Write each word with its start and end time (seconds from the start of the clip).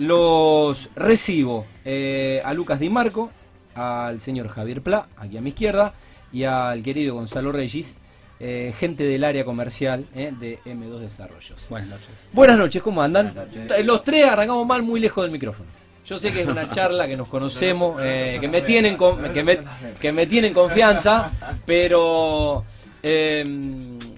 los 0.00 0.90
recibo 0.96 1.66
eh, 1.84 2.40
a 2.44 2.54
Lucas 2.54 2.80
Di 2.80 2.88
Marco, 2.88 3.30
al 3.74 4.20
señor 4.20 4.48
Javier 4.48 4.80
Pla, 4.82 5.06
aquí 5.16 5.36
a 5.36 5.40
mi 5.40 5.50
izquierda, 5.50 5.92
y 6.32 6.44
al 6.44 6.82
querido 6.82 7.14
Gonzalo 7.14 7.52
Regis, 7.52 7.96
eh, 8.40 8.72
gente 8.78 9.04
del 9.04 9.22
área 9.24 9.44
comercial 9.44 10.06
eh, 10.14 10.32
de 10.40 10.58
M2 10.64 10.98
Desarrollos. 11.00 11.66
Buenas 11.68 11.90
noches. 11.90 12.26
Buenas 12.32 12.56
noches, 12.58 12.82
¿cómo 12.82 13.02
andan? 13.02 13.34
Eh, 13.76 13.84
Los 13.84 14.02
tres 14.02 14.26
arrancamos 14.26 14.66
mal 14.66 14.82
muy 14.82 15.00
lejos 15.00 15.22
del 15.22 15.30
micrófono. 15.30 15.68
Yo 16.06 16.16
sé 16.16 16.32
que 16.32 16.40
es 16.40 16.48
una 16.48 16.70
charla 16.70 17.06
que 17.06 17.16
nos 17.16 17.28
conocemos, 17.28 18.00
eh, 18.02 18.38
que, 18.40 18.48
me 18.48 18.62
tienen 18.62 18.96
con- 18.96 19.32
que, 19.34 19.44
me, 19.44 19.58
que 20.00 20.10
me 20.12 20.26
tienen 20.26 20.54
confianza, 20.54 21.30
pero 21.66 22.64
eh, 23.02 23.44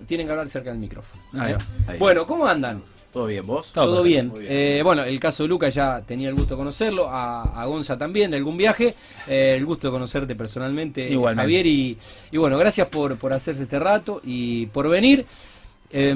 tienen 0.06 0.26
que 0.26 0.30
hablar 0.30 0.48
cerca 0.48 0.70
del 0.70 0.78
micrófono. 0.78 1.20
Ahí 1.42 1.52
va, 1.52 1.58
ahí. 1.88 1.98
Bueno, 1.98 2.24
¿cómo 2.26 2.46
andan? 2.46 2.82
¿Todo 3.12 3.26
bien, 3.26 3.46
vos? 3.46 3.72
Todo 3.72 3.84
Todo 3.86 4.02
bien. 4.02 4.32
Eh, 4.40 4.80
bueno, 4.82 5.04
el 5.04 5.20
caso 5.20 5.42
de 5.42 5.50
Lucas 5.50 5.74
ya 5.74 6.00
tenía 6.00 6.30
el 6.30 6.34
gusto 6.34 6.54
de 6.54 6.58
conocerlo, 6.58 7.08
a, 7.10 7.60
a 7.60 7.66
Gonza 7.66 7.98
también 7.98 8.30
de 8.30 8.38
algún 8.38 8.56
viaje, 8.56 8.94
eh, 9.28 9.54
el 9.56 9.66
gusto 9.66 9.88
de 9.88 9.92
conocerte 9.92 10.34
personalmente, 10.34 11.06
Igualmente. 11.12 11.42
Javier, 11.42 11.66
y, 11.66 11.98
y 12.30 12.36
bueno, 12.38 12.56
gracias 12.56 12.88
por, 12.88 13.16
por 13.18 13.34
hacerse 13.34 13.64
este 13.64 13.78
rato 13.78 14.22
y 14.24 14.64
por 14.66 14.88
venir. 14.88 15.26
Eh, 15.94 16.14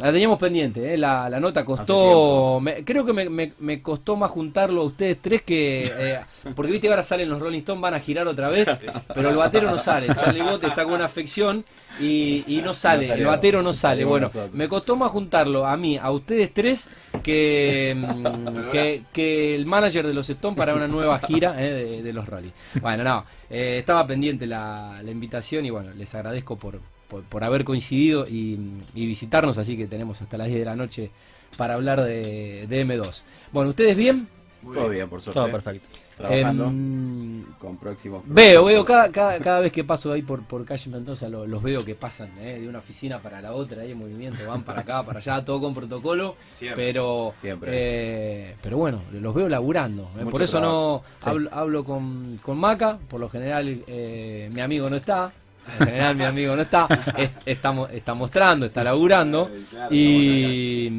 la 0.00 0.12
teníamos 0.12 0.38
pendiente, 0.38 0.92
eh, 0.92 0.98
la, 0.98 1.30
la 1.30 1.40
nota 1.40 1.64
costó, 1.64 2.60
me- 2.60 2.84
creo 2.84 3.06
que 3.06 3.14
me, 3.14 3.30
me- 3.30 3.52
me 3.60 3.80
costó 3.80 4.16
más 4.16 4.30
juntarlo 4.30 4.82
a 4.82 4.84
ustedes 4.84 5.16
tres 5.22 5.40
que, 5.42 5.80
eh, 5.80 6.20
porque 6.54 6.72
viste 6.72 6.88
ahora 6.90 7.02
salen 7.02 7.30
los 7.30 7.38
Rolling 7.40 7.60
Stones, 7.60 7.80
van 7.80 7.94
a 7.94 8.00
girar 8.00 8.28
otra 8.28 8.48
vez, 8.50 8.68
pero 9.14 9.30
el 9.30 9.36
batero 9.36 9.70
no 9.70 9.78
sale, 9.78 10.08
Charlie 10.14 10.42
Bott 10.42 10.62
está 10.64 10.84
con 10.84 10.92
una 10.92 11.06
afección 11.06 11.64
y, 11.98 12.44
y 12.46 12.60
no 12.62 12.74
sale, 12.74 13.06
el 13.14 13.24
batero 13.24 13.62
no 13.62 13.72
sale, 13.72 14.04
bueno, 14.04 14.30
me 14.52 14.68
costó 14.68 14.94
más 14.94 15.10
juntarlo 15.10 15.66
a 15.66 15.74
mí, 15.78 15.96
a 15.96 16.10
ustedes 16.10 16.52
tres, 16.52 16.90
que, 17.22 17.96
mm, 17.96 18.70
que, 18.72 19.04
que 19.10 19.54
el 19.54 19.64
manager 19.64 20.06
de 20.06 20.12
los 20.12 20.28
Stones 20.28 20.58
para 20.58 20.74
una 20.74 20.86
nueva 20.86 21.18
gira 21.20 21.54
eh, 21.64 21.72
de, 21.72 22.02
de 22.02 22.12
los 22.12 22.28
Rolling. 22.28 22.50
Bueno, 22.82 23.02
no, 23.04 23.24
estaba 23.48 24.06
pendiente 24.06 24.46
la, 24.46 25.00
la 25.02 25.10
invitación 25.10 25.64
y 25.64 25.70
bueno, 25.70 25.92
les 25.94 26.14
agradezco 26.14 26.56
por, 26.56 26.78
por, 27.14 27.22
por 27.24 27.44
haber 27.44 27.64
coincidido 27.64 28.26
y, 28.26 28.58
y 28.94 29.06
visitarnos, 29.06 29.58
así 29.58 29.76
que 29.76 29.86
tenemos 29.86 30.20
hasta 30.20 30.36
las 30.36 30.48
10 30.48 30.58
de 30.60 30.64
la 30.64 30.74
noche 30.76 31.10
para 31.56 31.74
hablar 31.74 32.02
de, 32.02 32.66
de 32.68 32.86
M2. 32.86 33.22
Bueno, 33.52 33.70
¿ustedes 33.70 33.96
bien? 33.96 34.26
Todo 34.72 34.88
bien, 34.88 35.08
por 35.08 35.20
suerte. 35.20 35.38
Todo 35.38 35.50
perfecto. 35.52 35.86
Trabajando 36.16 36.66
Em, 36.66 37.44
con 37.58 37.76
próximos. 37.76 38.22
Veo, 38.26 38.64
veo, 38.64 38.84
cada, 38.84 39.10
cada, 39.10 39.38
cada 39.40 39.60
vez 39.60 39.70
que 39.72 39.82
paso 39.84 40.12
ahí 40.12 40.22
por, 40.22 40.42
por 40.44 40.64
calle 40.64 40.90
Mendoza 40.90 41.28
lo- 41.28 41.46
los 41.46 41.62
veo 41.62 41.84
que 41.84 41.94
pasan 41.96 42.30
eh, 42.40 42.60
de 42.60 42.68
una 42.68 42.78
oficina 42.78 43.18
para 43.18 43.40
la 43.42 43.52
otra, 43.52 43.82
ahí 43.82 43.90
en 43.92 43.98
movimiento, 43.98 44.38
van 44.48 44.62
para 44.62 44.80
acá, 44.80 45.02
para 45.02 45.18
allá, 45.18 45.44
todo 45.44 45.60
con 45.60 45.74
protocolo, 45.74 46.36
Siempre. 46.50 46.84
pero 46.86 47.32
Siempre. 47.36 47.70
eh, 47.74 48.56
pero 48.62 48.78
bueno, 48.78 49.02
los 49.12 49.34
veo 49.34 49.48
laburando, 49.48 50.08
eh, 50.18 50.24
por 50.30 50.40
eso 50.42 50.60
no 50.60 51.02
Sí. 51.20 51.28
hablo, 51.28 51.50
hablo 51.52 51.84
con, 51.84 52.38
con 52.42 52.58
Maca, 52.58 52.98
por 53.08 53.20
lo 53.20 53.28
general 53.28 53.82
eh, 53.86 54.48
mi 54.54 54.60
amigo 54.60 54.88
no 54.88 54.96
está, 54.96 55.32
en 55.80 55.86
general 55.86 56.16
mi 56.16 56.24
amigo 56.24 56.54
no 56.56 56.62
está, 56.62 56.86
es- 57.16 57.30
está, 57.46 57.72
mo- 57.72 57.88
está 57.88 58.14
mostrando, 58.14 58.66
está 58.66 58.84
laburando, 58.84 59.48
Ay, 59.52 59.64
claro, 59.70 59.94
y, 59.94 60.90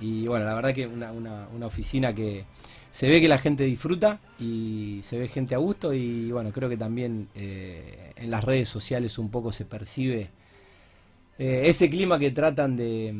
y 0.00 0.26
bueno, 0.26 0.44
la 0.44 0.54
verdad 0.54 0.74
que 0.74 0.86
una, 0.86 1.12
una, 1.12 1.48
una 1.54 1.66
oficina 1.66 2.14
que 2.14 2.44
se 2.90 3.08
ve 3.08 3.20
que 3.20 3.28
la 3.28 3.38
gente 3.38 3.64
disfruta 3.64 4.18
y 4.40 5.00
se 5.02 5.18
ve 5.18 5.28
gente 5.28 5.54
a 5.54 5.58
gusto. 5.58 5.92
Y 5.92 6.30
bueno, 6.32 6.50
creo 6.52 6.68
que 6.68 6.76
también 6.76 7.28
eh, 7.34 8.12
en 8.16 8.30
las 8.30 8.42
redes 8.44 8.68
sociales 8.68 9.18
un 9.18 9.30
poco 9.30 9.52
se 9.52 9.64
percibe 9.64 10.30
eh, 11.38 11.62
ese 11.66 11.88
clima 11.88 12.18
que 12.18 12.32
tratan 12.32 12.76
de, 12.76 13.14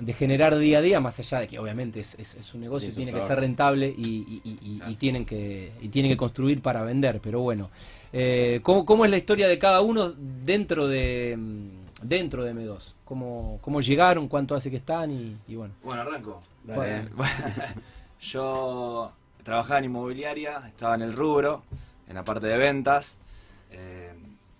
de 0.00 0.12
generar 0.12 0.58
día 0.58 0.78
a 0.78 0.82
día, 0.82 1.00
más 1.00 1.18
allá 1.18 1.40
de 1.40 1.48
que 1.48 1.58
obviamente 1.58 2.00
es, 2.00 2.18
es- 2.18 2.34
es 2.34 2.52
un 2.54 2.60
negocio, 2.60 2.88
Sí, 2.88 2.92
un 2.92 2.96
tiene 2.96 3.12
que 3.12 3.20
ser 3.26 3.40
rentable 3.40 3.88
y, 3.96 4.02
y- 4.02 4.40
y- 4.44 4.58
y- 4.86 4.90
y 4.90 4.94
tienen 4.96 5.24
que 5.24 5.72
y 5.80 5.88
tienen 5.88 6.10
que 6.10 6.16
construir 6.18 6.60
para 6.60 6.82
vender, 6.82 7.20
pero 7.22 7.40
bueno, 7.40 7.70
eh, 8.12 8.60
¿cómo, 8.62 8.84
cómo 8.84 9.04
es 9.04 9.10
la 9.10 9.16
historia 9.16 9.48
de 9.48 9.58
cada 9.58 9.80
uno 9.80 10.12
dentro 10.16 10.86
de 10.88 11.36
mm, 11.38 11.68
dentro 12.02 12.44
de 12.44 12.54
M2? 12.54 12.94
¿Cómo, 13.04 13.58
cómo 13.62 13.80
llegaron? 13.80 14.28
¿Cuánto 14.28 14.54
hace 14.54 14.70
que 14.70 14.76
están? 14.76 15.10
Y, 15.10 15.36
y 15.48 15.56
bueno. 15.56 15.74
Bueno, 15.82 16.02
arranco. 16.02 16.40
Dale. 16.64 17.08
Bueno. 17.14 17.32
Yo 18.20 19.12
trabajaba 19.42 19.78
en 19.78 19.86
inmobiliaria, 19.86 20.62
estaba 20.66 20.94
en 20.94 21.02
el 21.02 21.12
rubro, 21.12 21.62
en 22.06 22.14
la 22.14 22.24
parte 22.24 22.46
de 22.46 22.56
ventas. 22.56 23.18
Eh, 23.72 24.11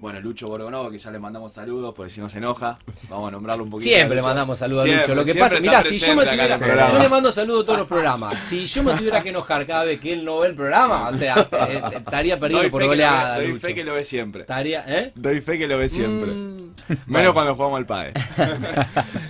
bueno, 0.02 0.20
Lucho 0.20 0.48
Borgonovo, 0.48 0.90
que 0.90 0.98
ya 0.98 1.12
le 1.12 1.20
mandamos 1.20 1.52
saludos, 1.52 1.94
porque 1.94 2.10
si 2.10 2.20
no 2.20 2.28
se 2.28 2.38
enoja, 2.38 2.76
vamos 3.08 3.28
a 3.28 3.30
nombrarlo 3.30 3.62
un 3.62 3.70
poquito. 3.70 3.88
Siempre 3.88 4.16
le 4.16 4.22
mandamos 4.22 4.58
saludos 4.58 4.84
a 4.84 4.86
Lucho. 4.88 5.14
Lo 5.14 5.24
que 5.24 5.36
pasa, 5.36 5.60
mirá, 5.60 5.80
si 5.80 5.96
yo 5.96 6.16
me 6.16 6.26
tuviera, 6.26 6.58
programa. 6.58 6.90
yo 6.90 6.98
le 6.98 7.08
mando 7.08 7.30
saludos 7.30 7.62
a 7.62 7.66
todos 7.66 7.78
los 7.78 7.88
programas. 7.88 8.42
Si 8.42 8.64
yo 8.66 8.82
me 8.82 8.94
tuviera 8.94 9.22
que 9.22 9.28
enojar 9.28 9.64
cada 9.64 9.84
vez 9.84 10.00
que 10.00 10.12
él 10.12 10.24
no 10.24 10.40
ve 10.40 10.48
el 10.48 10.56
programa, 10.56 11.08
o 11.08 11.12
sea, 11.12 11.36
eh, 11.38 11.80
eh, 11.84 11.96
estaría 11.98 12.40
perdido 12.40 12.62
Doy 12.62 12.70
por 12.70 12.84
goleada. 12.84 13.36
Doy 13.36 13.46
Lucho. 13.52 13.60
fe 13.60 13.74
que 13.76 13.84
lo 13.84 13.94
ve 13.94 14.04
siempre. 14.04 14.40
Estaría, 14.40 14.84
¿eh? 14.88 15.12
Doy 15.14 15.40
fe 15.40 15.56
que 15.56 15.68
lo 15.68 15.78
ve 15.78 15.88
siempre. 15.88 16.32
Mm, 16.32 16.72
Menos 16.88 17.06
bueno. 17.06 17.34
cuando 17.34 17.54
jugamos 17.54 17.78
al 17.78 17.86
padre. 17.86 18.12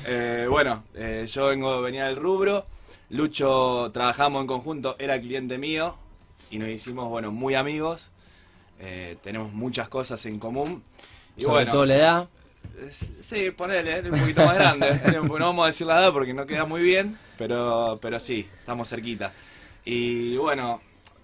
Eh, 0.07 0.47
bueno, 0.49 0.85
eh, 0.95 1.27
yo 1.31 1.47
vengo, 1.49 1.81
venía 1.83 2.07
del 2.07 2.17
rubro. 2.17 2.67
Lucho, 3.11 3.91
trabajamos 3.93 4.41
en 4.41 4.47
conjunto, 4.47 4.97
era 4.99 5.21
cliente 5.21 5.59
mío 5.59 5.97
y 6.51 6.59
nos 6.59 6.69
hicimos, 6.69 7.09
bueno, 7.09 7.31
muy 7.31 7.55
amigos. 7.55 8.12
Eh, 8.85 9.17
tenemos 9.23 9.53
muchas 9.53 9.89
cosas 9.89 10.25
en 10.27 10.39
común. 10.41 10.83
Y 11.37 11.43
Sobre 11.43 11.55
bueno, 11.55 11.73
todo 11.73 11.87
la 11.87 11.97
edad. 11.97 12.29
sí, 12.91 13.51
ponele, 13.53 14.11
un 14.11 14.19
poquito 14.19 14.45
más 14.45 14.57
grande. 14.57 15.01
No 15.23 15.47
vamos 15.47 15.63
a 15.65 15.67
decir 15.69 15.87
la 15.87 16.01
edad 16.01 16.13
porque 16.13 16.35
no 16.35 16.47
queda 16.47 16.67
muy 16.67 16.83
bien, 16.83 17.17
pero, 17.39 17.99
pero 18.03 18.19
sí, 18.19 18.49
estamos 18.59 18.89
cerquita. 18.89 19.33
Y 19.85 20.37
bueno, 20.37 20.81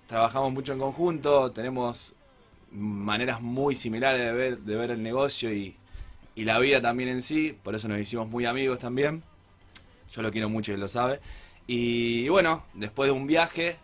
trabajamos 0.07 0.53
mucho 0.53 0.73
en 0.73 0.79
conjunto, 0.79 1.51
tenemos 1.51 2.15
maneras 2.71 3.41
muy 3.41 3.75
similares 3.75 4.21
de 4.21 4.33
ver, 4.33 4.59
de 4.59 4.77
ver 4.77 4.91
el 4.93 5.03
negocio 5.03 5.53
y, 5.53 5.77
y 6.37 6.45
la 6.45 6.59
vida 6.61 6.81
también 6.81 7.09
en 7.09 7.23
sí, 7.23 7.57
por 7.63 7.75
eso 7.75 7.89
nos 7.89 7.99
hicimos 7.99 8.29
muy 8.29 8.47
amigos 8.47 8.79
también. 8.79 9.25
Yo 10.13 10.23
lo 10.23 10.31
quiero 10.31 10.49
mucho 10.49 10.73
y 10.73 10.77
lo 10.77 10.87
sabe. 10.87 11.21
Y 11.67 12.29
bueno, 12.29 12.65
después 12.75 13.09
de 13.09 13.13
un 13.13 13.27
viaje, 13.27 13.77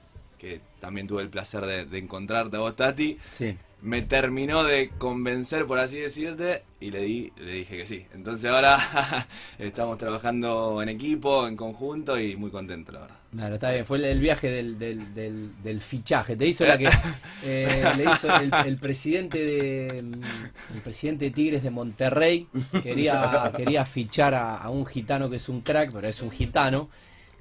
que 0.45 0.61
también 0.81 1.07
tuve 1.07 1.23
el 1.23 1.29
placer 1.31 1.65
de, 1.67 1.85
de 1.87 1.99
encontrarte 1.99 2.57
a 2.57 2.61
vos, 2.61 2.77
Tati, 2.77 3.19
Sí. 3.33 3.57
me 3.83 4.03
terminó 4.03 4.65
de 4.65 4.91
convencer, 4.99 5.67
por 5.67 5.79
así 5.79 5.97
decirte, 5.99 6.63
y 6.81 6.91
le, 6.91 7.01
di, 7.01 7.33
le 7.37 7.53
dije 7.53 7.77
que 7.79 7.87
sí. 7.87 8.07
Entonces 8.15 8.51
ahora 8.51 9.27
estamos 9.59 9.99
trabajando 9.99 10.81
en 10.83 10.89
equipo, 10.89 11.47
en 11.49 11.57
conjunto 11.57 12.19
y 12.19 12.37
muy 12.37 12.51
contento, 12.51 12.93
la 12.93 13.01
verdad. 13.01 13.17
Claro, 13.33 13.55
está 13.55 13.73
bien. 13.73 13.85
Fue 13.85 13.99
el, 13.99 14.05
el 14.05 14.21
viaje 14.21 14.49
del, 14.49 14.79
del, 14.79 15.13
del, 15.15 15.51
del 15.63 15.81
fichaje. 15.81 16.37
Te 16.37 16.47
hizo 16.47 16.65
la 16.65 16.79
que 16.79 16.89
eh, 17.45 17.83
le 17.97 18.05
hizo 18.05 18.35
el, 18.37 18.53
el 18.65 18.77
presidente 18.79 19.39
de 19.39 19.99
el 19.99 20.81
presidente 20.83 21.25
de 21.27 21.31
Tigres 21.33 21.63
de 21.63 21.71
Monterrey. 21.71 22.47
Quería, 22.83 23.53
quería 23.57 23.85
fichar 23.85 24.35
a, 24.35 24.57
a 24.59 24.71
un 24.71 24.87
gitano 24.87 25.29
que 25.29 25.37
es 25.37 25.49
un 25.49 25.63
crack, 25.63 25.93
pero 25.93 26.07
es 26.09 26.23
un 26.23 26.31
gitano. 26.31 26.89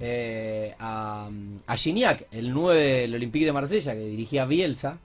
Eh, 0.00 0.74
a, 0.78 1.28
a 1.66 1.76
Gignac, 1.76 2.26
el 2.32 2.52
9 2.52 2.80
del 3.02 3.14
Olympique 3.14 3.44
de 3.46 3.52
Marsella, 3.52 3.92
que 3.94 4.00
dirigía 4.00 4.44
Bielsa. 4.44 4.98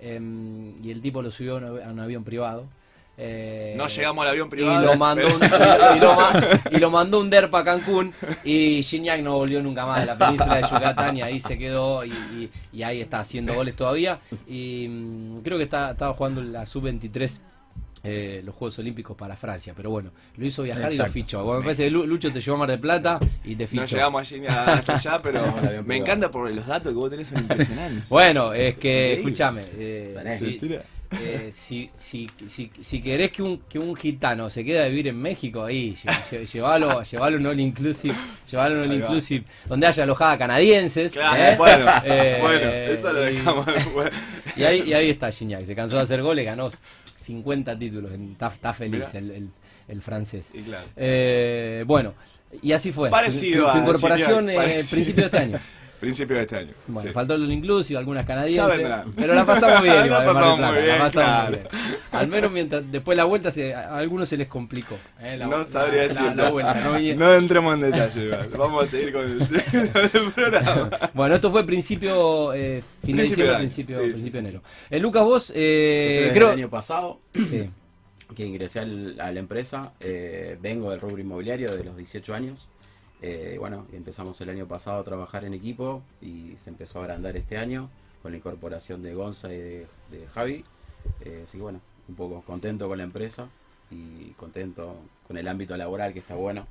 em, 0.00 0.74
y 0.84 0.90
el 0.90 1.00
tipo 1.00 1.22
lo 1.22 1.30
subió 1.30 1.56
a 1.56 1.90
un, 1.90 2.00
avión 2.00 2.22
privado. 2.22 2.66
eh, 3.18 3.74
No 3.78 3.88
llegamos 3.88 4.22
al 4.24 4.30
avión 4.32 4.50
privado. 4.50 4.82
y 4.82 4.86
lo 4.86 4.96
mandó 4.96 5.26
un, 5.26 5.42
y, 5.96 6.00
lo, 6.00 6.14
ma- 6.16 6.32
y 6.70 6.76
lo 6.78 6.90
mandó 6.90 7.20
un 7.20 7.30
DERPA 7.30 7.60
a 7.60 7.64
Cancún 7.64 8.12
y 8.44 8.82
Gignac 8.82 9.20
no 9.22 9.36
volvió 9.38 9.62
nunca 9.62 9.86
más 9.86 10.00
de 10.00 10.06
la 10.06 10.18
península 10.18 10.56
de 10.56 10.62
Yucatán 10.62 11.16
y 11.16 11.22
ahí 11.22 11.40
se 11.40 11.56
quedó 11.56 12.04
y, 12.04 12.10
y- 12.10 12.50
y 12.74 12.82
ahí 12.82 13.00
está 13.00 13.20
haciendo 13.20 13.54
goles 13.54 13.74
todavía 13.74 14.18
y 14.46 14.86
mm, 14.88 15.40
creo 15.42 15.56
que 15.56 15.64
está, 15.64 15.92
estaba 15.92 16.12
jugando 16.12 16.42
la 16.42 16.66
sub-23 16.66 17.40
eh, 18.06 18.42
los 18.44 18.54
Juegos 18.54 18.78
Olímpicos 18.78 19.16
para 19.16 19.36
Francia, 19.36 19.72
pero 19.76 19.90
bueno, 19.90 20.10
lo 20.36 20.46
hizo 20.46 20.62
viajar 20.62 20.92
y 20.92 20.96
lo 20.96 21.06
fichó. 21.06 21.42
Bueno, 21.44 21.60
me 21.60 21.64
parece 21.64 21.84
que 21.84 21.90
Lucho 21.90 22.32
te 22.32 22.40
llevó 22.40 22.56
a 22.56 22.58
Mar 22.60 22.70
del 22.70 22.80
Plata 22.80 23.18
y 23.44 23.54
te 23.56 23.66
fichó. 23.66 23.82
No 23.82 23.86
llegamos 23.88 24.20
allí 24.32 24.46
hasta 24.46 24.94
allá, 24.94 25.18
pero 25.22 25.42
me 25.84 25.96
encanta 25.96 26.30
porque 26.30 26.54
los 26.54 26.66
datos 26.66 26.92
que 26.92 26.96
vos 26.98 27.10
tenés 27.10 27.28
son 27.28 27.38
impresionantes. 27.38 28.08
Bueno, 28.08 28.52
es 28.52 28.76
que, 28.76 29.14
escúchame, 29.14 29.62
eh, 29.76 30.36
si, 30.38 30.58
eh, 31.22 31.50
si, 31.52 31.88
si, 31.94 32.28
si, 32.46 32.70
si 32.80 33.00
querés 33.00 33.30
que 33.30 33.40
un, 33.42 33.58
que 33.68 33.78
un 33.78 33.94
gitano 33.94 34.50
se 34.50 34.64
quede 34.64 34.82
a 34.82 34.88
vivir 34.88 35.06
en 35.08 35.16
México, 35.22 35.64
ahí, 35.64 35.94
lle- 35.94 36.10
lle- 36.30 36.52
llevalo, 36.52 37.02
llevalo 37.10 37.36
un 37.38 37.46
all 37.46 37.60
inclusive, 37.60 38.14
llevalo 38.50 38.80
un 38.80 38.86
all 38.90 38.92
inclusive, 38.94 39.44
donde 39.66 39.86
haya 39.86 40.02
alojada 40.02 40.36
canadienses. 40.36 41.12
Claro, 41.12 41.42
¿eh? 41.42 41.54
bueno, 41.56 41.86
Eh, 42.04 42.38
bueno, 42.40 42.70
eso 42.70 43.12
lo 43.12 43.20
dejamos. 43.20 43.66
Y 44.56 44.64
ahí, 44.64 44.82
y 44.86 44.92
ahí 44.94 45.10
está 45.10 45.30
Gignac, 45.30 45.64
se 45.64 45.74
cansó 45.74 45.96
de 45.96 46.02
hacer 46.02 46.22
goles, 46.22 46.44
ganó 46.44 46.68
50 47.20 47.78
títulos, 47.78 48.10
está, 48.12 48.48
está 48.48 48.72
feliz 48.72 49.14
el, 49.14 49.30
el- 49.30 49.50
el 49.88 50.02
francés. 50.02 50.50
Sí, 50.52 50.62
claro. 50.62 50.86
Eh, 50.96 51.84
bueno, 51.86 52.14
y 52.62 52.72
así 52.72 52.90
fue. 52.90 53.08
Parecido 53.10 53.66
tu, 53.66 53.72
tu 53.72 53.76
a 53.78 53.80
incorporación 53.82 54.46
Gignac, 54.48 54.54
eh, 54.54 54.56
parecido. 54.56 54.90
principio 54.90 55.22
de 55.22 55.26
este 55.26 55.38
año. 55.38 55.58
Principio 56.00 56.36
de 56.36 56.42
este 56.42 56.56
año. 56.56 56.72
Bueno, 56.88 57.08
sí. 57.08 57.14
faltó 57.14 57.34
el 57.34 57.50
Inclusive, 57.50 57.98
algunas 57.98 58.24
Ya 58.24 58.26
canadienses. 58.26 58.76
vendrán. 58.78 59.12
Pero 59.16 59.34
la 59.34 59.46
pasamos 59.46 59.82
bien, 59.82 59.96
La 60.00 60.06
igual, 60.06 60.24
pasamos 60.24 60.56
Plata, 60.58 60.72
bien, 60.72 60.86
la 60.88 60.98
pasamos 60.98 61.12
claro. 61.12 61.50
muy 61.50 61.56
bien. 61.58 61.68
Al 62.12 62.28
menos 62.28 62.52
mientras 62.52 62.92
después 62.92 63.16
la 63.16 63.24
vuelta 63.24 63.50
se, 63.50 63.74
a 63.74 63.96
algunos 63.96 64.28
se 64.28 64.36
les 64.36 64.48
complicó. 64.48 64.98
eh, 65.20 65.36
la- 65.38 65.46
no 65.46 65.64
sabría 65.64 66.02
la- 66.02 66.08
decir. 66.08 66.22
la- 66.24 66.34
la 66.34 66.50
vuelta, 66.50 66.98
no 67.16 67.34
entremos 67.34 67.74
en 67.74 67.80
detalle. 67.80 68.24
igual. 68.26 68.48
Vamos 68.56 68.84
a 68.84 68.86
seguir 68.86 69.12
con 69.12 69.24
el, 69.24 70.30
programa. 70.34 70.90
Bueno, 71.14 71.34
esto 71.34 71.50
fue 71.50 71.64
principio, 71.64 72.52
eh, 72.52 72.82
fin 73.04 73.16
de 73.16 73.22
Principio 73.22 73.22
diciembre, 73.22 73.44
de 73.46 73.50
año. 73.50 73.58
principio, 73.60 73.98
Sí, 73.98 74.04
sí, 74.06 74.10
principio 74.12 74.40
de 74.42 74.46
sí, 74.48 74.48
enero. 74.56 74.62
Eh, 74.90 74.98
Lucas, 75.00 75.24
vos, 75.24 75.52
eh, 75.54 76.30
creo... 76.32 76.48
el 76.52 76.58
año 76.58 76.70
pasado 76.70 77.20
Sí. 77.32 77.70
que 78.34 78.44
ingresé 78.44 78.80
al- 78.80 79.20
a 79.20 79.30
la 79.32 79.40
empresa. 79.40 79.92
eh, 80.00 80.58
vengo 80.60 80.90
del 80.90 81.00
rubro 81.00 81.18
inmobiliario 81.20 81.74
de 81.74 81.84
los 81.84 81.96
18 81.96 82.34
años. 82.34 82.66
Eh, 83.22 83.56
bueno, 83.58 83.86
empezamos 83.92 84.40
el 84.40 84.50
año 84.50 84.66
pasado 84.68 85.00
a 85.00 85.04
trabajar 85.04 85.44
en 85.44 85.54
equipo 85.54 86.02
y 86.20 86.54
se 86.58 86.70
empezó 86.70 86.98
a 87.00 87.02
agrandar 87.04 87.36
este 87.36 87.56
año 87.56 87.88
con 88.22 88.32
la 88.32 88.38
incorporación 88.38 89.02
de 89.02 89.14
Gonza 89.14 89.52
y 89.52 89.58
de, 89.58 89.86
de 90.10 90.26
Javi. 90.34 90.64
Eh, 91.20 91.42
así 91.44 91.58
que 91.58 91.62
bueno, 91.62 91.80
un 92.08 92.14
poco 92.14 92.42
contento 92.42 92.88
con 92.88 92.98
la 92.98 93.04
empresa 93.04 93.48
y 93.90 94.30
contento 94.32 94.96
con 95.26 95.36
el 95.38 95.48
ámbito 95.48 95.76
laboral 95.76 96.12
que 96.12 96.18
está 96.20 96.34
bueno. 96.34 96.66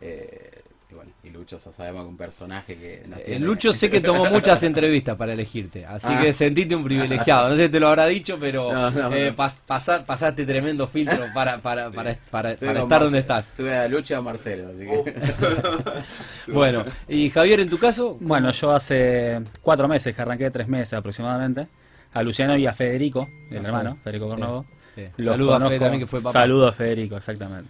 Eh, 0.00 0.62
y 0.90 0.94
bueno, 0.94 1.10
y 1.22 1.28
Lucho 1.28 1.58
ya 1.58 1.70
sabemos 1.70 2.04
que 2.04 2.08
un 2.08 2.16
personaje 2.16 2.74
que 2.76 3.02
nos 3.06 3.18
Eh, 3.18 3.22
tiene- 3.26 3.44
Lucho 3.46 3.72
sé 3.74 3.90
que 3.90 4.00
tomó 4.00 4.24
muchas 4.30 4.62
entrevistas 4.62 5.16
para 5.16 5.34
elegirte, 5.34 5.84
así 5.84 6.06
Ah. 6.10 6.20
que 6.22 6.32
sentiste 6.32 6.74
un 6.74 6.82
privilegiado. 6.84 7.50
No 7.50 7.56
sé 7.56 7.66
si 7.66 7.68
te 7.72 7.78
lo 7.78 7.88
habrá 7.88 8.06
dicho, 8.06 8.38
pero 8.40 8.72
No, 8.72 8.90
no, 8.90 9.12
eh, 9.12 9.30
no. 9.30 9.36
pas- 9.36 9.60
pasa- 9.66 10.06
pasaste 10.06 10.46
tremendo 10.46 10.86
filtro 10.86 11.26
para, 11.34 11.58
para, 11.58 11.90
para, 11.90 12.14
para, 12.30 12.52
estar 12.52 13.00
donde 13.02 13.18
estás. 13.18 13.48
Estuve 13.48 13.76
a 13.76 13.86
Lucho 13.86 14.14
y 14.14 14.16
a 14.16 14.22
Marcelo, 14.22 14.68
así 14.70 14.86
que... 14.86 15.14
Bueno, 16.52 16.84
y 17.06 17.28
Javier, 17.30 17.60
en 17.60 17.68
tu 17.68 17.78
caso, 17.78 18.16
Bueno, 18.20 18.50
yo 18.52 18.72
hace 18.74 19.40
cuatro 19.60 19.88
meses 19.88 20.14
que 20.16 20.22
arranqué, 20.22 20.50
tres 20.50 20.68
meses 20.68 20.94
aproximadamente, 20.94 21.66
a 22.14 22.22
Luciano 22.22 22.56
y 22.56 22.66
a 22.66 22.72
Federico, 22.72 23.28
el 23.50 23.58
hermano, 23.66 23.92
Fede, 23.96 24.02
Federico 24.04 24.24
sí, 24.24 24.30
Cornovo. 24.30 24.66
sí. 24.94 25.02
Los 25.18 25.26
saludo 25.34 25.54
a 25.54 25.58
también 25.58 25.98
que 26.00 26.06
fue 26.06 26.20
papá. 26.22 26.32
Saludo 26.32 26.68
a 26.68 26.72
Federico, 26.72 27.16
exactamente. 27.18 27.68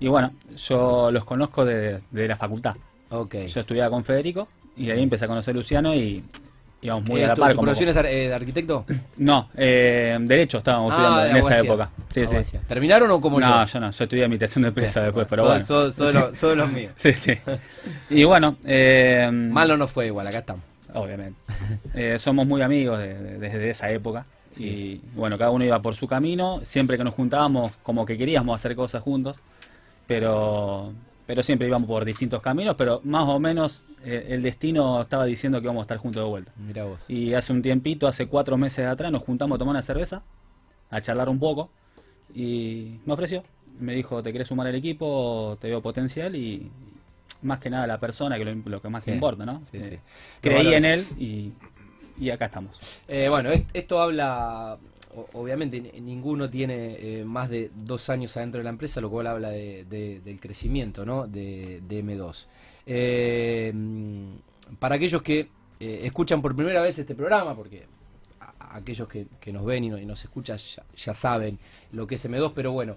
Y 0.00 0.08
bueno, 0.08 0.32
yo 0.56 1.10
los 1.10 1.24
conozco 1.24 1.64
de, 1.64 1.98
de 2.10 2.28
la 2.28 2.36
facultad. 2.36 2.74
Ok. 3.10 3.34
Yo 3.46 3.60
estudiaba 3.60 3.90
con 3.90 4.04
Federico 4.04 4.48
y 4.76 4.90
ahí 4.90 5.02
empecé 5.02 5.24
a 5.24 5.28
conocer 5.28 5.54
a 5.54 5.56
Luciano 5.58 5.94
y 5.94 6.22
íbamos 6.82 7.04
muy 7.08 7.20
Eh, 7.20 7.24
a 7.24 7.28
la 7.28 7.34
¿tu- 7.34 7.40
par. 7.40 7.52
¿Tu 7.54 7.60
profesión 7.60 7.88
es 7.88 7.96
ar- 7.96 8.06
eh, 8.06 8.28
de 8.28 8.34
arquitecto? 8.34 8.84
No, 9.18 9.48
eh, 9.56 10.16
Derecho 10.20 10.58
estábamos 10.58 10.92
estudiando 10.92 11.20
de 11.22 11.30
en 11.30 11.36
esa 11.38 11.58
época. 11.58 11.90
Sí, 12.10 12.20
sí. 12.20 12.34
Abogacía. 12.34 12.60
¿Terminaron 12.68 13.10
o 13.10 13.20
como 13.20 13.40
No, 13.40 13.64
yo? 13.66 13.72
yo 13.72 13.80
no, 13.80 13.90
yo 13.90 14.04
estudié 14.04 14.22
administración 14.24 14.62
de 14.62 14.68
empresa 14.68 15.02
después, 15.02 15.26
pero 15.28 15.42
bueno. 15.44 15.64
de 15.64 16.12
los- 16.12 16.40
de 16.40 16.66
míos. 16.68 16.92
Sí, 16.96 17.12
sí. 17.14 17.32
Y 18.10 18.22
bueno, 18.24 18.56
eh, 18.64 19.28
Malo 19.32 19.76
no 19.76 19.88
fue 19.88 20.06
igual, 20.06 20.26
acá 20.28 20.38
estamos. 20.38 20.62
obviamente. 20.94 21.38
Eh, 21.94 22.18
somos 22.18 22.46
muy 22.46 22.62
amigos 22.62 22.98
de- 23.00 23.14
de- 23.14 23.38
desde 23.38 23.70
esa 23.70 23.90
época. 23.90 24.24
Y 24.56 25.00
bueno, 25.14 25.38
cada 25.38 25.50
uno 25.50 25.64
iba 25.64 25.80
por 25.80 25.94
su 25.94 26.08
camino. 26.08 26.60
Siempre 26.64 26.96
que 26.98 27.04
nos 27.04 27.14
juntábamos, 27.14 27.72
como 27.82 28.04
que 28.06 28.16
queríamos 28.18 28.56
hacer 28.56 28.74
cosas 28.74 29.02
juntos. 29.02 29.36
Pero, 30.08 30.92
pero 31.26 31.42
siempre 31.44 31.68
íbamos 31.68 31.86
por 31.86 32.04
distintos 32.04 32.40
caminos. 32.42 32.74
Pero 32.76 33.00
más 33.04 33.28
o 33.28 33.38
menos 33.38 33.82
eh, 34.04 34.26
el 34.30 34.42
destino 34.42 35.00
estaba 35.02 35.24
diciendo 35.24 35.60
que 35.60 35.66
íbamos 35.66 35.82
a 35.82 35.84
estar 35.84 35.98
juntos 35.98 36.24
de 36.24 36.28
vuelta. 36.28 36.52
Mira 36.56 36.84
vos. 36.84 37.04
Y 37.08 37.34
hace 37.34 37.52
un 37.52 37.62
tiempito, 37.62 38.08
hace 38.08 38.26
cuatro 38.26 38.56
meses 38.56 38.86
atrás, 38.86 39.12
nos 39.12 39.22
juntamos 39.22 39.56
a 39.56 39.58
tomar 39.60 39.72
una 39.72 39.82
cerveza, 39.82 40.22
a 40.90 41.00
charlar 41.00 41.28
un 41.28 41.38
poco. 41.38 41.70
Y 42.34 42.98
me 43.06 43.12
ofreció. 43.12 43.44
Me 43.78 43.94
dijo, 43.94 44.22
¿te 44.22 44.32
querés 44.32 44.48
sumar 44.48 44.66
al 44.66 44.74
equipo? 44.74 45.56
Te 45.60 45.68
veo 45.68 45.80
potencial 45.80 46.34
y 46.34 46.68
más 47.42 47.60
que 47.60 47.70
nada 47.70 47.86
la 47.86 48.00
persona, 48.00 48.36
que 48.36 48.44
lo, 48.44 48.54
lo 48.68 48.82
que 48.82 48.88
más 48.88 49.04
Sí, 49.04 49.10
te 49.10 49.14
importa, 49.14 49.46
¿no? 49.46 49.62
sí, 49.62 49.76
Eh, 49.76 49.82
sí. 49.82 49.96
Creí 50.40 50.74
en 50.74 50.84
él 50.84 51.06
y, 51.18 51.52
y 52.18 52.30
acá 52.30 52.46
estamos. 52.46 52.80
Eh, 53.06 53.28
bueno, 53.28 53.50
est- 53.52 53.68
esto 53.72 54.00
habla, 54.00 54.76
obviamente 55.32 55.80
ni- 55.80 56.00
ninguno 56.00 56.48
tiene 56.50 56.96
eh, 57.20 57.24
más 57.24 57.48
de 57.50 57.70
dos 57.74 58.08
años 58.10 58.36
adentro 58.36 58.58
de 58.58 58.64
la 58.64 58.70
empresa, 58.70 59.00
lo 59.00 59.10
cual 59.10 59.26
habla 59.26 59.50
de- 59.50 59.84
de- 59.88 60.20
del 60.20 60.38
crecimiento 60.40 61.04
¿no? 61.06 61.26
de, 61.26 61.80
de 61.88 62.04
M2. 62.04 62.46
Eh, 62.86 63.72
para 64.78 64.96
aquellos 64.96 65.22
que 65.22 65.48
eh, 65.80 66.00
escuchan 66.04 66.42
por 66.42 66.54
primera 66.56 66.82
vez 66.82 66.98
este 66.98 67.14
programa, 67.14 67.54
porque 67.54 67.84
aquellos 68.70 69.08
que, 69.08 69.26
nos 69.52 69.64
ven 69.64 69.84
y, 69.84 69.88
no- 69.88 69.98
y 69.98 70.04
nos 70.04 70.22
escuchan 70.24 70.58
ya, 70.96 71.14
saben 71.14 71.58
lo 71.92 72.06
que 72.06 72.16
es 72.16 72.28
M2, 72.28 72.52
pero 72.54 72.72
bueno, 72.72 72.96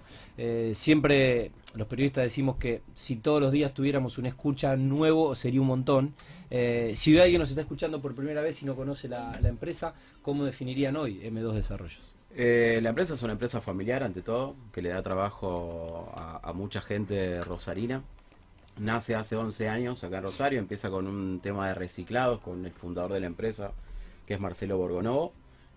siempre 0.74 1.50
los 1.74 1.86
periodistas 1.88 2.24
decimos 2.24 2.56
que 2.56 2.82
si 2.94 3.16
todos 3.16 3.40
los 3.40 3.52
días 3.52 3.72
tuviéramos 3.72 4.18
una 4.18 4.28
escucha 4.28 4.76
nuevo 4.76 5.34
sería 5.34 5.60
un 5.62 5.68
montón. 5.68 6.14
Si 6.94 7.18
alguien 7.18 7.38
nos 7.40 7.48
está 7.48 7.62
escuchando 7.62 8.02
por 8.02 8.14
primera 8.14 8.42
vez 8.42 8.62
y 8.62 8.66
no 8.66 8.74
conoce 8.76 9.08
la 9.08 9.32
empresa, 9.44 9.94
¿cómo 10.22 10.44
definirían 10.44 10.96
hoy 10.96 11.20
M2 11.22 11.52
Desarrollos? 11.52 12.12
Eh, 12.34 12.80
la 12.82 12.90
empresa 12.90 13.14
es 13.14 13.22
una 13.22 13.34
empresa 13.34 13.60
familiar 13.60 14.02
ante 14.02 14.22
todo, 14.22 14.56
que 14.72 14.80
le 14.80 14.88
da 14.88 15.02
trabajo 15.02 16.12
a, 16.16 16.52
mucha 16.54 16.80
gente 16.80 17.42
rosarina. 17.42 18.02
Nace 18.78 19.14
hace 19.14 19.36
11 19.36 19.68
años 19.68 20.02
acá 20.02 20.18
en 20.18 20.22
Rosario, 20.22 20.58
empieza 20.58 20.88
con 20.88 21.06
un 21.06 21.40
tema 21.40 21.68
de 21.68 21.74
reciclados 21.74 22.40
con 22.40 22.64
el 22.64 22.72
fundador 22.72 23.12
de 23.12 23.20
la 23.20 23.26
empresa, 23.26 23.72
que 24.26 24.34
es 24.34 24.40
Marcelo 24.40 24.78
Borgonovo, 24.78 25.34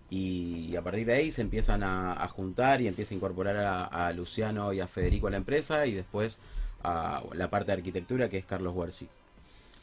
y 0.08 0.74
a 0.76 0.82
partir 0.82 1.04
de 1.04 1.14
ahí 1.14 1.30
se 1.30 1.42
empiezan 1.42 1.82
a, 1.82 2.26
juntar 2.28 2.80
y 2.80 2.88
empieza 2.88 3.12
a 3.12 3.16
incorporar 3.16 3.56
a, 3.58 3.84
a 3.84 4.12
Luciano 4.12 4.72
y 4.72 4.80
a 4.80 4.86
Federico 4.86 5.26
a 5.26 5.30
la 5.30 5.36
empresa 5.36 5.86
y 5.86 5.92
después 5.92 6.38
a 6.82 7.22
la 7.34 7.50
parte 7.50 7.66
de 7.66 7.78
arquitectura 7.78 8.30
que 8.30 8.38
es 8.38 8.46
Carlos 8.46 8.74
Huerci. 8.74 9.08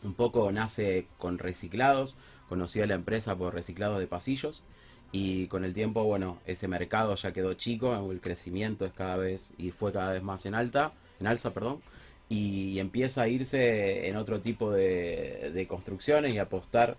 Un 0.04 0.16
poco 0.16 0.52
nace 0.52 1.08
con 1.18 1.38
reciclados, 1.38 2.16
conocía 2.54 2.86
la 2.86 2.94
empresa 2.94 3.36
por 3.36 3.56
reciclados 3.56 3.98
de 3.98 4.06
pasillos 4.06 4.62
y 5.12 5.48
con 5.48 5.66
el 5.66 5.74
tiempo, 5.74 6.04
bueno, 6.04 6.38
ese 6.46 6.68
mercado 6.68 7.16
ya 7.16 7.34
quedó 7.34 7.56
chico, 7.56 8.12
el 8.12 8.22
crecimiento 8.22 8.86
es 8.86 8.94
cada 8.94 9.18
vez 9.18 9.54
y 9.58 9.72
fue 9.72 9.92
cada 9.92 10.14
vez 10.14 10.22
más 10.22 10.46
en 10.46 10.54
alta, 10.54 10.94
en 11.20 11.26
alza, 11.26 11.52
perdón, 11.52 11.82
y 12.30 12.78
empieza 12.78 13.24
a 13.24 13.28
irse 13.28 14.08
en 14.08 14.18
otro 14.18 14.40
tipo 14.40 14.70
de, 14.70 15.50
de 15.52 15.66
construcciones 15.66 16.36
y 16.36 16.38
apostar 16.38 16.96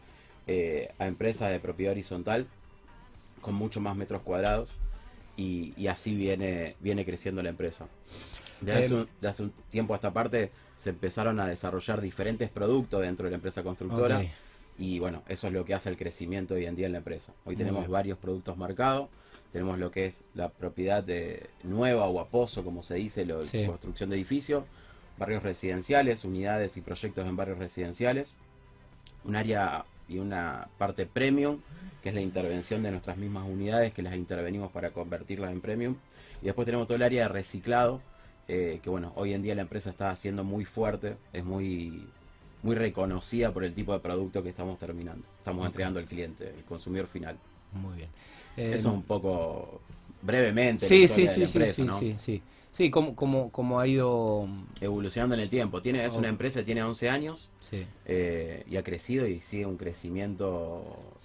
eh, 0.48 0.90
a 0.98 1.06
empresas 1.06 1.52
de 1.52 1.60
propiedad 1.60 1.92
horizontal 1.92 2.48
con 3.40 3.54
mucho 3.54 3.80
más 3.80 3.94
metros 3.94 4.22
cuadrados 4.22 4.70
y, 5.36 5.72
y 5.76 5.86
así 5.86 6.16
viene, 6.16 6.74
viene 6.80 7.04
creciendo 7.04 7.44
la 7.44 7.50
empresa. 7.50 7.86
De 8.60 8.72
hace, 8.72 8.86
Em. 8.86 9.00
un, 9.02 9.08
de 9.20 9.28
hace 9.28 9.44
un 9.44 9.52
tiempo 9.70 9.94
a 9.94 9.98
esta 9.98 10.12
parte 10.12 10.50
se 10.76 10.90
empezaron 10.90 11.38
a 11.38 11.46
desarrollar 11.46 12.00
diferentes 12.00 12.50
productos 12.50 13.02
dentro 13.02 13.26
de 13.26 13.30
la 13.30 13.36
empresa 13.36 13.62
constructora. 13.62 14.20
Y 14.78 14.98
bueno, 14.98 15.22
eso 15.28 15.46
es 15.46 15.52
lo 15.52 15.64
que 15.64 15.74
hace 15.74 15.88
el 15.88 15.96
crecimiento 15.96 16.54
hoy 16.54 16.66
en 16.66 16.74
día 16.76 16.86
en 16.86 16.92
la 16.92 16.98
empresa. 16.98 17.32
Hoy 17.44 17.54
Muy 17.54 17.56
tenemos 17.56 17.82
bien. 17.82 17.92
varios 17.92 18.18
productos 18.18 18.56
marcados, 18.56 19.08
tenemos 19.52 19.78
lo 19.78 19.90
que 19.90 20.06
es 20.06 20.22
la 20.34 20.48
propiedad 20.48 21.02
de 21.02 21.48
nueva 21.62 22.06
o 22.06 22.20
aposo, 22.20 22.64
como 22.64 22.82
se 22.82 22.94
dice, 22.96 23.24
la 23.24 23.44
Sí. 23.46 23.64
construcción 23.66 24.10
de 24.10 24.16
edificios, 24.16 24.64
barrios 25.16 25.42
residenciales, 25.44 26.24
unidades 26.24 26.76
y 26.76 26.80
proyectos 26.80 27.26
en 27.26 27.36
barrios 27.36 27.58
residenciales, 27.58 28.34
un 29.24 29.36
área 29.36 29.84
y 30.08 30.18
una 30.18 30.68
parte 30.76 31.06
premium, 31.06 31.60
que 32.02 32.08
es 32.10 32.14
la 32.14 32.20
intervención 32.20 32.82
de 32.82 32.90
nuestras 32.90 33.16
mismas 33.16 33.46
unidades, 33.48 33.93
que 33.94 34.02
las 34.02 34.16
intervenimos 34.16 34.70
para 34.72 34.90
convertirlas 34.90 35.52
en 35.52 35.60
premium, 35.60 35.96
y 36.43 36.46
después 36.46 36.66
tenemos 36.66 36.86
todo 36.86 36.96
el 36.96 37.02
área 37.02 37.22
de 37.22 37.28
reciclado, 37.28 38.00
eh, 38.48 38.81
que 38.82 38.90
bueno, 38.90 39.12
hoy 39.16 39.32
en 39.32 39.40
día 39.43 39.54
la 39.54 39.62
empresa 39.62 39.88
está 39.90 40.10
haciendo 40.10 40.44
muy 40.44 40.64
fuerte, 40.66 41.16
es 41.32 41.44
muy 41.44 42.06
muy 42.64 42.74
reconocida 42.76 43.52
por 43.52 43.64
el 43.64 43.74
tipo 43.74 43.92
de 43.92 44.00
producto 44.00 44.42
que 44.42 44.48
estamos 44.48 44.78
terminando, 44.78 45.24
estamos 45.38 45.66
entregando 45.66 46.00
al 46.00 46.06
cliente, 46.06 46.48
el 46.56 46.64
consumidor 46.64 47.06
final. 47.06 47.36
Muy 47.72 47.96
bien. 47.98 48.08
Eh, 48.56 48.72
Eso 48.74 48.88
es 48.88 48.94
un 48.94 49.02
poco 49.02 49.80
brevemente 50.22 50.86
la 50.86 50.88
Sí, 50.88 51.08
sí, 51.08 51.22
de 51.22 51.28
sí, 51.28 51.46
sí, 51.46 51.58
empresa, 51.58 51.74
sí, 51.74 51.82
¿no? 51.84 51.98
sí, 51.98 52.14
sí. 52.18 52.42
Sí, 52.74 52.90
cómo, 52.90 53.14
cómo, 53.14 53.50
cómo 53.52 53.78
ha 53.78 53.86
ido... 53.86 54.48
evolucionando 54.81 55.36
en 55.36 55.43
el 55.43 55.48
tiempo. 55.48 55.81
Tiene, 55.81 56.04
es 56.04 56.14
Oh. 56.14 56.19
una 56.19 56.26
empresa 56.28 56.58
que 56.60 56.66
tiene 56.66 56.82
11 56.82 57.08
años 57.08 57.48
Sí. 57.60 57.86
eh, 58.04 58.64
y 58.69 58.76
ha 58.76 58.82
crecido 58.82 59.26
y 59.28 59.38
sigue 59.40 59.64
un 59.64 59.76
crecimiento 59.76 60.82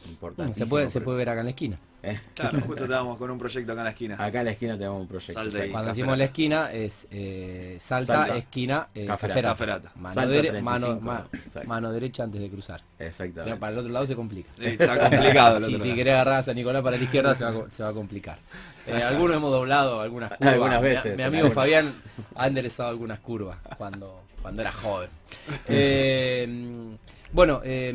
importante. 0.09 0.53
Se 0.53 0.65
puede, 0.65 0.89
se 0.89 1.01
puede 1.01 1.17
ver 1.17 1.29
acá 1.29 1.39
en 1.41 1.45
la 1.47 1.49
esquina. 1.51 1.77
Claro, 2.33 2.61
justo 2.61 2.83
estábamos 2.85 3.17
con 3.17 3.29
un 3.29 3.37
proyecto 3.37 3.73
acá 3.73 3.81
en 3.81 3.85
la 3.85 3.89
esquina. 3.89 4.15
Acá 4.23 4.39
en 4.39 4.45
la 4.45 4.51
esquina 4.51 4.77
tenemos 4.77 5.01
un 5.01 5.07
proyecto. 5.09 5.33
Salta 5.33 5.49
exacto. 5.57 5.71
Cuando 5.73 5.89
decimos 5.89 6.17
la 6.17 6.23
esquina 6.23 6.71
es 6.71 7.07
eh, 7.11 7.75
salta, 7.77 8.13
Salta. 8.19 8.37
esquina, 8.37 8.87
eh, 8.95 9.05
Caferata. 9.05 9.41
caferata. 9.49 9.49
Caferata. 9.89 9.91
Mano, 9.99 10.13
Salta 10.15 10.29
dere- 10.33 10.49
35, 10.51 10.63
mano, 10.63 11.01
ma- 11.01 11.27
exacto. 11.33 11.67
mano 11.67 11.91
derecha 11.91 12.23
antes 12.23 12.39
de 12.39 12.49
cruzar. 12.49 12.81
O 12.99 13.11
sea, 13.11 13.57
para 13.59 13.73
el 13.73 13.79
otro 13.79 13.91
lado 13.91 14.05
se 14.05 14.15
complica. 14.15 14.49
Sí, 14.57 14.65
está 14.79 14.97
complicado 15.09 15.59
si 15.59 15.73
lado. 15.73 15.83
querés 15.95 16.13
agarrar 16.13 16.35
a 16.39 16.43
San 16.43 16.55
Nicolás 16.55 16.83
para 16.83 16.95
la 16.95 17.03
izquierda 17.03 17.35
se 17.35 17.43
va, 17.43 17.69
se 17.69 17.83
va 17.83 17.89
a 17.89 17.93
complicar. 17.93 18.39
Eh, 18.87 18.93
algunos 18.93 19.35
hemos 19.35 19.51
doblado 19.51 19.99
algunas 19.99 20.31
curvas. 20.37 20.53
Algunas 20.53 20.81
Mi- 20.81 20.87
veces, 20.87 21.17
Mi, 21.17 21.23
amigo. 21.47 21.55
Fabián 21.61 21.93
ha 22.35 22.47
enderezado 22.47 22.89
algunas 22.89 23.19
curvas 23.19 23.57
cuando, 23.77 24.21
cuando 24.41 24.61
era 24.61 24.71
joven. 24.71 25.09
Eh, 25.67 26.95
bueno, 27.31 27.61
eh, 27.63 27.93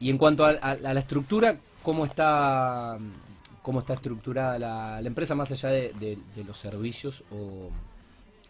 y 0.00 0.10
en 0.10 0.18
cuanto 0.18 0.44
a, 0.44 0.50
a- 0.50 0.70
a 0.72 0.94
la 0.94 1.00
estructura, 1.00 1.56
¿cómo 1.82 2.04
está, 2.04 2.98
cómo 3.62 3.78
está 3.80 3.94
estructurada 3.94 4.58
la, 4.58 5.00
la 5.00 5.08
empresa 5.08 5.34
más 5.34 5.50
allá 5.52 5.68
de, 5.70 5.92
de- 5.98 6.18
de 6.34 6.44
los 6.44 6.58
servicios 6.58 7.24
o, 7.30 7.70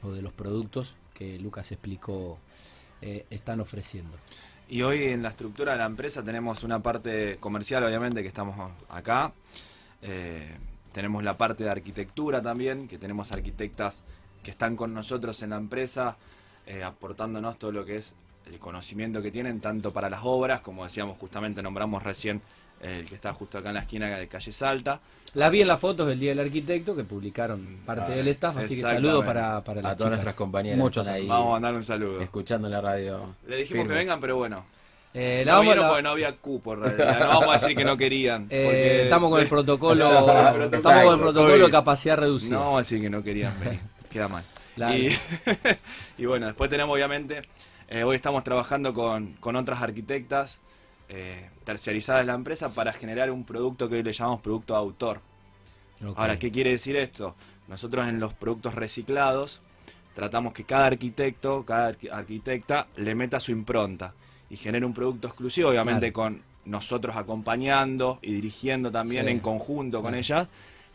o 0.03 0.13
de 0.13 0.23
los 0.23 0.33
productos 0.33 0.97
que 1.13 1.39
Lucas 1.39 1.71
explicó 1.73 2.39
eh, 3.03 3.27
están 3.31 3.61
ofreciendo? 3.61 4.17
Y 4.69 4.81
hoy 4.83 5.05
en 5.05 5.23
la 5.23 5.29
estructura 5.29 5.73
de 5.73 5.79
la 5.79 5.85
empresa 5.85 6.25
tenemos 6.25 6.63
una 6.63 6.83
parte 6.83 7.37
comercial, 7.39 7.85
obviamente, 7.85 8.23
que 8.23 8.29
estamos 8.29 8.73
acá. 8.89 9.33
Eh, 10.01 10.57
tenemos 10.95 11.23
la 11.23 11.37
parte 11.37 11.65
de 11.65 11.71
arquitectura 11.71 12.41
también, 12.41 12.89
que 12.89 12.97
tenemos 12.97 13.31
arquitectas 13.33 14.03
que 14.43 14.51
están 14.51 14.77
con 14.77 14.95
nosotros 14.95 15.43
en 15.43 15.51
la 15.51 15.57
empresa, 15.57 16.17
eh, 16.67 16.83
aportándonos 16.83 17.59
todo 17.59 17.73
lo 17.73 17.85
que 17.85 17.97
es 17.97 18.15
el 18.51 18.59
conocimiento 18.59 19.21
que 19.21 19.31
tienen, 19.31 19.61
tanto 19.61 19.93
para 19.93 20.09
las 20.09 20.21
obras, 20.23 20.61
como 20.61 20.85
decíamos 20.85 21.19
justamente, 21.19 21.63
nombramos 21.63 22.03
recién 22.03 22.41
el 22.81 23.07
que 23.09 23.15
está 23.15 23.33
justo 23.33 23.57
acá 23.57 23.69
en 23.71 23.75
la 23.77 23.81
esquina 23.81 24.09
de 24.19 24.29
calle 24.29 24.53
Salta. 24.53 25.01
La 25.33 25.49
vi 25.49 25.63
en 25.63 25.69
las 25.69 25.81
fotos 25.81 26.07
del 26.07 26.21
Día 26.21 26.31
del 26.35 26.41
Arquitecto 26.41 26.95
que 26.95 27.03
publicaron 27.05 27.79
parte 27.87 28.13
Ah, 28.13 28.17
del 28.17 28.29
staff, 28.29 28.57
así 28.59 28.77
que 28.77 28.83
saludo 28.83 29.25
para, 29.25 29.65
para 29.65 29.81
las 29.81 29.93
A 29.93 29.97
todas 29.97 30.11
chicas. 30.11 30.11
nuestras 30.11 30.35
compañeras 30.35 30.79
Muchos 30.79 31.07
ahí 31.09 31.27
Vamos 31.27 31.49
a 31.49 31.51
mandar 31.53 31.75
un 31.75 31.83
saludo. 31.83 32.21
escuchando 32.21 32.69
la 32.69 32.81
radio. 32.83 33.35
Le 33.49 33.57
dijimos 33.57 33.85
firmes. 33.85 33.89
que 33.89 33.99
vengan, 34.01 34.21
pero 34.21 34.37
bueno. 34.37 34.67
Eh, 35.17 35.43
la 35.47 35.53
no 35.53 35.59
vamos- 35.59 35.65
vieron 35.73 35.83
la- 35.85 35.89
porque 35.91 36.03
no 36.03 36.11
había 36.11 36.37
cupo, 36.37 36.75
en 36.75 36.81
realidad. 36.83 37.21
No 37.21 37.27
vamos 37.29 37.49
a 37.49 37.53
decir 37.53 37.77
que 37.77 37.85
no 37.85 37.97
querían. 37.97 38.47
eh, 38.51 38.63
porque- 38.65 39.03
estamos 39.05 39.31
con 39.31 39.41
el 39.41 39.49
protocolo, 39.49 40.05
Exacto. 40.11 40.77
estamos 40.77 41.03
con 41.05 41.15
el 41.15 41.21
protocolo 41.21 41.59
COVID. 41.61 41.71
capacidad 41.73 42.17
reducida. 42.17 42.51
No 42.57 42.61
vamos 42.61 42.75
a 42.75 42.79
decir 42.81 43.01
que 43.01 43.11
no 43.11 43.23
querían 43.23 43.59
venir. 43.61 43.81
Queda 44.11 44.29
mal. 44.29 44.45
Claro. 44.75 44.95
Y, 44.95 45.17
y 46.19 46.27
bueno, 46.27 46.47
después 46.47 46.69
tenemos 46.69 46.93
obviamente, 46.95 47.43
eh, 47.89 48.03
hoy 48.03 48.17
estamos 48.17 48.43
trabajando 48.43 48.93
con, 48.93 49.35
con 49.35 49.55
otras 49.57 49.81
arquitectas 49.83 50.59
terciarizadas 51.65 52.23
de 52.23 52.27
la 52.27 52.35
empresa 52.35 52.75
para 52.75 52.93
generar 52.93 53.31
un 53.31 53.45
producto 53.45 53.89
que 53.89 53.97
hoy 53.97 54.03
le 54.03 54.13
llamamos 54.13 54.41
producto 54.41 54.73
de 54.75 54.79
autor. 54.81 55.21
Ahora, 56.17 56.39
¿qué 56.39 56.51
quiere 56.51 56.71
decir 56.73 56.97
esto? 56.97 57.37
Nosotros 57.69 58.07
en 58.09 58.19
los 58.19 58.35
productos 58.35 58.75
reciclados 58.75 59.61
tratamos 60.15 60.53
que 60.53 60.65
cada 60.65 60.87
arquitecto, 60.87 61.65
cada 61.65 61.93
arqui- 61.93 62.11
arquitecta 62.13 62.89
le 62.97 63.15
meta 63.15 63.39
su 63.39 63.53
impronta 63.53 64.13
y 64.55 64.57
genere 64.57 64.87
un 64.87 64.95
producto 64.95 65.27
exclusivo, 65.27 65.69
obviamente 65.71 66.13
con 66.13 66.41
nosotros 66.65 67.17
acompañando 67.17 68.21
y 68.23 68.33
dirigiendo 68.35 68.91
también 68.93 69.27
Sí. 69.27 69.33
en 69.33 69.41
conjunto 69.41 69.99
con 70.01 70.13
Claro. 70.13 70.17
ellas, 70.19 70.49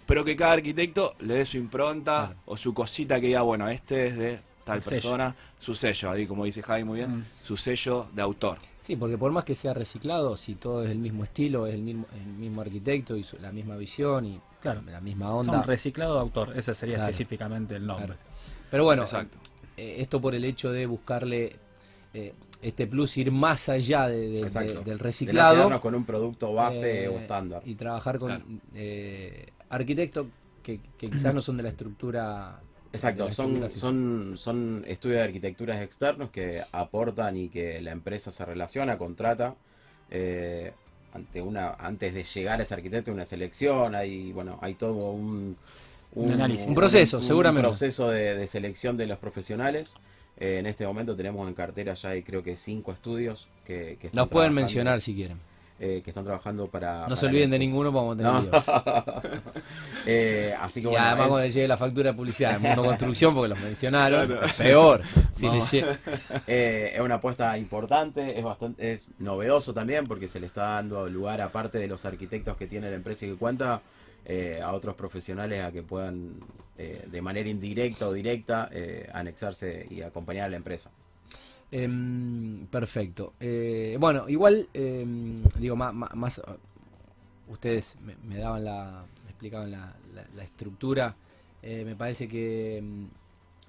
pero 0.05 0.23
que 0.23 0.35
cada 0.37 0.53
arquitecto 0.53 1.13
le 1.19 1.35
dé 1.35 1.45
su 1.45 1.57
impronta 1.57 2.27
Claro. 2.27 2.39
o 2.45 2.55
su 2.57 2.73
cosita 2.73 3.19
que 3.19 3.27
diga, 3.27 3.41
bueno, 3.41 3.67
este 3.67 4.07
es 4.07 4.17
de 4.17 4.39
tal 4.63 4.77
El 4.77 4.81
sello. 4.83 4.95
persona, 4.95 5.35
su 5.59 5.75
sello, 5.75 6.09
ahí 6.09 6.25
como 6.25 6.45
dice 6.45 6.61
Javi 6.63 6.83
muy 6.85 6.99
bien, 6.99 7.17
Mm. 7.19 7.25
su 7.43 7.57
sello 7.57 8.07
de 8.13 8.21
autor. 8.21 8.57
Sí, 8.81 8.95
porque 8.95 9.17
por 9.17 9.31
más 9.31 9.43
que 9.43 9.53
sea 9.55 9.73
reciclado, 9.73 10.37
si 10.37 10.55
todo 10.55 10.83
es 10.85 10.89
el 10.89 10.97
mismo 10.99 11.23
estilo, 11.25 11.67
es 11.67 11.75
el 11.75 11.81
mismo, 11.81 12.05
el 12.15 12.25
mismo 12.33 12.61
arquitecto 12.61 13.15
y 13.17 13.23
su- 13.23 13.37
la 13.39 13.51
misma 13.51 13.75
visión 13.75 14.25
y 14.25 14.39
Claro. 14.61 14.81
la 14.87 15.01
misma 15.01 15.33
onda. 15.35 15.53
Son 15.53 15.63
reciclado 15.63 16.15
de 16.15 16.21
autor, 16.21 16.53
ese 16.57 16.73
sería 16.73 16.95
Claro. 16.95 17.09
específicamente 17.11 17.75
el 17.75 17.85
nombre. 17.85 18.05
Claro. 18.15 18.21
Pero 18.71 18.83
bueno, 18.85 19.03
Exacto. 19.03 19.37
eh, 19.77 19.95
esto 19.99 20.19
por 20.21 20.33
el 20.33 20.45
hecho 20.45 20.71
de 20.71 20.85
buscarle 20.87 21.55
eh, 22.15 22.33
este 22.61 22.87
plus, 22.87 23.17
ir 23.17 23.31
más 23.31 23.69
allá 23.69 24.07
de- 24.07 24.17
de- 24.29 24.41
de- 24.41 24.65
del 24.65 24.83
De 24.83 24.91
no 24.91 24.97
reciclado. 24.97 25.55
quedarnos 25.55 25.79
con 25.81 25.95
un 25.95 26.05
producto 26.05 26.53
base 26.53 27.05
eh, 27.05 27.07
o 27.07 27.19
estándar. 27.19 27.61
Y 27.65 27.75
trabajar 27.75 28.19
con 28.19 28.29
Claro. 28.29 28.43
eh, 28.75 29.47
arquitectos 29.69 30.27
que, 30.63 30.79
que 30.97 31.09
quizás 31.09 31.33
no 31.33 31.41
son 31.41 31.57
de 31.57 31.63
la 31.63 31.69
estructura. 31.69 32.59
de 32.91 32.97
Exacto, 32.97 33.25
la 33.27 33.31
son, 33.33 33.45
estructura 33.63 33.79
son, 33.79 34.33
son 34.37 34.83
estudios 34.87 35.17
de 35.19 35.23
arquitecturas 35.23 35.81
externos 35.81 36.31
que 36.31 36.63
aportan 36.71 37.37
y 37.37 37.47
que 37.49 37.79
la 37.81 37.91
empresa 37.91 38.31
se 38.31 38.43
relaciona, 38.45 38.97
contrata. 38.97 39.55
eh, 40.11 40.73
ante 41.13 41.41
una, 41.41 41.71
antes 41.73 42.13
de 42.13 42.23
llegar 42.23 42.59
a 42.59 42.63
ese 42.63 42.73
arquitecto, 42.75 43.11
una 43.11 43.25
selección, 43.25 43.95
hay, 43.95 44.31
bueno, 44.31 44.59
hay 44.61 44.73
todo 44.75 45.11
un, 45.11 45.55
Un 46.15 46.31
análisis. 46.31 46.67
Un 46.67 46.73
proceso, 46.75 47.21
seguramente. 47.21 47.67
Un 47.67 47.71
proceso 47.71 48.09
de, 48.09 48.35
de 48.35 48.47
selección 48.47 48.97
de 48.97 49.05
los 49.07 49.17
profesionales. 49.19 49.93
Eh, 50.39 50.59
en 50.59 50.65
este 50.67 50.85
momento 50.87 51.15
tenemos 51.15 51.47
en 51.47 51.53
cartera 51.53 51.93
ya 51.93 52.09
hay 52.09 52.23
creo 52.23 52.41
que 52.43 52.55
cinco 52.55 52.91
estudios 52.93 53.47
que, 53.65 53.97
que 53.99 54.07
están 54.07 54.21
Nos 54.21 54.29
pueden 54.29 54.53
mencionar 54.53 55.01
si 55.01 55.13
quieren. 55.13 55.37
eh, 55.81 56.01
que 56.03 56.11
están 56.11 56.23
trabajando 56.25 56.67
para... 56.67 56.99
No 56.99 57.03
para 57.05 57.15
se 57.17 57.25
olviden 57.25 57.49
de 57.51 57.59
ninguno, 57.59 57.91
vamos 57.91 58.15
a 58.15 58.17
tener 58.17 58.33
No. 58.33 59.21
Eh, 60.05 60.53
así 60.59 60.81
que 60.81 60.87
Y 60.87 60.91
bueno, 60.91 61.05
además 61.05 61.25
es- 61.25 61.29
cuando 61.29 61.45
le 61.45 61.51
llegue 61.51 61.67
la 61.67 61.77
factura 61.77 62.11
de 62.11 62.17
publicidad 62.17 62.51
del 62.53 62.61
mundo 62.61 62.83
construcción, 62.83 63.33
porque 63.35 63.49
los 63.49 63.59
mencionaron, 63.59 64.27
Claro. 64.27 64.47
peor. 64.57 65.01
Si 65.31 65.45
Eh, 66.47 66.91
es 66.95 66.99
una 67.01 67.15
apuesta 67.15 67.57
importante, 67.57 68.37
es 68.37 68.43
bastante 68.43 68.91
es 68.93 69.07
novedoso 69.19 69.73
también 69.73 70.05
porque 70.07 70.27
se 70.27 70.39
le 70.39 70.47
está 70.47 70.63
dando 70.63 71.07
lugar, 71.09 71.41
aparte 71.41 71.77
de 71.77 71.87
los 71.87 72.05
arquitectos 72.05 72.55
que 72.57 72.67
tiene 72.67 72.89
la 72.89 72.95
empresa 72.95 73.25
y 73.25 73.29
que 73.31 73.35
cuenta, 73.35 73.81
eh, 74.29 74.61
a 74.63 74.71
otros 74.73 74.95
profesionales 74.95 75.61
a 75.63 75.71
que 75.71 75.83
puedan 75.83 76.35
eh, 76.77 77.05
de 77.11 77.21
manera 77.21 77.49
indirecta 77.49 78.07
o 78.07 78.13
directa 78.13 78.69
eh, 78.71 79.09
anexarse 79.11 79.85
y 79.89 80.01
acompañar 80.03 80.45
a 80.45 80.49
la 80.49 80.57
empresa. 80.57 80.89
Em, 81.71 82.65
perfecto. 82.67 83.33
Eh, 83.39 83.97
bueno, 83.99 84.29
igual, 84.29 84.67
em, 84.73 85.43
digo, 85.59 85.75
más, 85.75 85.93
más, 86.15 86.41
ustedes 87.47 87.97
me, 88.03 88.15
me 88.27 88.37
daban 88.39 88.63
la, 88.65 89.05
me 89.23 89.29
explicaban 89.31 89.71
la, 89.71 89.93
la- 90.15 90.27
la 90.35 90.43
estructura. 90.43 91.15
Eh, 91.61 91.83
me 91.85 91.95
parece 91.95 92.27
que, 92.27 92.77
em, 92.77 93.07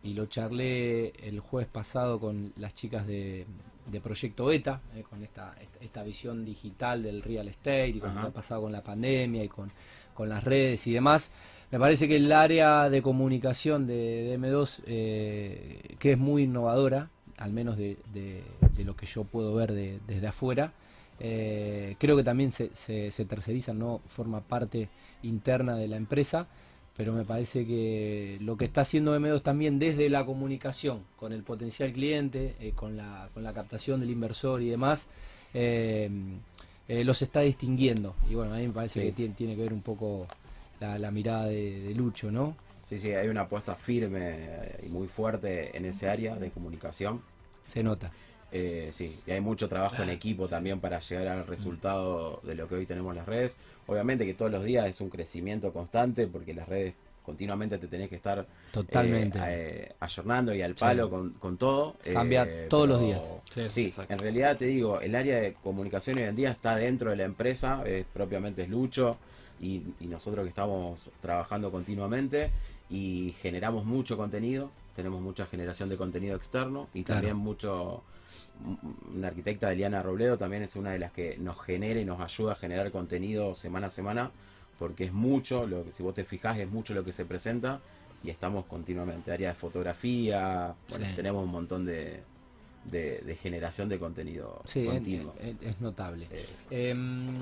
y 0.02 0.14
lo 0.14 0.26
charlé 0.26 1.08
el 1.26 1.40
jueves 1.40 1.68
pasado 1.68 2.18
con 2.20 2.52
las 2.56 2.74
chicas 2.74 3.06
de, 3.06 3.44
de 3.90 4.00
Proyecto 4.00 4.46
Beta, 4.46 4.80
eh, 4.94 5.02
con 5.08 5.22
esta, 5.22 5.54
esta, 5.60 5.78
esta 5.84 6.02
visión 6.02 6.44
digital 6.44 7.02
del 7.02 7.22
real 7.22 7.48
estate 7.48 7.88
y 7.88 8.00
con 8.00 8.14
lo 8.14 8.20
que 8.22 8.26
ha 8.28 8.30
pasado 8.30 8.62
con 8.62 8.72
la 8.72 8.82
pandemia 8.82 9.42
y 9.44 9.48
con, 9.48 9.70
con 10.20 10.28
las 10.28 10.44
redes 10.44 10.86
y 10.86 10.92
demás. 10.92 11.32
Me 11.70 11.78
parece 11.78 12.06
que 12.06 12.16
el 12.16 12.30
área 12.30 12.90
de 12.90 13.00
comunicación 13.00 13.86
de, 13.86 13.94
de 14.24 14.34
M2, 14.34 14.82
eh, 14.86 15.94
que 15.98 16.12
es 16.12 16.18
muy 16.18 16.42
innovadora, 16.42 17.08
al 17.38 17.52
menos 17.52 17.78
de, 17.78 17.96
lo 18.84 18.94
que 18.96 19.06
yo 19.06 19.24
puedo 19.24 19.54
ver 19.54 19.72
de- 19.72 19.98
desde 20.06 20.26
afuera, 20.26 20.74
eh, 21.20 21.96
creo 21.98 22.18
que 22.18 22.22
también 22.22 22.52
se, 22.52 22.68
terceriza, 23.26 23.72
no 23.72 24.02
forma 24.08 24.42
parte 24.42 24.90
interna 25.22 25.74
de 25.74 25.88
la 25.88 25.96
empresa, 25.96 26.46
pero 26.98 27.14
me 27.14 27.24
parece 27.24 27.64
que 27.66 28.36
lo 28.42 28.58
que 28.58 28.66
está 28.66 28.82
haciendo 28.82 29.16
M2 29.16 29.40
también 29.42 29.78
desde 29.78 30.10
la 30.10 30.26
comunicación 30.26 31.00
con 31.16 31.32
el 31.32 31.42
potencial 31.44 31.92
cliente, 31.94 32.56
eh, 32.60 32.72
con 32.74 32.94
la 32.98 33.52
captación 33.54 34.00
del 34.00 34.10
inversor 34.10 34.60
y 34.60 34.68
demás, 34.68 35.08
eh, 36.90 37.04
los 37.04 37.22
está 37.22 37.40
distinguiendo. 37.40 38.14
Y 38.28 38.34
bueno, 38.34 38.54
a 38.54 38.56
mí 38.58 38.66
me 38.66 38.72
parece 38.72 39.00
Sí. 39.00 39.06
que 39.06 39.12
tiene, 39.12 39.34
tiene 39.34 39.54
que 39.56 39.62
ver 39.62 39.72
un 39.72 39.82
poco 39.82 40.26
la, 40.80 40.98
la 40.98 41.10
mirada 41.10 41.46
de, 41.46 41.80
de 41.80 41.94
Lucho, 41.94 42.30
¿no? 42.30 42.56
Sí, 42.88 42.98
sí, 42.98 43.12
hay 43.12 43.28
una 43.28 43.42
apuesta 43.42 43.76
firme 43.76 44.48
y 44.82 44.88
muy 44.88 45.06
fuerte 45.06 45.76
en 45.76 45.84
ese 45.84 46.08
área 46.08 46.34
de 46.34 46.50
comunicación. 46.50 47.22
Se 47.68 47.82
nota. 47.84 48.10
Eh, 48.52 48.90
sí, 48.92 49.16
y 49.24 49.30
hay 49.30 49.40
mucho 49.40 49.68
trabajo 49.68 50.02
en 50.02 50.10
equipo 50.10 50.48
también 50.48 50.80
para 50.80 50.98
llegar 50.98 51.28
al 51.28 51.46
resultado 51.46 52.40
de 52.42 52.56
lo 52.56 52.66
que 52.66 52.74
hoy 52.74 52.86
tenemos 52.86 53.12
en 53.12 53.18
las 53.18 53.26
redes. 53.28 53.56
Obviamente 53.86 54.26
que 54.26 54.34
todos 54.34 54.50
los 54.50 54.64
días 54.64 54.86
es 54.88 55.00
un 55.00 55.08
crecimiento 55.08 55.72
constante 55.72 56.26
porque 56.26 56.52
las 56.52 56.68
redes 56.68 56.94
continuamente 57.30 57.78
te 57.78 57.86
tenés 57.86 58.08
que 58.08 58.16
estar 58.16 58.44
Totalmente. 58.72 59.38
eh, 59.38 59.42
eh, 59.88 59.92
ayornando 60.00 60.52
y 60.54 60.62
al 60.62 60.74
palo 60.74 61.04
Sí. 61.04 61.10
con, 61.10 61.30
con 61.34 61.56
todo. 61.56 61.94
Cambia 62.12 62.44
eh, 62.44 62.66
todos 62.68 62.88
los 62.88 63.00
días. 63.00 63.20
Sí, 63.72 63.92
en 64.08 64.18
realidad 64.18 64.56
te 64.56 64.64
digo, 64.66 65.00
el 65.00 65.14
área 65.14 65.38
de 65.40 65.54
comunicación 65.62 66.16
hoy 66.18 66.24
en 66.24 66.34
día 66.36 66.50
está 66.50 66.74
dentro 66.76 67.10
de 67.10 67.16
la 67.16 67.24
empresa, 67.24 67.82
es 67.86 68.04
propiamente 68.12 68.62
es 68.62 68.68
Lucho 68.68 69.16
y, 69.60 69.82
y 70.00 70.06
nosotros 70.06 70.42
que 70.44 70.48
estamos 70.48 71.00
trabajando 71.22 71.70
continuamente 71.70 72.50
y 72.90 73.34
generamos 73.40 73.84
mucho 73.84 74.16
contenido, 74.16 74.70
tenemos 74.96 75.20
mucha 75.20 75.46
generación 75.46 75.88
de 75.88 75.96
contenido 75.96 76.36
externo 76.36 76.88
y 76.94 77.04
Claro. 77.04 77.20
también 77.20 77.36
mucho 77.36 78.02
una 79.14 79.28
arquitecta 79.28 79.72
Eliana 79.72 80.02
Robledo 80.02 80.36
también 80.36 80.62
es 80.62 80.76
una 80.76 80.90
de 80.92 80.98
las 80.98 81.12
que 81.12 81.36
nos 81.38 81.60
genera 81.62 81.98
y 82.00 82.04
nos 82.04 82.20
ayuda 82.20 82.52
a 82.52 82.54
generar 82.56 82.90
contenido 82.90 83.54
semana 83.54 83.86
a 83.86 83.90
semana 83.90 84.30
porque 84.80 85.04
es 85.04 85.12
mucho, 85.12 85.66
lo 85.66 85.84
que 85.84 85.92
si 85.92 86.02
vos 86.02 86.14
te 86.14 86.24
fijás 86.24 86.58
es 86.58 86.66
mucho 86.68 86.94
lo 86.94 87.04
que 87.04 87.12
se 87.12 87.26
presenta 87.26 87.78
y 88.24 88.30
estamos 88.30 88.64
continuamente, 88.64 89.30
área 89.30 89.50
de 89.50 89.54
fotografía, 89.54 90.74
bueno, 90.88 91.06
Sí. 91.06 91.12
tenemos 91.14 91.44
un 91.44 91.50
montón 91.50 91.84
de, 91.84 92.22
de, 92.86 93.18
de 93.20 93.36
generación 93.36 93.90
de 93.90 93.98
contenido 93.98 94.62
Sí, 94.64 94.86
continuo. 94.86 95.34
es- 95.38 95.54
es 95.60 95.80
notable. 95.82 96.26
Eh, 96.70 96.90
Em, 96.90 97.36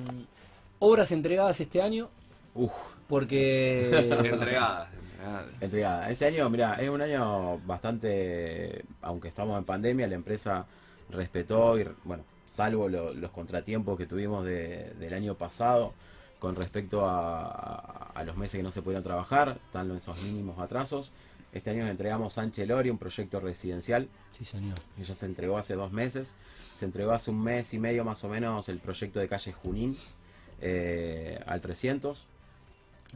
obras 0.81 1.13
entregadas 1.13 1.61
este 1.61 1.81
año, 1.81 2.09
uf, 2.57 2.73
porque... 3.09 3.87
Entregadas. 4.11 4.89
entregadas. 4.93 5.47
entregada. 5.61 6.11
Este 6.11 6.27
año, 6.27 6.51
mira, 6.51 6.75
es 6.75 6.89
un 6.91 7.01
año 7.03 7.59
bastante, 7.59 8.85
aunque 9.03 9.29
estamos 9.29 9.57
en 9.59 9.65
pandemia, 9.65 10.09
la 10.09 10.17
empresa 10.17 10.67
respetó 11.11 11.79
y, 11.79 11.87
bueno, 12.03 12.25
salvo 12.47 12.89
lo- 12.89 13.15
los 13.15 13.31
contratiempos 13.31 13.97
que 13.97 14.07
tuvimos 14.07 14.45
de- 14.45 14.93
del 14.99 15.15
año 15.15 15.35
pasado 15.37 15.93
con 16.39 16.55
respecto 16.57 17.05
a, 17.07 17.47
a- 17.47 18.11
a 18.15 18.25
los 18.25 18.37
meses 18.37 18.59
que 18.59 18.63
no 18.63 18.71
se 18.71 18.83
pudieron 18.83 19.03
trabajar, 19.05 19.59
están 19.67 19.91
esos 19.93 20.21
mínimos 20.23 20.59
atrasos. 20.59 21.11
Este 21.53 21.71
año 21.71 21.87
entregamos 21.87 22.35
Sánchez 22.35 22.69
Lori, 22.69 22.91
un 22.91 22.99
proyecto 22.99 23.41
residencial 23.41 24.09
Sí, 24.31 24.45
señor. 24.45 24.79
que 24.97 25.05
ya 25.05 25.15
se 25.15 25.27
entregó 25.27 25.57
hace 25.57 25.75
dos 25.75 25.91
meses. 25.93 26.37
Se 26.77 26.85
entregó 26.85 27.13
hace 27.13 27.31
un 27.31 27.43
mes 27.43 27.73
y 27.75 27.79
medio 27.79 28.05
más 28.05 28.23
o 28.25 28.29
menos 28.29 28.69
el 28.69 28.79
proyecto 28.79 29.19
de 29.19 29.29
calle 29.29 29.53
Junín 29.53 29.97
eh, 30.61 31.41
al 31.47 31.61
300. 31.61 32.27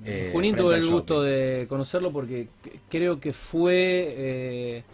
eh, 0.04 0.30
Junín 0.32 0.54
frente 0.54 0.62
tuve 0.62 0.76
el 0.76 0.90
gusto 0.90 1.14
shopping. 1.16 1.28
de 1.30 1.66
conocerlo 1.68 2.12
porque 2.12 2.48
creo 2.88 3.20
que 3.20 3.32
fue... 3.32 4.14
eh, 4.16 4.84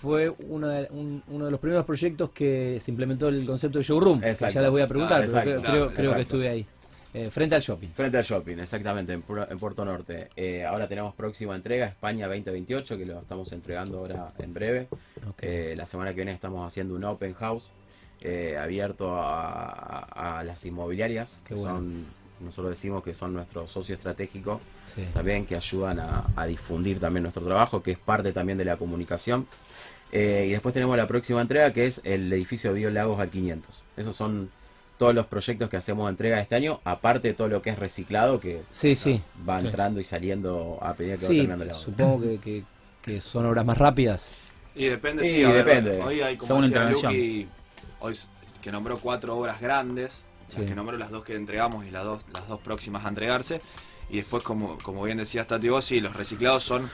fue 0.00 0.28
uno 0.30 0.66
de, 0.66 0.88
un- 0.90 1.22
uno 1.28 1.44
de 1.44 1.50
los 1.52 1.60
primeros 1.60 1.84
proyectos 1.86 2.30
que 2.30 2.78
se 2.80 2.90
implementó 2.90 3.28
el 3.28 3.46
concepto 3.46 3.78
de 3.78 3.84
showroom. 3.84 4.20
que 4.20 4.30
Exacto. 4.30 4.54
ya 4.56 4.62
les 4.62 4.70
voy 4.72 4.82
a 4.82 4.88
preguntar, 4.88 5.22
Ah, 5.22 5.26
pero 5.28 5.38
exacto. 5.54 5.70
creo, 5.70 5.90
creo- 5.94 6.14
que 6.16 6.20
estuve 6.22 6.48
ahí. 6.48 6.66
Eh, 7.14 7.30
frente 7.30 7.54
al 7.54 7.60
shopping. 7.62 7.88
Frente 7.88 8.16
al 8.16 8.24
shopping, 8.24 8.56
exactamente, 8.58 9.12
en, 9.12 9.22
Pu- 9.26 9.46
en 9.50 9.58
Puerto 9.58 9.84
Norte. 9.84 10.30
Eh, 10.34 10.64
ahora 10.64 10.88
tenemos 10.88 11.14
próxima 11.14 11.54
entrega, 11.54 11.86
España 11.86 12.26
2028, 12.26 12.96
que 12.96 13.04
lo 13.04 13.20
estamos 13.20 13.52
entregando 13.52 13.98
ahora 13.98 14.32
en 14.38 14.54
breve. 14.54 14.88
Eh, 15.40 15.74
la 15.76 15.84
semana 15.86 16.10
que 16.10 16.16
viene 16.16 16.32
estamos 16.32 16.66
haciendo 16.66 16.94
un 16.94 17.04
open 17.04 17.34
house 17.34 17.68
abierto 18.58 19.14
a, 19.16 19.72
a- 19.72 20.38
a 20.40 20.44
las 20.44 20.64
inmobiliarias, 20.64 21.40
Qué 21.44 21.54
que 21.54 21.60
bueno. 21.60 21.76
son, 21.76 22.06
nosotros 22.40 22.70
decimos 22.70 23.02
que 23.02 23.14
son 23.14 23.34
nuestro 23.34 23.66
socio 23.68 23.94
estratégico, 23.96 24.60
Sí. 24.84 25.04
también 25.12 25.44
que 25.44 25.56
ayudan 25.56 25.98
a, 26.00 26.24
a 26.36 26.46
difundir 26.46 26.98
también 27.00 27.24
nuestro 27.24 27.44
trabajo, 27.44 27.82
que 27.82 27.90
es 27.92 27.98
parte 27.98 28.32
también 28.32 28.56
de 28.58 28.64
la 28.64 28.76
comunicación. 28.76 29.46
Y 30.12 30.50
después 30.50 30.72
tenemos 30.74 30.94
la 30.96 31.06
próxima 31.06 31.40
entrega, 31.40 31.72
que 31.72 31.86
es 31.86 32.00
el 32.04 32.30
edificio 32.32 32.72
Bio 32.74 32.90
Lagos 32.90 33.18
al 33.18 33.30
500. 33.30 33.82
Esos 33.96 34.14
son 34.14 34.50
todos 34.98 35.14
los 35.14 35.26
proyectos 35.26 35.68
que 35.68 35.76
hacemos 35.76 36.06
de 36.06 36.10
entrega 36.10 36.40
este 36.40 36.54
año, 36.54 36.80
aparte 36.84 37.28
de 37.28 37.34
todo 37.34 37.48
lo 37.48 37.60
que 37.62 37.70
es 37.70 37.78
reciclado, 37.78 38.38
que 38.40 38.62
Sí, 38.70 38.94
sí. 38.94 39.20
va 39.48 39.58
Sí. 39.58 39.66
entrando 39.66 40.00
y 40.00 40.04
saliendo 40.04 40.78
a 40.80 40.94
medida 40.94 41.16
que 41.16 41.22
va 41.24 41.28
terminando 41.28 41.64
la 41.64 41.72
obra. 41.72 41.82
supongo 41.84 42.20
que, 42.22 42.38
que- 42.40 42.64
que 43.02 43.20
son 43.20 43.46
obras 43.46 43.64
más 43.66 43.78
rápidas. 43.78 44.30
Y 44.74 44.86
depende, 44.86 45.24
Sí, 45.24 45.34
sí, 45.36 45.44
a 45.44 45.48
ver, 45.50 45.64
depende. 45.64 46.00
hoy 46.02 46.20
hay 46.20 46.36
como 46.36 46.46
Según 46.46 46.62
decía 46.62 46.76
intervención. 46.76 47.12
Luqui, 47.12 47.48
hoy 48.00 48.16
que 48.62 48.70
nombró 48.72 48.96
cuatro 48.98 49.36
obras 49.36 49.60
grandes, 49.60 50.22
Sí. 50.48 50.58
las 50.58 50.66
que 50.68 50.74
nombró 50.76 50.96
las 50.96 51.10
dos 51.10 51.24
que 51.24 51.34
entregamos 51.34 51.84
y 51.84 51.90
las 51.90 52.04
dos, 52.04 52.22
las 52.32 52.46
dos 52.46 52.60
próximas 52.60 53.04
a 53.04 53.08
entregarse. 53.08 53.60
Y 54.08 54.16
después, 54.18 54.42
como, 54.42 54.78
como 54.84 55.02
bien 55.02 55.18
decías 55.18 55.46
Tati 55.46 55.68
vos, 55.68 55.84
sí, 55.84 56.00
los 56.00 56.14
reciclados 56.14 56.62
son, 56.62 56.88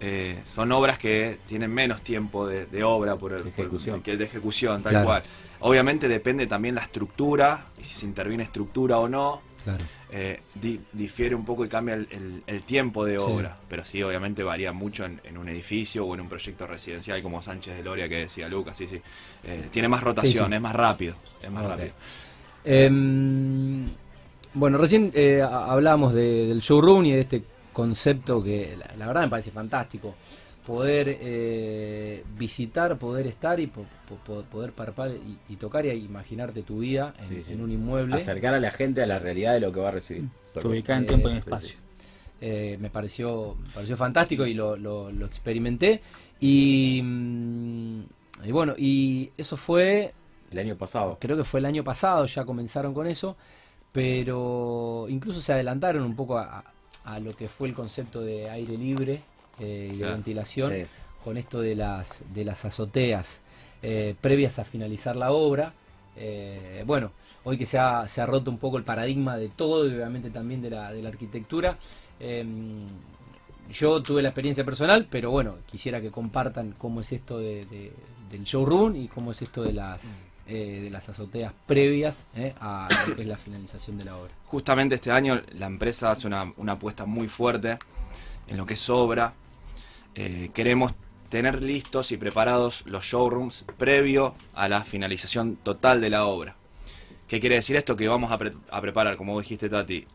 eh, 0.00 0.40
son 0.44 0.72
obras 0.72 0.98
que 0.98 1.38
tienen 1.46 1.72
menos 1.72 2.00
tiempo 2.00 2.46
de, 2.46 2.66
de 2.66 2.82
obra 2.82 3.16
por 3.16 3.32
el, 3.32 3.42
por- 3.42 3.48
ejecución. 3.48 4.02
que 4.02 4.16
de 4.16 4.24
ejecución, 4.24 4.82
tal 4.82 4.90
Claro. 4.92 5.06
cual. 5.06 5.22
Obviamente 5.60 6.08
depende 6.08 6.46
también 6.46 6.74
la 6.74 6.82
estructura, 6.82 7.66
y 7.80 7.84
si 7.84 7.94
se 7.94 8.06
interviene 8.06 8.42
estructura 8.44 8.98
o 8.98 9.08
no, 9.08 9.40
Claro. 9.64 9.82
eh, 10.10 10.42
di- 10.54 10.80
difiere 10.92 11.34
un 11.34 11.44
poco 11.44 11.64
y 11.64 11.68
cambia 11.68 11.94
el, 11.94 12.06
el- 12.10 12.42
el 12.46 12.62
tiempo 12.62 13.04
de 13.06 13.12
Sí. 13.12 13.18
obra, 13.18 13.56
pero 13.68 13.84
sí, 13.84 14.02
obviamente 14.02 14.42
varía 14.42 14.72
mucho 14.72 15.06
en, 15.06 15.20
en 15.24 15.38
un 15.38 15.48
edificio 15.48 16.04
o 16.04 16.14
en 16.14 16.20
un 16.20 16.28
proyecto 16.28 16.66
residencial 16.66 17.22
como 17.22 17.40
Sánchez 17.40 17.76
de 17.76 17.82
Loria 17.82 18.08
que 18.08 18.16
decía 18.16 18.46
Lucas, 18.48 18.76
sí, 18.76 18.86
sí. 18.88 19.00
Eh, 19.46 19.68
tiene 19.70 19.88
más 19.88 20.02
rotación, 20.02 20.44
Sí, 20.44 20.50
sí. 20.50 20.54
es 20.54 20.60
más 20.60 20.74
rápido, 20.74 21.16
es 21.42 21.50
más 21.50 21.64
rápido. 21.64 21.92
Em, 22.64 23.88
bueno, 24.54 24.78
recién 24.78 25.10
eh, 25.14 25.40
ha- 25.42 25.70
hablamos 25.72 26.12
de- 26.14 26.46
del 26.46 26.60
showroom 26.60 27.04
y 27.06 27.12
de 27.12 27.20
este 27.20 27.44
concepto 27.72 28.42
que 28.42 28.76
la, 28.76 28.94
la 28.96 29.06
verdad 29.06 29.22
me 29.22 29.28
parece 29.28 29.50
fantástico. 29.50 30.14
Poder 30.66 31.18
eh, 31.20 32.24
visitar, 32.38 32.98
poder 32.98 33.26
estar 33.26 33.60
y 33.60 33.66
po- 33.66 33.84
po- 34.08 34.16
po- 34.24 34.42
poder 34.44 34.72
parpar 34.72 35.10
y, 35.10 35.38
y 35.52 35.56
tocar 35.56 35.84
y 35.84 35.90
imaginarte 35.90 36.62
tu 36.62 36.78
vida 36.78 37.14
en, 37.20 37.28
Sí, 37.28 37.42
sí. 37.46 37.52
en 37.52 37.60
un 37.60 37.70
inmueble. 37.70 38.16
Acercar 38.16 38.54
a 38.54 38.60
la 38.60 38.70
gente 38.70 39.02
a 39.02 39.06
la 39.06 39.18
realidad 39.18 39.52
de 39.52 39.60
lo 39.60 39.70
que 39.72 39.80
va 39.80 39.88
a 39.88 39.92
recibir. 39.92 40.24
Te 40.54 40.66
ubicás 40.66 40.98
en 40.98 41.04
Eh, 41.04 41.06
tiempo 41.08 41.28
y 41.28 41.32
en 41.32 41.36
sí, 41.36 41.40
espacio. 41.40 41.76
Eh, 42.40 42.78
me 42.80 42.88
pareció 42.90 43.56
me 43.66 43.72
pareció 43.74 43.96
fantástico 43.96 44.46
y 44.46 44.54
lo, 44.54 44.76
lo- 44.76 45.10
lo 45.12 45.26
experimenté. 45.26 46.00
Y, 46.40 47.00
mm, 47.02 48.00
y 48.44 48.52
bueno, 48.52 48.74
y 48.78 49.30
eso 49.36 49.56
fue 49.58 50.12
El 50.50 50.58
año 50.58 50.76
pasado. 50.76 51.18
creo 51.20 51.36
que 51.36 51.44
fue 51.44 51.60
el 51.60 51.66
año 51.66 51.84
pasado, 51.84 52.24
ya 52.26 52.44
comenzaron 52.44 52.92
con 52.94 53.06
eso, 53.06 53.36
pero 53.92 55.06
incluso 55.08 55.40
se 55.40 55.52
adelantaron 55.52 56.02
un 56.02 56.16
poco 56.16 56.38
a, 56.38 56.64
a 57.04 57.18
lo 57.20 57.32
que 57.34 57.48
fue 57.48 57.68
el 57.68 57.74
concepto 57.74 58.20
de 58.22 58.50
aire 58.50 58.76
libre 58.76 59.20
eh, 59.60 59.90
y 59.94 59.96
de 59.98 60.04
ventilación 60.06 60.72
Sí. 60.72 60.84
con 61.24 61.36
esto 61.36 61.60
de 61.60 61.74
las, 61.74 62.22
de 62.34 62.44
las 62.44 62.64
azoteas 62.64 63.40
eh, 63.82 64.14
previas 64.20 64.58
a 64.58 64.64
finalizar 64.64 65.16
la 65.16 65.32
obra. 65.32 65.72
Eh, 66.16 66.82
bueno, 66.86 67.10
hoy 67.44 67.58
que 67.58 67.66
se 67.66 67.78
ha, 67.78 68.06
se 68.08 68.20
ha 68.20 68.26
roto 68.26 68.50
un 68.50 68.58
poco 68.58 68.78
el 68.78 68.84
paradigma 68.84 69.36
de 69.36 69.48
todo 69.48 69.86
y 69.88 69.94
obviamente 69.94 70.30
también 70.30 70.62
de 70.62 70.70
la, 70.70 70.92
de 70.92 71.02
la 71.02 71.08
arquitectura. 71.08 71.76
eh, 72.20 72.44
yo 73.70 74.02
tuve 74.02 74.20
la 74.20 74.28
experiencia 74.28 74.62
personal, 74.62 75.06
pero 75.10 75.30
bueno, 75.30 75.56
quisiera 75.66 75.98
que 76.00 76.10
compartan 76.10 76.74
cómo 76.76 77.00
es 77.00 77.12
esto 77.12 77.38
de, 77.38 77.64
de- 77.64 77.92
del 78.30 78.44
showroom 78.44 78.94
y 78.96 79.08
cómo 79.08 79.30
es 79.32 79.40
esto 79.40 79.62
de 79.62 79.72
las, 79.72 80.24
eh, 80.46 80.80
de 80.82 80.90
las 80.90 81.08
azoteas 81.08 81.52
previas 81.66 82.26
eh, 82.36 82.52
a 82.60 82.88
lo 83.08 83.16
que 83.16 83.22
es 83.22 83.28
la 83.28 83.38
finalización 83.38 83.96
de 83.96 84.04
la 84.04 84.16
obra. 84.16 84.32
Justamente 84.46 84.96
este 84.96 85.10
año 85.10 85.40
la 85.52 85.64
empresa 85.66 86.10
hace 86.10 86.26
una, 86.26 86.52
una 86.58 86.72
apuesta 86.72 87.06
muy 87.06 87.26
fuerte 87.28 87.78
en 88.48 88.56
lo 88.58 88.66
que 88.66 88.74
es 88.74 88.90
obra. 88.90 89.32
Eh, 90.14 90.50
queremos 90.54 90.92
tener 91.28 91.62
listos 91.62 92.12
y 92.12 92.16
preparados 92.16 92.82
los 92.86 93.04
showrooms 93.04 93.64
previo 93.76 94.34
a 94.54 94.68
la 94.68 94.84
finalización 94.84 95.56
total 95.56 96.00
de 96.00 96.10
la 96.10 96.26
obra. 96.26 96.56
¿Qué 97.26 97.40
quiere 97.40 97.56
decir 97.56 97.74
esto? 97.74 97.96
Que 97.96 98.06
vamos 98.06 98.30
a, 98.30 98.38
pre- 98.38 98.52
a 98.70 98.80
preparar, 98.80 99.16
como 99.16 99.40
dijiste 99.40 99.68
Tati, 99.68 100.06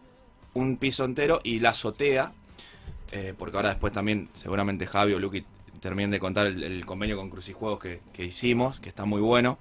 un 0.53 0.77
piso 0.77 1.03
entero 1.03 1.41
y 1.43 1.59
la 1.59 1.71
azotea, 1.71 2.31
eh, 3.11 3.33
porque 3.37 3.57
ahora 3.57 3.69
después 3.69 3.91
también 3.91 4.29
seguramente 4.33 4.85
Javi 4.85 5.13
o 5.13 5.19
Luqui 5.19 5.43
terminen 5.81 6.11
de 6.11 6.19
contar 6.19 6.47
el, 6.47 6.63
el 6.63 6.85
convenio 6.85 7.17
con 7.17 7.29
Crucijuegos 7.29 7.79
que, 7.79 8.01
que 8.13 8.25
hicimos, 8.25 8.79
que 8.79 8.89
está 8.89 9.05
muy 9.05 9.21
bueno. 9.21 9.57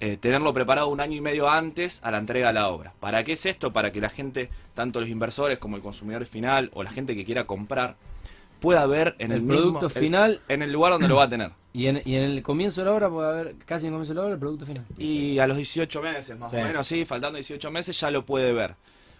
Eh, 0.00 0.16
tenerlo 0.16 0.52
preparado 0.52 0.88
un 0.88 1.00
año 1.00 1.16
y 1.16 1.20
medio 1.20 1.48
antes 1.48 2.00
a 2.02 2.10
la 2.10 2.18
entrega 2.18 2.48
de 2.48 2.54
la 2.54 2.68
obra. 2.68 2.92
¿Para 3.00 3.24
qué 3.24 3.32
es 3.32 3.46
esto? 3.46 3.72
Para 3.72 3.90
que 3.90 4.00
la 4.00 4.10
gente, 4.10 4.50
tanto 4.74 5.00
los 5.00 5.08
inversores 5.08 5.58
como 5.58 5.76
el 5.76 5.82
consumidor 5.82 6.26
final 6.26 6.70
o 6.74 6.82
la 6.82 6.90
gente 6.90 7.14
que 7.16 7.24
quiera 7.24 7.46
comprar, 7.46 7.96
pueda 8.64 8.86
ver 8.86 9.14
en 9.18 9.30
el, 9.30 9.36
El 9.38 9.42
mismo- 9.42 9.56
producto 9.60 9.86
el- 9.86 9.92
final 9.92 10.40
en 10.48 10.62
el 10.62 10.72
lugar 10.72 10.92
donde 10.92 11.06
lo 11.08 11.16
va 11.16 11.24
a 11.24 11.28
tener. 11.28 11.50
y 11.74 11.86
en, 11.86 12.00
y 12.04 12.16
en 12.16 12.22
el 12.24 12.42
comienzo 12.42 12.80
de 12.80 12.86
la 12.86 12.92
obra 12.94 13.10
puede 13.10 13.28
haber, 13.28 13.56
casi 13.66 13.86
en 13.86 13.92
el 13.92 13.96
comienzo 13.98 14.14
de 14.14 14.16
la 14.16 14.22
obra, 14.24 14.32
el 14.34 14.40
producto 14.40 14.64
final. 14.66 14.84
Y 14.98 15.38
a 15.38 15.46
los 15.46 15.56
18 15.58 16.00
meses, 16.02 16.38
más 16.38 16.50
Sí. 16.50 16.56
o 16.56 16.62
menos, 16.62 16.86
sí, 16.86 17.04
faltando 17.04 17.36
18 17.36 17.70
meses 17.70 18.00
ya 18.00 18.10
lo 18.10 18.24
puede 18.24 18.52
ver. 18.52 18.74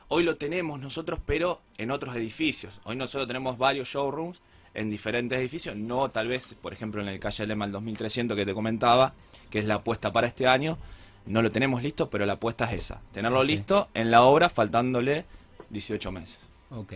Hoy 0.08 0.22
lo 0.24 0.36
tenemos 0.36 0.80
nosotros, 0.80 1.20
pero 1.26 1.60
en 1.78 1.90
otros 1.90 2.16
edificios. 2.16 2.72
Hoy 2.84 2.96
nosotros 2.96 3.26
tenemos 3.26 3.58
varios 3.58 3.88
showrooms 3.88 4.38
en 4.74 4.90
diferentes 4.90 5.38
edificios, 5.38 5.76
no 5.76 6.10
tal 6.10 6.28
vez, 6.28 6.54
por 6.60 6.72
ejemplo, 6.72 7.00
en 7.02 7.08
el 7.08 7.20
calle 7.20 7.46
Lema 7.46 7.64
el 7.66 7.72
2300 7.72 8.36
que 8.36 8.44
te 8.46 8.54
comentaba, 8.54 9.12
que 9.50 9.58
es 9.60 9.66
la 9.66 9.74
apuesta 9.76 10.12
para 10.12 10.26
este 10.26 10.46
año, 10.46 10.78
no 11.26 11.42
lo 11.42 11.50
tenemos 11.50 11.82
listo, 11.82 12.10
pero 12.10 12.26
la 12.26 12.34
apuesta 12.34 12.64
es 12.72 12.84
esa, 12.84 13.00
tenerlo 13.12 13.44
listo 13.44 13.88
en 13.94 14.10
la 14.10 14.22
obra 14.22 14.48
faltándole 14.48 15.24
18 15.70 16.10
meses. 16.12 16.38
Ok. 16.70 16.92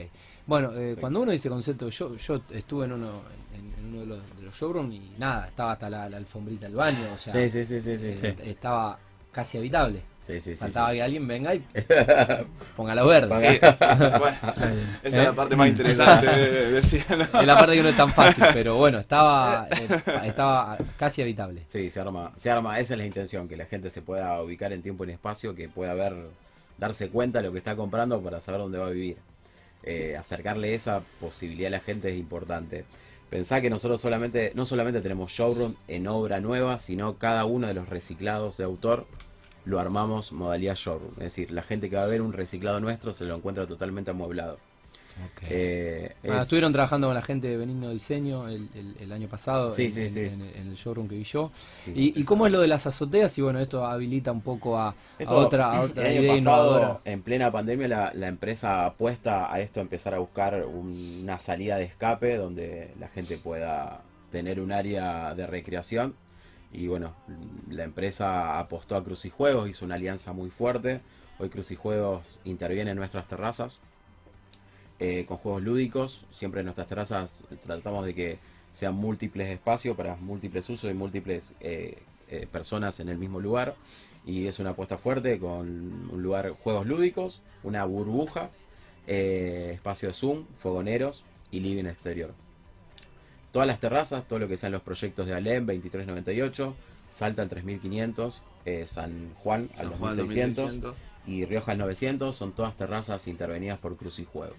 Bueno, 0.49 0.73
eh, 0.75 0.95
Sí. 0.95 1.01
cuando 1.01 1.21
uno 1.21 1.31
dice 1.31 1.49
concepto, 1.49 1.89
yo, 1.91 2.17
yo 2.17 2.41
estuve 2.51 2.87
en 2.87 2.93
uno, 2.93 3.21
en, 3.55 3.73
en 3.79 3.91
uno 3.91 4.01
de 4.01 4.07
los, 4.07 4.37
de 4.39 4.43
los 4.43 4.55
showrooms 4.59 4.95
y 4.95 5.13
nada, 5.19 5.47
estaba 5.47 5.73
hasta 5.73 5.89
la, 5.89 6.09
la 6.09 6.17
alfombrita 6.17 6.67
del 6.67 6.75
baño, 6.75 7.07
o 7.15 7.19
sea, 7.19 7.33
Sí, 7.33 7.49
sí, 7.51 7.65
sí, 7.65 7.81
sí, 7.81 7.97
sí. 7.99 8.07
eh, 8.27 8.35
estaba 8.47 8.99
casi 9.31 9.59
habitable. 9.59 10.03
Sí, 10.27 10.41
sí, 10.41 10.55
sí, 10.55 10.57
Faltaba 10.57 10.91
sí. 10.91 10.97
que 10.97 11.03
alguien 11.03 11.27
venga 11.29 11.55
y 11.55 11.65
ponga 12.77 12.95
los 12.95 13.07
verdes. 13.09 13.41
Sí, 13.41 13.59
bueno, 14.19 14.37
esa 15.03 15.19
es 15.21 15.25
la 15.29 15.33
parte 15.33 15.57
más 15.57 15.69
interesante, 15.69 16.27
de- 16.27 16.71
decíalo. 16.73 17.25
Es 17.25 17.47
la 17.47 17.55
parte 17.59 17.75
que 17.77 17.83
no 17.83 17.89
es 17.91 17.97
tan 17.97 18.09
fácil, 18.11 18.45
pero 18.53 18.77
bueno, 18.77 18.99
estaba, 18.99 19.69
eh, 19.71 19.89
estaba 20.25 20.77
casi 20.99 21.23
habitable. 21.23 21.63
Sí, 21.67 21.89
se 21.91 22.01
arma, 22.01 22.33
se 22.37 22.51
arma, 22.51 22.79
esa 22.79 22.95
es 22.95 22.99
la 22.99 23.07
intención, 23.07 23.49
que 23.49 23.57
la 23.57 23.65
gente 23.67 23.89
se 23.91 24.03
pueda 24.03 24.43
ubicar 24.43 24.73
en 24.73 24.83
tiempo 24.83 25.05
y 25.05 25.09
en 25.09 25.15
espacio, 25.15 25.55
que 25.55 25.69
pueda 25.71 25.95
ver, 25.95 26.15
darse 26.79 27.09
cuenta 27.11 27.39
de 27.41 27.47
lo 27.49 27.53
que 27.53 27.59
está 27.59 27.75
comprando 27.77 28.21
para 28.23 28.41
saber 28.41 28.61
dónde 28.61 28.79
va 28.79 28.87
a 28.87 28.91
vivir. 28.91 29.17
Eh, 29.83 30.17
acercarle 30.17 30.75
esa 30.75 31.03
posibilidad 31.21 31.69
a 31.69 31.77
la 31.77 31.81
gente 31.81 32.11
es 32.11 32.19
importante. 32.19 32.85
Pensá 33.31 33.61
que 33.61 33.71
nosotros 33.71 34.01
solamente, 34.01 34.53
no 34.55 34.67
solamente 34.67 35.01
tenemos 35.01 35.31
showroom 35.31 35.75
en 35.87 36.09
obra 36.09 36.41
nueva, 36.41 36.79
sino 36.79 37.19
cada 37.19 37.45
uno 37.45 37.67
de 37.67 37.75
los 37.75 37.89
reciclados 37.89 38.57
de 38.57 38.65
autor 38.65 39.07
lo 39.65 39.79
armamos 39.79 40.33
modalidad 40.33 40.77
showroom. 40.77 41.13
Es 41.19 41.25
decir, 41.25 41.51
la 41.51 41.63
gente 41.63 41.91
que 41.91 41.97
va 41.97 42.05
a 42.05 42.07
ver 42.07 42.23
un 42.23 42.33
reciclado 42.33 42.81
nuestro 42.81 43.13
se 43.13 43.27
lo 43.27 43.35
encuentra 43.35 43.67
totalmente 43.67 44.11
amueblado. 44.11 44.59
Eh, 45.51 46.13
Ah, 46.25 46.37
es- 46.37 46.43
estuvieron 46.43 46.73
trabajando 46.73 47.07
con 47.07 47.15
la 47.15 47.23
gente 47.23 47.49
de 47.49 47.57
Benigno 47.57 47.91
Diseño 47.91 48.49
el, 48.49 48.69
el- 48.75 48.97
el 49.01 49.13
año 49.13 49.29
pasado 49.29 49.71
Sí, 49.71 49.87
en, 49.87 49.93
sí, 49.93 50.01
en- 50.03 50.15
sí. 50.15 50.21
en- 50.21 50.43
en 50.43 50.69
el 50.69 50.75
showroom 50.75 51.09
que 51.09 51.17
vi 51.17 51.25
yo. 51.25 51.51
¿Y, 51.95 52.21
y 52.21 52.25
cómo 52.25 52.47
es 52.47 52.53
lo 52.53 52.61
de 52.61 52.69
las 52.69 52.87
azoteas? 52.87 53.37
Y 53.39 53.43
bueno, 53.43 53.59
esto 53.61 53.85
habilita 53.87 54.33
un 54.33 54.41
poco 54.43 54.77
a, 54.79 54.91
a 54.91 54.95
Esto, 55.19 55.37
otra, 55.37 55.73
a 55.73 55.81
otra 55.83 56.03
el 56.05 56.11
año 56.13 56.21
idea 56.23 56.35
pasado, 56.35 56.67
innovadora. 56.67 57.01
en 57.05 57.23
plena 57.23 57.51
pandemia, 57.53 57.89
la, 57.89 58.13
la 58.15 58.29
empresa 58.29 58.87
apuesta 58.87 59.53
a 59.53 59.61
esto, 59.61 59.81
a 59.81 59.83
empezar 59.83 60.15
a 60.15 60.19
buscar 60.19 60.65
un- 60.67 61.21
una 61.23 61.39
salida 61.39 61.77
de 61.77 61.85
escape 61.85 62.37
donde 62.37 62.93
la 62.99 63.09
gente 63.09 63.39
pueda 63.39 64.03
tener 64.31 64.61
un 64.61 64.73
área 64.73 65.35
de 65.35 65.47
recreación. 65.47 66.15
Y 66.73 66.87
bueno, 66.87 67.15
la 67.71 67.85
empresa 67.85 68.59
apostó 68.59 68.97
a 68.97 69.03
Crucijuegos, 69.03 69.71
hizo 69.71 69.87
una 69.87 69.95
alianza 69.95 70.35
muy 70.35 70.51
fuerte. 70.51 71.01
Hoy 71.39 71.49
Crucijuegos 71.49 72.41
interviene 72.45 72.91
en 72.91 72.97
nuestras 72.99 73.27
terrazas 73.27 73.81
eh, 74.99 75.25
con 75.27 75.39
juegos 75.39 75.63
lúdicos. 75.63 76.25
Siempre 76.31 76.61
en 76.61 76.67
nuestras 76.67 76.89
terrazas 76.89 77.45
tratamos 77.67 78.05
de 78.05 78.15
que 78.15 78.39
sean 78.73 78.95
múltiples 78.95 79.51
espacios 79.51 79.97
para 79.97 80.17
múltiples 80.17 80.69
usos 80.69 80.91
y 80.91 80.95
múltiples 80.95 81.55
eh, 81.61 81.99
eh, 82.29 82.47
personas 82.51 83.01
en 83.01 83.09
el 83.09 83.19
mismo 83.19 83.41
lugar. 83.41 83.77
Y 84.27 84.47
es 84.47 84.59
una 84.59 84.71
apuesta 84.71 84.99
fuerte 84.99 85.39
con 85.39 85.69
un 86.11 86.23
lugar, 86.23 86.51
juegos 86.51 86.87
lúdicos, 86.87 87.41
una 87.63 87.85
burbuja, 87.85 88.51
espacio 89.07 90.09
de 90.09 90.15
Zoom, 90.15 90.45
fogoneros 90.59 91.25
y 91.51 91.61
living 91.61 91.87
exterior. 91.87 92.35
todas 93.53 93.67
las 93.67 93.81
terrazas, 93.81 94.29
todo 94.29 94.39
lo 94.39 94.49
que 94.49 94.59
sean 94.59 94.73
los 94.73 94.83
proyectos 94.83 95.27
de 95.27 95.35
Alem 95.35 95.65
2398, 95.65 96.75
Salta 97.11 97.43
al 97.43 97.49
3500, 97.49 98.43
eh, 98.65 98.87
San 98.87 99.35
Juan 99.37 99.71
al 99.79 99.89
San 99.89 99.99
Juan 99.99 100.17
2600 100.17 100.65
2600. 100.65 100.97
y 101.27 101.45
Rioja 101.45 101.73
al 101.73 101.79
900, 101.79 102.37
son 102.37 102.53
todas 102.53 102.77
terrazas 102.77 103.27
intervenidas 103.29 103.79
por 103.79 103.97
Cruz 103.97 104.19
y 104.19 104.25
Juegos. 104.25 104.57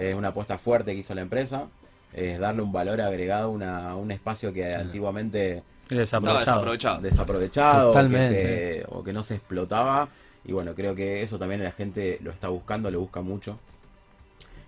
Es 0.00 0.14
una 0.14 0.28
apuesta 0.28 0.56
fuerte 0.58 0.92
que 0.92 0.98
hizo 1.00 1.14
la 1.14 1.20
empresa, 1.22 1.68
es 2.12 2.38
darle 2.38 2.62
un 2.62 2.72
valor 2.72 3.00
agregado 3.00 3.50
una- 3.50 3.90
a 3.90 3.96
un 3.96 4.10
espacio 4.10 4.52
que 4.52 4.72
antiguamente 4.74 5.62
Estaba 5.90 6.00
Desaprovechado. 6.00 6.38
desaprovechado. 6.46 7.00
desaprovechado 7.02 7.90
o 7.90 7.94
que, 8.08 8.28
se- 8.28 8.84
o 8.88 9.02
que 9.02 9.12
no 9.12 9.22
se 9.24 9.34
explotaba. 9.34 10.08
Y 10.44 10.52
bueno, 10.52 10.72
creo 10.74 10.94
que 10.94 11.20
eso 11.22 11.36
también 11.38 11.62
la 11.64 11.72
gente 11.72 12.18
lo 12.22 12.30
está 12.30 12.48
buscando, 12.48 12.90
lo 12.92 13.00
busca 13.00 13.20
mucho. 13.22 13.58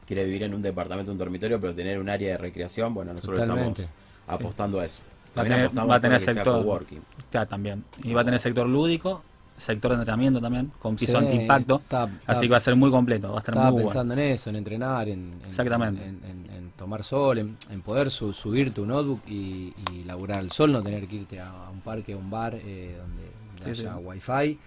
Quiere 0.07 0.25
vivir 0.25 0.43
en 0.43 0.53
un 0.55 0.63
departamento, 0.63 1.13
un 1.13 1.19
dormitorio, 1.19 1.61
pero 1.61 1.75
tener 1.75 1.99
un 1.99 2.09
área 2.11 2.33
de 2.33 2.37
recreación. 2.39 2.93
Bueno, 2.93 3.13
nosotros 3.15 3.39
Totalmente. 3.39 3.83
estamos 3.83 4.41
apostando 4.41 4.81
a 4.81 4.85
eso. 4.85 5.03
Va 5.05 5.09
a 5.09 5.35
También 5.35 5.53
tener- 5.55 5.67
apostamos 5.67 5.91
va 5.91 5.95
a 5.95 5.97
a 5.97 6.01
tener 6.01 6.19
que 6.19 6.25
sea 6.25 6.35
sector. 6.35 6.63
coworking. 6.65 7.03
Ya, 7.33 7.47
también. 7.47 7.85
Y 8.03 8.13
va 8.13 8.21
a 8.21 8.25
tener 8.25 8.41
sector 8.41 8.67
lúdico, 8.69 9.23
sector 9.57 9.91
de 9.93 9.97
entrenamiento 9.99 10.41
también, 10.41 10.71
con 10.79 10.97
piso 10.97 11.13
Sí, 11.13 11.19
antiimpacto. 11.19 11.77
está- 11.77 12.05
está- 12.05 12.33
Así 12.33 12.43
que 12.47 12.51
va 12.51 12.57
a 12.57 12.61
ser 12.61 12.75
muy 12.77 12.91
completo, 12.91 13.29
va 13.31 13.37
a 13.37 13.39
estar 13.39 13.55
muy 13.55 13.71
bueno. 13.71 13.87
pensando 13.89 14.15
en 14.15 14.21
eso, 14.21 14.51
en 14.51 14.57
entrenar, 14.57 15.09
en, 15.09 15.35
en- 15.43 15.49
Exactamente. 15.49 16.03
en, 16.05 16.21
en- 16.25 16.51
en 16.57 16.71
tomar 16.73 17.03
sol, 17.05 17.39
en, 17.39 17.57
en 17.71 17.83
poder 17.83 18.11
su- 18.11 18.33
subir 18.35 18.73
tu 18.75 18.85
notebook 18.87 19.21
y, 19.29 19.73
y 19.93 20.05
laburar 20.05 20.39
al 20.39 20.51
sol, 20.51 20.73
no 20.73 20.83
tener 20.83 21.07
que 21.07 21.17
irte 21.17 21.39
a, 21.41 21.49
a 21.67 21.71
un 21.71 21.81
parque, 21.81 22.13
a 22.15 22.17
un 22.17 22.31
bar 22.31 22.55
eh, 22.57 22.97
donde, 22.99 23.75
Sí, 23.77 23.83
haya 23.83 23.95
sí. 23.95 24.01
wifi. 24.05 24.59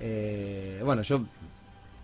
Eh, 0.00 0.80
bueno, 0.84 1.02
yo 1.02 1.22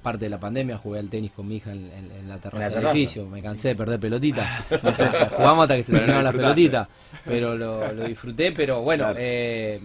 parte 0.03 0.25
de 0.25 0.31
la 0.31 0.41
pandemia 0.41 0.79
jugué 0.79 0.99
al 0.99 1.09
tenis 1.11 1.31
con 1.33 1.47
mi 1.47 1.57
hija 1.57 1.73
en, 1.73 1.85
en- 1.93 2.11
en 2.11 2.29
la 2.29 2.39
terraza 2.39 2.71
del 2.71 2.87
edificio, 2.87 3.27
me 3.27 3.43
cansé 3.43 3.69
de 3.69 3.75
perder 3.77 4.01
pelotita. 4.01 4.65
Entonces, 4.71 5.09
jugamos 5.37 5.65
hasta 5.65 5.77
que 5.77 5.83
se 5.83 5.93
terminaron 5.93 6.25
las 6.25 6.35
pelotitas, 6.35 6.89
pero 7.25 7.55
lo, 7.57 7.93
lo 7.93 8.05
disfruté, 8.05 8.51
pero 8.53 8.81
bueno, 8.81 9.05
Claro. 9.05 9.19
eh, 9.21 9.81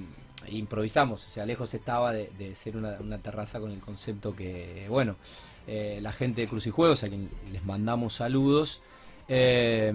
improvisamos, 0.50 1.26
o 1.26 1.30
sea, 1.30 1.46
lejos 1.46 1.74
estaba 1.74 2.14
de, 2.14 2.30
de 2.38 2.56
ser 2.56 2.78
una, 2.78 2.98
una 3.00 3.18
terraza 3.20 3.60
con 3.60 3.72
el 3.72 3.80
concepto 3.80 4.36
que, 4.36 4.86
bueno, 4.90 5.16
eh, 5.68 6.00
la 6.02 6.12
gente 6.12 6.42
de 6.42 6.48
Cruz 6.48 6.68
y 6.68 6.72
Juegos, 6.72 7.04
a 7.04 7.10
quien 7.10 7.30
les 7.52 7.64
mandamos 7.66 8.14
saludos, 8.16 8.82
eh, 9.28 9.92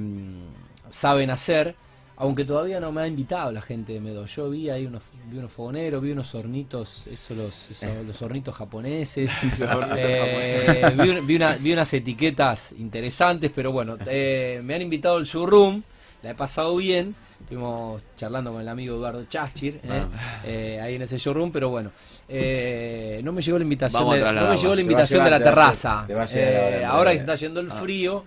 saben 0.90 1.30
hacer, 1.30 1.74
aunque 2.16 2.44
todavía 2.44 2.80
no 2.80 2.92
me 2.92 3.00
ha 3.02 3.06
invitado 3.06 3.50
la 3.52 3.62
gente 3.62 3.94
de 3.94 4.00
Medo. 4.00 4.26
Yo 4.26 4.50
vi 4.50 4.68
ahí 4.68 4.84
unos, 4.84 5.02
vi 5.30 5.38
unos 5.38 5.50
fogoneros, 5.52 6.02
vi 6.02 6.10
unos 6.12 6.34
hornitos, 6.34 7.06
eso, 7.06 7.34
los, 7.34 7.70
eso, 7.70 7.86
los 8.06 8.20
hornitos 8.20 8.54
japoneses, 8.54 9.30
eh, 9.96 10.94
vi, 10.96 11.20
vi 11.26 11.36
una- 11.36 11.56
vi 11.56 11.72
unas 11.72 11.94
etiquetas 11.94 12.72
interesantes, 12.78 13.50
pero 13.54 13.72
bueno, 13.72 13.96
eh, 14.06 14.60
me 14.64 14.74
han 14.74 14.82
invitado 14.82 15.16
al 15.16 15.24
showroom, 15.24 15.82
la 16.22 16.30
he 16.30 16.34
pasado 16.34 16.76
bien. 16.76 17.14
Estuvimos 17.40 18.02
charlando 18.16 18.52
con 18.52 18.60
el 18.60 18.68
amigo 18.68 18.94
Eduardo 18.96 19.24
Chachir 19.24 19.80
eh, 19.82 20.04
eh, 20.44 20.80
ahí 20.80 20.94
en 20.94 21.02
ese 21.02 21.18
showroom, 21.18 21.50
pero 21.50 21.68
bueno, 21.70 21.90
eh, 22.28 23.20
no 23.24 23.32
me 23.32 23.42
llegó 23.42 23.58
la 23.58 23.64
invitación, 23.64 24.02
Vamos 24.02 24.14
de, 24.16 24.20
no 24.32 24.48
me 24.50 24.56
llegó 24.56 24.74
la 24.74 24.80
invitación 24.80 25.24
de 25.24 25.30
la 25.30 25.38
terraza. 25.40 26.04
llegar, 26.06 26.28
Eh, 26.34 26.84
ahora 26.84 27.00
breve. 27.00 27.12
que 27.12 27.18
se 27.18 27.22
está 27.22 27.34
yendo 27.34 27.60
el 27.60 27.70
Ah. 27.70 27.74
frío, 27.74 28.24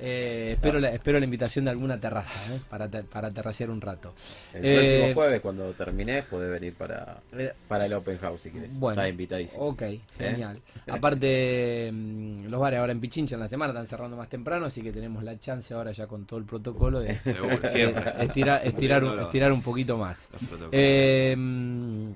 eh, 0.00 0.48
eh, 0.48 0.52
espero, 0.54 0.78
la, 0.80 0.88
espero 0.90 1.18
la 1.18 1.24
invitación 1.24 1.64
de 1.66 1.70
alguna 1.72 2.00
terraza 2.00 2.38
eh, 2.54 2.60
para, 2.70 2.88
te- 2.88 3.02
para 3.02 3.30
terracear 3.30 3.70
un 3.70 3.80
rato. 3.80 4.14
El 4.54 4.64
Eh, 4.64 4.74
próximo 4.74 5.14
jueves, 5.14 5.40
cuando 5.42 5.70
termines, 5.72 6.24
podés 6.24 6.50
venir 6.50 6.74
para, 6.74 7.18
Eh, 7.32 7.52
para 7.68 7.86
el 7.86 7.92
Open 7.92 8.18
House 8.18 8.40
si 8.42 8.50
quieres. 8.50 8.70
Bueno, 8.78 9.00
Estás 9.00 9.10
invitadísimo. 9.10 9.64
Ok, 9.66 9.82
genial. 10.18 10.60
Aparte, 10.88 11.90
mm, 11.92 12.46
los 12.46 12.60
bares 12.60 12.80
ahora 12.80 12.92
en 12.92 13.00
Pichincha 13.00 13.34
en 13.36 13.40
la 13.40 13.48
semana 13.48 13.72
están 13.72 13.86
cerrando 13.86 14.16
más 14.16 14.28
temprano, 14.28 14.66
así 14.66 14.82
que 14.82 14.90
tenemos 14.92 15.22
la 15.22 15.38
chance 15.38 15.74
ahora 15.74 15.92
ya 15.92 16.06
con 16.06 16.24
todo 16.24 16.38
el 16.38 16.46
protocolo 16.46 17.00
de, 17.00 17.18
Seguro, 17.20 17.58
de 17.58 17.68
siempre. 17.68 18.12
estirar, 18.24 18.66
estirar, 18.66 19.04
un- 19.04 19.20
estirar 19.20 19.52
un 19.52 19.62
poquito 19.62 19.96
más. 19.98 20.30
Eh, 20.72 21.34
mm, 21.36 22.10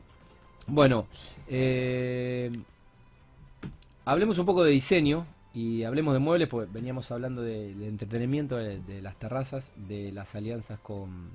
bueno, 0.69 1.07
eh, 1.49 2.51
hablemos 4.05 4.39
un 4.39 4.47
poco 4.47 4.65
de 4.65 4.71
diseño 4.71 5.27
y 5.55 5.85
hablemos 5.85 6.15
de 6.15 6.21
muebles, 6.21 6.49
porque 6.49 6.69
veníamos 6.73 7.11
hablando 7.13 7.41
de, 7.43 7.75
de 7.75 7.87
entretenimiento, 7.89 8.57
de, 8.57 9.01
las 9.03 9.17
terrazas, 9.17 9.71
de 9.89 10.11
las 10.13 10.35
alianzas 10.35 10.81
con, 10.81 11.29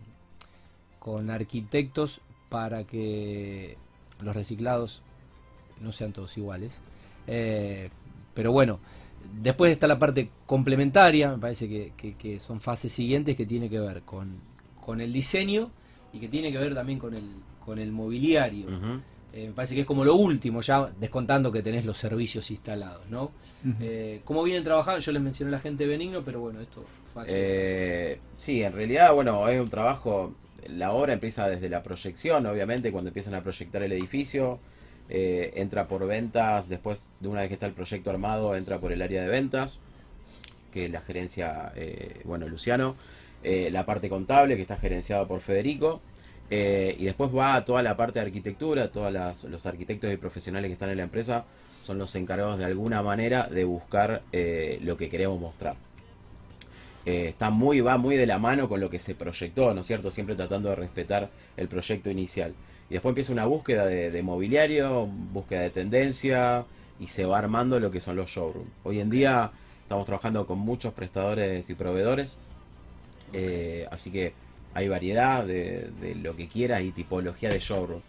con 1.00 1.30
arquitectos 1.30 2.20
para 2.50 2.84
que 2.84 3.78
los 4.22 4.36
reciclados 4.36 5.02
no 5.80 5.92
sean 5.94 6.12
todos 6.12 6.38
iguales. 6.38 6.82
Eh, 7.28 7.90
pero 8.34 8.52
bueno, 8.52 8.80
después 9.42 9.72
está 9.72 9.88
la 9.88 10.00
parte 10.00 10.30
complementaria, 10.46 11.32
me 11.32 11.38
parece 11.38 11.70
que, 11.70 11.94
que- 12.18 12.40
son 12.40 12.60
fases 12.60 12.92
siguientes 12.92 13.38
que 13.38 13.46
tiene 13.46 13.70
que 13.70 13.80
ver 13.80 14.02
con, 14.02 14.36
con 14.84 15.00
el 15.00 15.14
diseño 15.14 15.72
y 16.12 16.20
que 16.20 16.28
tiene 16.28 16.52
que 16.52 16.58
ver 16.58 16.74
también 16.76 17.00
con 17.00 17.14
el, 17.14 17.24
con 17.64 17.80
el 17.80 17.92
mobiliario. 17.92 18.68
Eh, 19.34 19.48
me 19.48 19.54
parece 19.54 19.76
que 19.76 19.82
es 19.82 19.88
como 19.88 20.04
lo 20.04 20.16
último, 20.16 20.62
ya 20.62 20.92
descontando 21.00 21.52
que 21.52 21.62
tenés 21.62 21.86
los 21.86 21.98
servicios 21.98 22.50
instalados, 22.52 23.08
¿no? 23.10 23.32
Eh, 23.80 24.22
¿Cómo 24.26 24.44
vienen 24.44 24.64
trabajando? 24.64 25.00
Yo 25.00 25.12
les 25.12 25.22
mencioné 25.22 25.50
a 25.50 25.58
la 25.58 25.60
gente 25.60 25.84
de 25.84 25.90
Benigno, 25.90 26.24
pero 26.24 26.40
bueno, 26.42 26.62
esto 26.62 26.90
fue 27.14 27.24
así. 27.24 27.34
Eh, 27.36 28.20
sí, 28.38 28.64
en 28.64 28.74
realidad, 28.74 29.14
bueno, 29.14 29.48
es 29.48 29.60
un 29.62 29.70
trabajo. 29.70 30.34
La 30.68 30.92
obra 30.94 31.14
empieza 31.14 31.48
desde 31.48 31.70
la 31.70 31.84
proyección, 31.84 32.46
obviamente, 32.46 32.92
cuando 32.92 33.10
empiezan 33.10 33.36
a 33.36 33.44
proyectar 33.44 33.82
el 33.84 33.92
edificio. 33.92 34.60
eh, 35.12 35.54
entra 35.56 35.88
por 35.88 36.06
ventas, 36.06 36.70
después 36.70 37.10
de 37.20 37.28
una 37.30 37.40
vez 37.42 37.48
que 37.50 37.56
está 37.56 37.66
el 37.66 37.74
proyecto 37.74 38.12
armado, 38.12 38.56
entra 38.56 38.80
por 38.80 38.92
el 38.92 39.02
área 39.02 39.24
de 39.24 39.28
ventas, 39.28 39.80
que 40.72 40.86
es 40.86 40.92
la 40.92 41.02
gerencia, 41.02 41.72
eh, 41.76 42.22
bueno, 42.26 42.48
Luciano. 42.48 42.96
eh, 43.44 43.70
la 43.72 43.86
parte 43.86 44.10
contable, 44.10 44.56
que 44.58 44.62
está 44.64 44.78
gerenciada 44.78 45.26
por 45.28 45.40
Federico. 45.42 46.02
Eh, 46.52 46.96
y 46.98 47.06
después 47.06 47.30
va 47.36 47.64
toda 47.64 47.84
la 47.84 47.96
parte 47.96 48.20
de 48.20 48.26
arquitectura, 48.26 48.92
todos 48.92 49.44
los 49.44 49.66
arquitectos 49.66 50.12
y 50.12 50.18
profesionales 50.18 50.70
que 50.70 50.74
están 50.74 50.90
en 50.90 50.98
la 50.98 51.04
empresa 51.04 51.46
son 51.84 52.00
los 52.00 52.16
encargados 52.16 52.58
de 52.58 52.66
alguna 52.66 53.04
manera 53.04 53.48
de 53.48 53.64
buscar 53.66 54.24
eh, 54.32 54.80
lo 54.82 54.98
que 54.98 55.10
queremos 55.10 55.40
mostrar 55.40 55.76
eh, 57.06 57.30
está 57.30 57.50
muy, 57.50 57.82
va 57.82 57.98
muy 57.98 58.18
de 58.18 58.26
la 58.26 58.40
mano 58.40 58.68
con 58.68 58.80
lo 58.80 58.90
que 58.90 59.00
se 59.00 59.16
proyectó, 59.16 59.74
¿no 59.74 59.82
es 59.82 59.88
cierto? 59.88 60.12
Siempre 60.12 60.36
tratando 60.36 60.70
de 60.70 60.76
respetar 60.76 61.30
el 61.56 61.68
proyecto 61.68 62.10
inicial. 62.10 62.54
Y 62.90 62.94
después 62.94 63.12
empieza 63.12 63.32
una 63.32 63.46
búsqueda 63.46 63.86
de, 63.86 64.24
mobiliario, 64.24 65.06
búsqueda 65.06 65.62
de 65.62 65.70
tendencia, 65.70 66.66
y 67.00 67.08
se 67.08 67.26
va 67.26 67.38
armando 67.38 67.80
lo 67.80 67.90
que 67.90 68.02
son 68.02 68.16
los 68.16 68.30
showrooms. 68.30 68.70
Hoy 68.84 69.00
en 69.00 69.10
día 69.10 69.52
estamos 69.84 70.06
trabajando 70.06 70.46
con 70.46 70.60
muchos 70.60 70.94
prestadores 70.94 71.70
y 71.70 71.76
proveedores, 71.76 72.38
así 73.92 74.12
que 74.12 74.34
hay 74.74 74.88
variedad 74.88 75.44
de, 75.46 75.90
de 76.02 76.16
lo 76.16 76.36
que 76.36 76.48
quieras 76.48 76.82
y 76.84 76.92
tipología 76.92 77.50
de 77.50 77.60
showroom. 77.60 78.02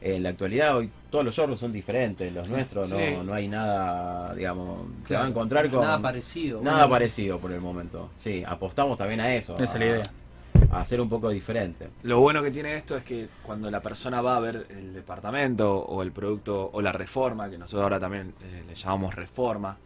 En 0.00 0.22
la 0.22 0.28
actualidad 0.28 0.76
hoy 0.76 0.90
todos 1.10 1.24
los 1.24 1.34
showrooms 1.34 1.58
son 1.58 1.72
diferentes, 1.72 2.32
los 2.32 2.48
nuestros 2.48 2.88
Sí. 2.88 2.94
no, 3.16 3.24
no 3.24 3.34
hay 3.34 3.48
nada, 3.48 4.32
digamos, 4.34 4.82
te 4.82 4.84
va 4.86 5.06
Claro, 5.06 5.24
a 5.24 5.28
encontrar 5.28 5.70
con... 5.70 5.80
Nada 5.80 6.00
parecido. 6.00 6.60
Nada 6.62 6.76
Bueno, 6.78 6.90
parecido 6.90 7.38
por 7.38 7.50
el 7.52 7.60
momento. 7.60 8.10
Sí, 8.22 8.44
apostamos 8.46 8.96
también 8.96 9.20
a 9.20 9.34
eso. 9.34 9.54
Esa 9.56 9.64
es 9.64 9.74
a, 9.74 9.78
la 9.78 9.86
idea. 9.86 10.10
A 10.70 10.80
hacer 10.82 11.00
un 11.00 11.08
poco 11.08 11.30
diferente. 11.30 11.88
Lo 12.04 12.20
bueno 12.20 12.42
que 12.44 12.50
tiene 12.52 12.76
esto 12.76 12.96
es 12.96 13.02
que 13.02 13.26
cuando 13.42 13.70
la 13.72 13.80
persona 13.82 14.20
va 14.20 14.36
a 14.36 14.40
ver 14.40 14.66
el 14.70 14.92
departamento 14.94 15.78
o 15.84 16.02
el 16.02 16.12
producto 16.12 16.70
o 16.72 16.80
la 16.80 16.92
reforma, 16.92 17.50
que 17.50 17.58
nosotros 17.58 17.82
ahora 17.82 17.98
también 17.98 18.34
eh, 18.42 18.62
le 18.68 18.74
llamamos 18.76 19.14
reforma, 19.16 19.78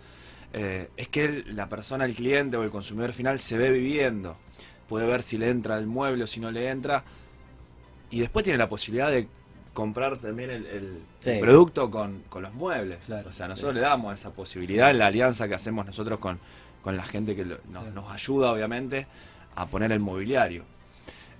eh, 0.52 0.90
es 0.96 1.08
que 1.08 1.24
el- 1.24 1.56
la 1.56 1.68
persona, 1.70 2.04
el 2.04 2.14
cliente 2.14 2.58
o 2.58 2.64
el 2.64 2.70
consumidor 2.70 3.12
final 3.12 3.38
se 3.38 3.56
ve 3.56 3.70
viviendo. 3.70 4.36
Puede 4.88 5.06
ver 5.06 5.22
si 5.22 5.38
le 5.38 5.48
entra 5.48 5.78
el 5.78 5.86
mueble 5.86 6.24
o 6.24 6.26
si 6.26 6.40
no 6.40 6.50
le 6.50 6.68
entra. 6.68 7.04
Y 8.10 8.20
después 8.20 8.42
tiene 8.44 8.58
la 8.58 8.68
posibilidad 8.68 9.10
de 9.10 9.26
comprar 9.72 10.18
también 10.18 10.50
el, 10.50 10.66
el- 10.66 10.98
Sí. 11.20 11.30
el 11.30 11.40
producto 11.40 11.90
con, 11.90 12.22
con 12.28 12.42
los 12.42 12.52
muebles. 12.52 12.98
Claro. 13.06 13.30
o 13.30 13.32
sea, 13.32 13.48
nosotros 13.48 13.74
le 13.74 13.80
damos 13.80 14.12
esa 14.14 14.30
posibilidad 14.30 14.90
en 14.90 14.98
la 14.98 15.06
alianza 15.06 15.48
que 15.48 15.54
hacemos 15.54 15.86
nosotros 15.86 16.18
con, 16.18 16.38
con 16.82 16.96
la 16.96 17.04
gente 17.04 17.34
que 17.36 17.44
lo- 17.44 17.58
nos, 17.70 17.84
Claro. 17.84 18.02
nos 18.02 18.12
ayuda, 18.12 18.52
obviamente, 18.52 19.06
a 19.54 19.66
poner 19.66 19.92
el 19.92 20.00
mobiliario. 20.00 20.64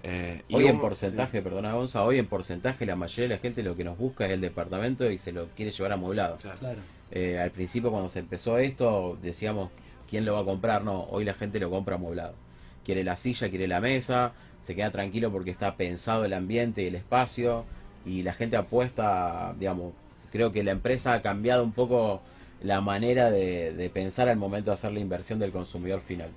Eh, 0.05 0.43
y 0.49 0.55
Hoy 0.57 0.67
en 0.67 0.81
porcentaje, 0.81 1.43
perdona 1.43 1.75
Gonza, 1.75 2.03
hoy 2.03 2.19
en 2.19 2.27
porcentaje 2.27 2.87
la 2.87 2.97
mayoría 2.97 3.29
de 3.29 3.35
la 3.37 3.41
gente 3.41 3.63
lo 3.63 3.77
que 3.77 3.85
nos 3.85 3.97
busca 3.99 4.27
es 4.27 4.33
el 4.33 4.41
departamento 4.41 5.09
y 5.11 5.17
se 5.19 5.31
lo 5.31 5.47
quiere 5.49 5.71
llevar 5.71 5.93
amueblado. 5.93 6.39
Claro. 6.39 6.59
Claro. 6.59 6.81
Eh, 7.13 7.39
al 7.39 7.51
principio 7.51 7.91
cuando 7.91 8.09
se 8.09 8.19
empezó 8.21 8.57
esto 8.59 9.17
decíamos, 9.23 9.71
¿quién 10.11 10.25
lo 10.25 10.33
va 10.35 10.41
a 10.41 10.45
comprar? 10.45 10.83
No, 10.83 11.03
hoy 11.05 11.25
la 11.25 11.35
gente 11.35 11.61
lo 11.61 11.71
compra 11.71 11.95
amueblado. 11.97 12.35
Quiere 12.85 13.05
la 13.05 13.17
silla, 13.17 13.49
quiere 13.49 13.69
la 13.69 13.81
mesa, 13.81 14.33
se 14.63 14.75
queda 14.75 14.91
tranquilo 14.91 15.31
porque 15.31 15.51
está 15.51 15.77
pensado 15.77 16.25
el 16.25 16.33
ambiente 16.33 16.83
y 16.83 16.87
el 16.87 16.95
espacio 16.95 17.65
y 18.05 18.23
la 18.23 18.33
gente 18.33 18.57
apuesta, 18.57 19.55
digamos, 19.59 19.93
creo 20.33 20.51
que 20.53 20.65
la 20.65 20.73
empresa 20.73 21.15
ha 21.15 21.23
cambiado 21.23 21.63
un 21.63 21.73
poco 21.73 22.23
la 22.63 22.81
manera 22.81 23.31
de, 23.31 23.73
de 23.73 23.91
pensar 23.91 24.29
al 24.29 24.37
momento 24.37 24.71
de 24.71 24.75
hacer 24.75 24.93
la 24.93 25.01
inversión 25.01 25.39
del 25.39 25.53
consumidor 25.53 26.01
final. 26.01 26.31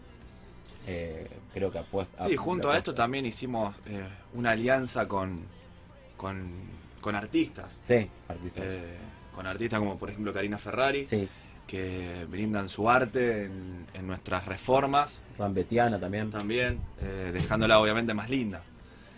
Eh, 0.88 1.27
creo 1.53 1.71
que 1.71 1.79
apuesta. 1.79 2.27
Sí, 2.27 2.36
junto 2.36 2.69
a 2.69 2.77
esto 2.77 2.93
también 2.93 3.25
hicimos 3.25 3.75
eh, 3.88 4.03
una 4.34 4.51
alianza 4.51 5.08
con, 5.08 5.41
con, 6.17 6.51
con 7.01 7.15
artistas. 7.15 7.79
Sí, 7.88 8.08
artistas. 8.27 8.63
Eh, 8.65 8.95
con 9.34 9.47
artistas 9.47 9.79
como 9.79 9.97
por 9.97 10.10
ejemplo 10.10 10.31
Karina 10.34 10.58
Ferrari. 10.58 11.08
sí, 11.08 11.27
que 11.67 12.25
brindan 12.30 12.69
su 12.69 12.89
arte 12.89 13.45
en, 13.45 13.86
en 13.93 14.08
nuestras 14.08 14.45
reformas, 14.45 15.19
Rambetiana 15.38 15.99
también. 15.99 16.30
también, 16.32 16.80
eh, 17.01 17.32
dejándola 17.34 17.80
obviamente 17.80 18.13
más 18.13 18.30
linda. 18.30 18.62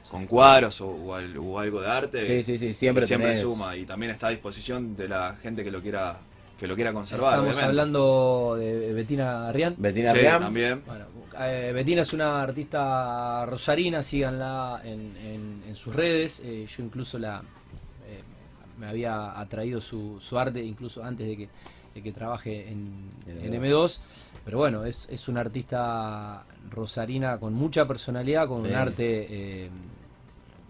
Con 0.10 0.26
cuadros 0.26 0.80
o, 0.80 0.88
o 0.88 1.14
al- 1.16 1.38
o 1.38 1.60
algo 1.60 1.82
de 1.82 1.90
arte. 1.90 2.26
Sí, 2.26 2.42
sí, 2.44 2.58
sí, 2.58 2.74
siempre 2.74 3.06
siempre 3.06 3.34
tenés- 3.36 3.42
suma 3.42 3.76
y 3.76 3.86
también 3.86 4.12
está 4.14 4.28
a 4.28 4.30
disposición 4.30 4.96
de 4.96 5.10
la 5.10 5.36
gente 5.42 5.64
que 5.66 5.72
lo 5.72 5.82
quiera 5.82 6.18
que 6.58 6.66
lo 6.66 6.74
quiera 6.76 6.92
conservar. 6.94 7.34
Estamos 7.34 7.50
obviamente. 7.50 7.66
hablando 7.70 8.56
de 8.58 8.94
Betina 8.94 9.48
Arrián. 9.50 9.76
Bettina 9.78 10.12
Sí, 10.14 10.20
Riam. 10.20 10.42
también. 10.42 10.82
Bueno, 10.88 11.06
eh, 11.40 11.72
Betina 11.76 12.02
es 12.02 12.14
una 12.14 12.42
artista 12.42 13.46
rosarina, 13.46 14.02
síganla 14.02 14.82
en, 14.84 15.16
en- 15.18 15.64
en 15.68 15.76
sus 15.76 15.94
redes. 15.94 16.42
Eh, 16.44 16.66
yo 16.76 16.84
incluso 16.84 17.20
la 17.20 17.44
me 18.80 18.88
había 18.88 19.40
atraído 19.40 19.82
su, 19.82 20.20
su 20.22 20.38
arte, 20.38 20.64
incluso 20.64 21.04
antes 21.04 21.28
de 21.28 21.38
que, 21.38 21.50
de 21.96 22.02
que 22.04 22.12
trabaje 22.12 22.70
en, 22.70 23.10
En 23.28 23.54
en 23.54 23.62
M2. 23.64 24.00
Pero 24.46 24.60
bueno, 24.60 24.86
es, 24.86 25.08
es 25.12 25.28
una 25.28 25.42
artista 25.42 26.44
rosarina 26.70 27.38
con 27.40 27.54
mucha 27.54 27.86
personalidad, 27.88 28.48
con 28.48 28.62
Sí. 28.64 28.70
un 28.70 28.76
arte 28.76 29.28
eh, 29.66 29.70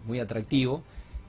muy 0.06 0.18
atractivo 0.20 0.82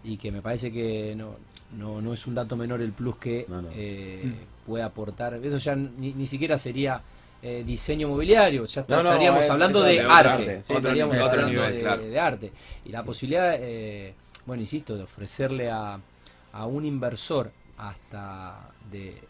y 0.04 0.18
que 0.18 0.32
me 0.32 0.42
parece 0.42 0.72
que 0.72 1.14
no, 1.16 1.36
no, 1.78 2.02
no 2.02 2.14
es 2.14 2.26
un 2.26 2.34
dato 2.36 2.56
menor 2.56 2.82
el 2.82 2.92
plus 2.94 3.18
que 3.18 3.46
No, 3.50 3.62
no. 3.62 3.70
eh, 3.74 4.34
puede 4.66 4.84
aportar. 4.84 5.34
Eso 5.36 5.58
ya 5.58 5.76
ni, 5.76 6.14
ni 6.14 6.26
siquiera 6.26 6.58
sería 6.58 7.02
eh, 7.42 7.64
diseño 7.66 8.08
mobiliario, 8.10 8.66
ya 8.66 8.82
está- 8.82 8.98
No, 8.98 9.04
no, 9.04 9.10
estaríamos 9.12 9.44
es- 9.44 9.50
hablando 9.50 9.86
es 9.86 9.98
de 10.00 10.06
arte. 10.06 10.30
arte, 10.30 10.64
sí, 10.66 10.74
estaríamos 10.74 11.18
hablando 11.18 11.50
nivel, 11.52 11.74
de, 11.74 11.80
claro. 11.82 12.02
de 12.04 12.20
arte. 12.20 12.52
Y 12.86 12.90
la 12.90 13.04
posibilidad, 13.04 13.56
eh, 13.60 14.14
bueno, 14.46 14.62
insisto, 14.62 14.96
de 14.98 15.04
ofrecerle 15.04 15.70
a, 15.70 16.00
a 16.54 16.66
un 16.66 16.86
inversor 16.86 17.52
hasta 17.78 18.70
de 18.92 19.22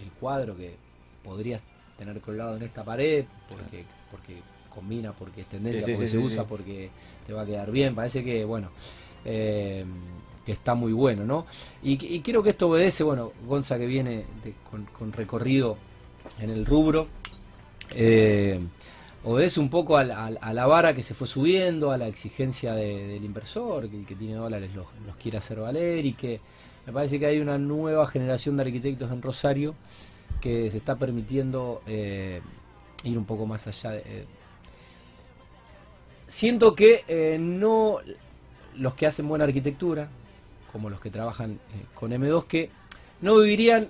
el 0.00 0.10
cuadro 0.12 0.56
que 0.56 0.74
podrías 1.22 1.62
tener 1.98 2.20
colgado 2.20 2.56
en 2.56 2.62
esta 2.64 2.82
pared, 2.84 3.24
porque, 3.48 3.84
porque 4.10 4.40
combina, 4.74 5.12
porque 5.12 5.42
es 5.42 5.46
tendencia, 5.48 5.86
Sí, 5.86 5.92
porque 5.92 6.06
sí, 6.08 6.12
se 6.12 6.18
sí, 6.18 6.24
usa, 6.24 6.44
porque 6.44 6.90
te 7.26 7.32
va 7.32 7.42
a 7.42 7.46
quedar 7.46 7.70
bien. 7.70 7.94
Parece 7.94 8.24
que, 8.24 8.44
bueno, 8.44 8.70
eh, 9.24 9.84
que 10.44 10.52
está 10.52 10.74
muy 10.74 10.92
bueno, 10.92 11.24
¿no? 11.24 11.46
Y, 11.82 11.92
y 12.16 12.20
creo 12.20 12.42
que 12.42 12.50
esto 12.50 12.68
obedece, 12.68 13.04
bueno, 13.04 13.32
Gonza 13.46 13.78
que 13.78 13.86
viene 13.86 14.24
de- 14.42 14.54
con, 14.68 14.84
con 14.86 15.12
recorrido 15.12 15.76
en 16.40 16.50
el 16.50 16.66
rubro, 16.66 17.06
eh, 17.94 18.58
obedece 19.24 19.60
un 19.60 19.68
poco 19.70 19.96
a, 19.96 20.04
la 20.04 20.66
vara 20.66 20.94
que 20.94 21.02
se 21.02 21.14
fue 21.14 21.26
subiendo, 21.26 21.90
a 21.92 21.98
la 21.98 22.08
exigencia 22.08 22.74
de- 22.74 23.06
del 23.06 23.24
inversor, 23.24 23.88
que 23.88 23.98
el 24.00 24.06
que 24.06 24.16
tiene 24.16 24.34
dólares 24.34 24.70
los, 24.74 24.86
quiere 25.20 25.38
hacer 25.38 25.60
valer 25.60 26.04
y 26.04 26.14
que 26.14 26.40
me 26.86 26.92
parece 26.92 27.18
que 27.20 27.26
hay 27.26 27.38
una 27.38 27.58
nueva 27.58 28.06
generación 28.08 28.56
de 28.56 28.64
arquitectos 28.64 29.10
en 29.12 29.22
Rosario 29.22 29.74
que 30.40 30.70
se 30.70 30.78
está 30.78 30.96
permitiendo 30.96 31.82
eh, 31.86 32.40
ir 33.04 33.16
un 33.16 33.24
poco 33.24 33.46
más 33.46 33.66
allá. 33.68 33.90
De, 33.90 33.98
eh, 34.04 34.24
siento 36.26 36.74
que 36.74 37.04
eh, 37.06 37.38
no 37.40 37.98
los 38.76 38.94
que 38.94 39.06
hacen 39.06 39.28
buena 39.28 39.44
arquitectura, 39.44 40.08
como 40.72 40.90
los 40.90 41.00
que 41.00 41.10
trabajan 41.10 41.60
con 41.94 42.10
M2, 42.12 42.44
que 42.46 42.70
no 43.20 43.36
vivirían 43.36 43.88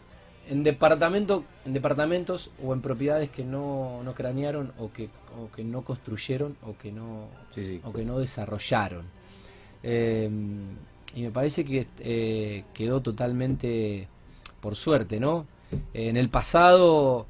en 0.49 0.65
departamento, 0.65 1.45
en 1.65 1.73
departamentos 1.73 2.51
o 2.63 2.75
en 2.75 2.83
propiedades 2.83 3.31
que 3.31 3.45
no, 3.45 4.03
no 4.03 4.15
cranearon 4.15 4.73
o 4.79 4.93
que, 4.93 5.09
o 5.41 5.51
que 5.55 5.65
no 5.65 5.83
construyeron 5.83 6.57
o 6.63 6.77
que 6.77 6.93
no, 6.93 7.27
Sí, 7.55 7.65
sí. 7.65 7.81
o 7.85 7.93
que 7.93 8.05
no 8.05 8.19
desarrollaron. 8.19 9.05
Eh, 9.83 10.31
y 11.15 11.23
me 11.23 11.31
parece 11.31 11.65
que 11.65 11.87
eh, 12.01 12.65
quedó 12.73 13.01
totalmente 13.03 14.09
por 14.61 14.77
suerte, 14.77 15.19
¿no? 15.21 15.47
En 15.95 16.17
el 16.17 16.29
pasado, 16.29 17.27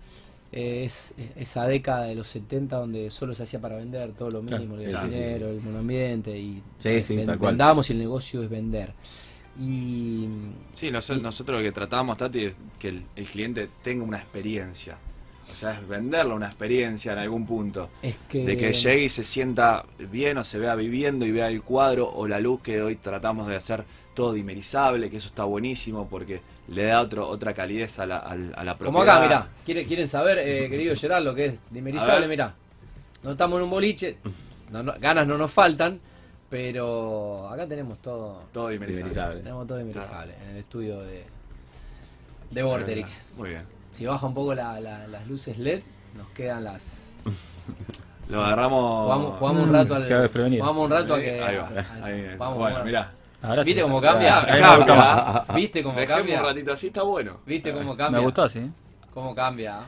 eh, 0.53 0.83
es, 0.85 1.15
es- 1.17 1.31
esa 1.37 1.67
década 1.67 2.05
de 2.05 2.15
los 2.15 2.29
70 2.29 2.77
donde 2.77 3.11
solo 3.11 3.35
se 3.35 3.45
hacía 3.45 3.61
para 3.61 3.77
vender 3.77 4.13
todo 4.13 4.31
lo 4.31 4.43
mínimo, 4.43 4.77
el 4.77 4.85
sí, 4.87 4.93
sí, 4.93 5.09
dinero, 5.09 5.49
el 5.49 5.61
monoambiente 5.63 6.37
y 6.39 6.63
Sí, 6.79 7.03
sí, 7.03 7.17
ven- 7.17 7.27
tal 7.27 7.39
cual. 7.39 7.53
vendamos 7.53 7.89
y 7.89 7.93
el 7.95 7.99
negocio 8.01 8.43
es 8.43 8.51
vender. 8.51 8.93
Y 9.61 10.27
Sí, 10.75 10.91
nos- 10.91 11.11
nosotros 11.21 11.59
lo 11.59 11.65
que 11.65 11.73
tratamos, 11.73 12.17
Tati, 12.17 12.45
es 12.47 12.55
que 12.79 12.89
el, 12.89 13.03
el 13.17 13.27
cliente 13.29 13.69
tenga 13.83 14.05
una 14.05 14.19
experiencia. 14.19 14.97
O 15.51 15.55
sea, 15.55 15.73
es 15.75 15.87
venderle 15.89 16.33
una 16.35 16.47
experiencia 16.47 17.13
en 17.13 17.19
algún 17.19 17.47
punto. 17.47 17.91
es 18.03 18.17
que... 18.29 18.45
De 18.45 18.57
que 18.57 18.73
llegue 18.73 19.05
y 19.05 19.09
se 19.09 19.25
sienta 19.25 19.85
bien 20.11 20.39
o 20.39 20.45
se 20.45 20.59
vea 20.59 20.75
viviendo 20.75 21.27
y 21.27 21.33
vea 21.33 21.49
el 21.49 21.63
cuadro 21.63 22.09
o 22.09 22.27
la 22.29 22.41
luz 22.41 22.61
que 22.63 22.81
hoy 22.83 22.97
tratamos 22.97 23.47
de 23.49 23.57
hacer 23.57 23.85
todo 24.15 24.33
dimerizable, 24.33 25.11
que 25.11 25.17
eso 25.19 25.29
está 25.29 25.45
buenísimo 25.45 26.07
porque 26.09 26.41
le 26.69 26.85
da 26.85 27.01
otro, 27.01 27.27
otra 27.29 27.55
calidez 27.55 27.99
a 27.99 28.07
la, 28.07 28.19
a 28.19 28.35
la 28.37 28.75
propiedad. 28.75 28.85
Como 28.87 29.03
acá, 29.03 29.21
mirá. 29.23 29.49
¿Quieren, 29.65 29.87
quieren 29.87 30.09
saber, 30.09 30.39
eh, 30.39 30.69
querido 30.71 30.95
Gerard, 30.95 31.23
lo 31.25 31.35
que 31.35 31.47
es 31.47 31.73
dimerizable? 31.73 32.29
Mirá. 32.29 32.55
No 33.23 33.33
estamos 33.33 33.59
en 33.59 33.65
un 33.65 33.71
boliche. 33.71 34.17
no- 34.71 34.83
no- 34.83 34.95
ganas 35.01 35.27
no 35.27 35.37
nos 35.39 35.51
faltan. 35.51 35.99
Pero 36.51 37.49
acá 37.49 37.67
tenemos 37.67 37.99
todo. 38.01 38.43
Todo 38.53 38.69
dimerizable. 38.69 39.09
Dimerizable. 39.09 39.41
Tenemos 39.41 39.67
todo 39.67 39.79
dimerizable 39.79 40.35
en 40.45 40.51
el 40.51 40.57
estudio 40.59 41.01
de, 41.01 41.25
de 42.51 42.63
Vorterix. 42.63 43.23
Muy 43.39 43.49
bien. 43.51 43.63
Si 43.93 44.07
baja 44.07 44.27
un 44.27 44.35
poco 44.35 44.55
la- 44.55 44.81
la- 44.81 45.07
las 45.07 45.27
luces 45.27 45.59
LED, 45.59 45.83
nos 46.17 46.29
quedan 46.31 46.65
las. 46.65 47.13
Lo 48.29 48.43
agarramos. 48.43 49.05
Jugamos, 49.05 49.35
jugamos 49.39 49.63
un 49.69 49.73
rato 49.73 49.95
al. 49.95 50.03
Jugamos 50.59 50.85
un 50.85 50.91
rato 50.91 51.15
a 51.15 51.21
que. 51.21 51.43
Ahí 51.43 51.57
va. 51.57 51.69
a- 51.69 52.05
ahí, 52.05 52.37
vamos, 52.39 52.59
bueno, 52.59 52.85
mirá. 52.85 53.13
Ahora 53.43 53.63
¿Viste 53.65 53.81
sí. 53.81 53.83
cómo 53.83 54.01
cambia? 54.01 54.41
Ahí 54.41 54.61
Cambia. 54.61 55.35
gustó. 55.45 55.55
¿Viste 55.55 55.83
cómo 55.83 55.99
Dejemos 55.99 56.19
cambia? 56.21 56.39
un 56.41 56.47
ratito 56.47 56.73
así, 56.73 56.87
está 56.87 57.03
bueno. 57.03 57.39
¿Viste 57.45 57.73
cómo 57.73 57.97
cambia? 57.97 58.21
Me 58.21 58.25
gustó 58.25 58.43
así. 58.45 58.71
¿Cómo 59.13 59.35
cambia? 59.35 59.79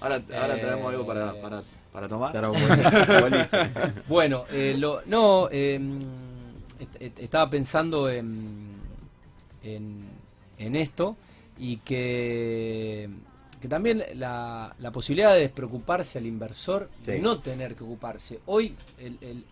Ahora, 0.00 0.20
ahora 0.34 0.56
Eh, 0.56 0.60
tenemos 0.60 0.90
algo 0.92 1.06
para, 1.06 1.32
para, 1.40 1.60
para 1.92 2.08
tomar. 2.08 2.32
Claro. 2.32 2.52
Bueno, 4.08 4.44
eh, 4.50 4.74
lo, 4.78 5.02
no, 5.06 5.48
eh, 5.52 5.78
est- 6.98 7.18
estaba 7.18 7.50
pensando 7.50 8.08
en, 8.08 8.76
en, 9.62 10.08
en 10.58 10.76
esto 10.76 11.16
y 11.58 11.76
que, 11.78 13.10
que 13.66 13.70
también 13.70 14.04
la, 14.14 14.74
la 14.78 14.90
posibilidad 14.92 15.34
de 15.34 15.40
despreocuparse 15.40 16.18
al 16.18 16.26
inversor, 16.26 16.88
de 17.04 17.18
no 17.18 17.40
tener 17.40 17.74
que 17.74 17.82
ocuparse. 17.82 18.38
Hoy, 18.46 18.74
el, 18.98 19.18
el- 19.20 19.44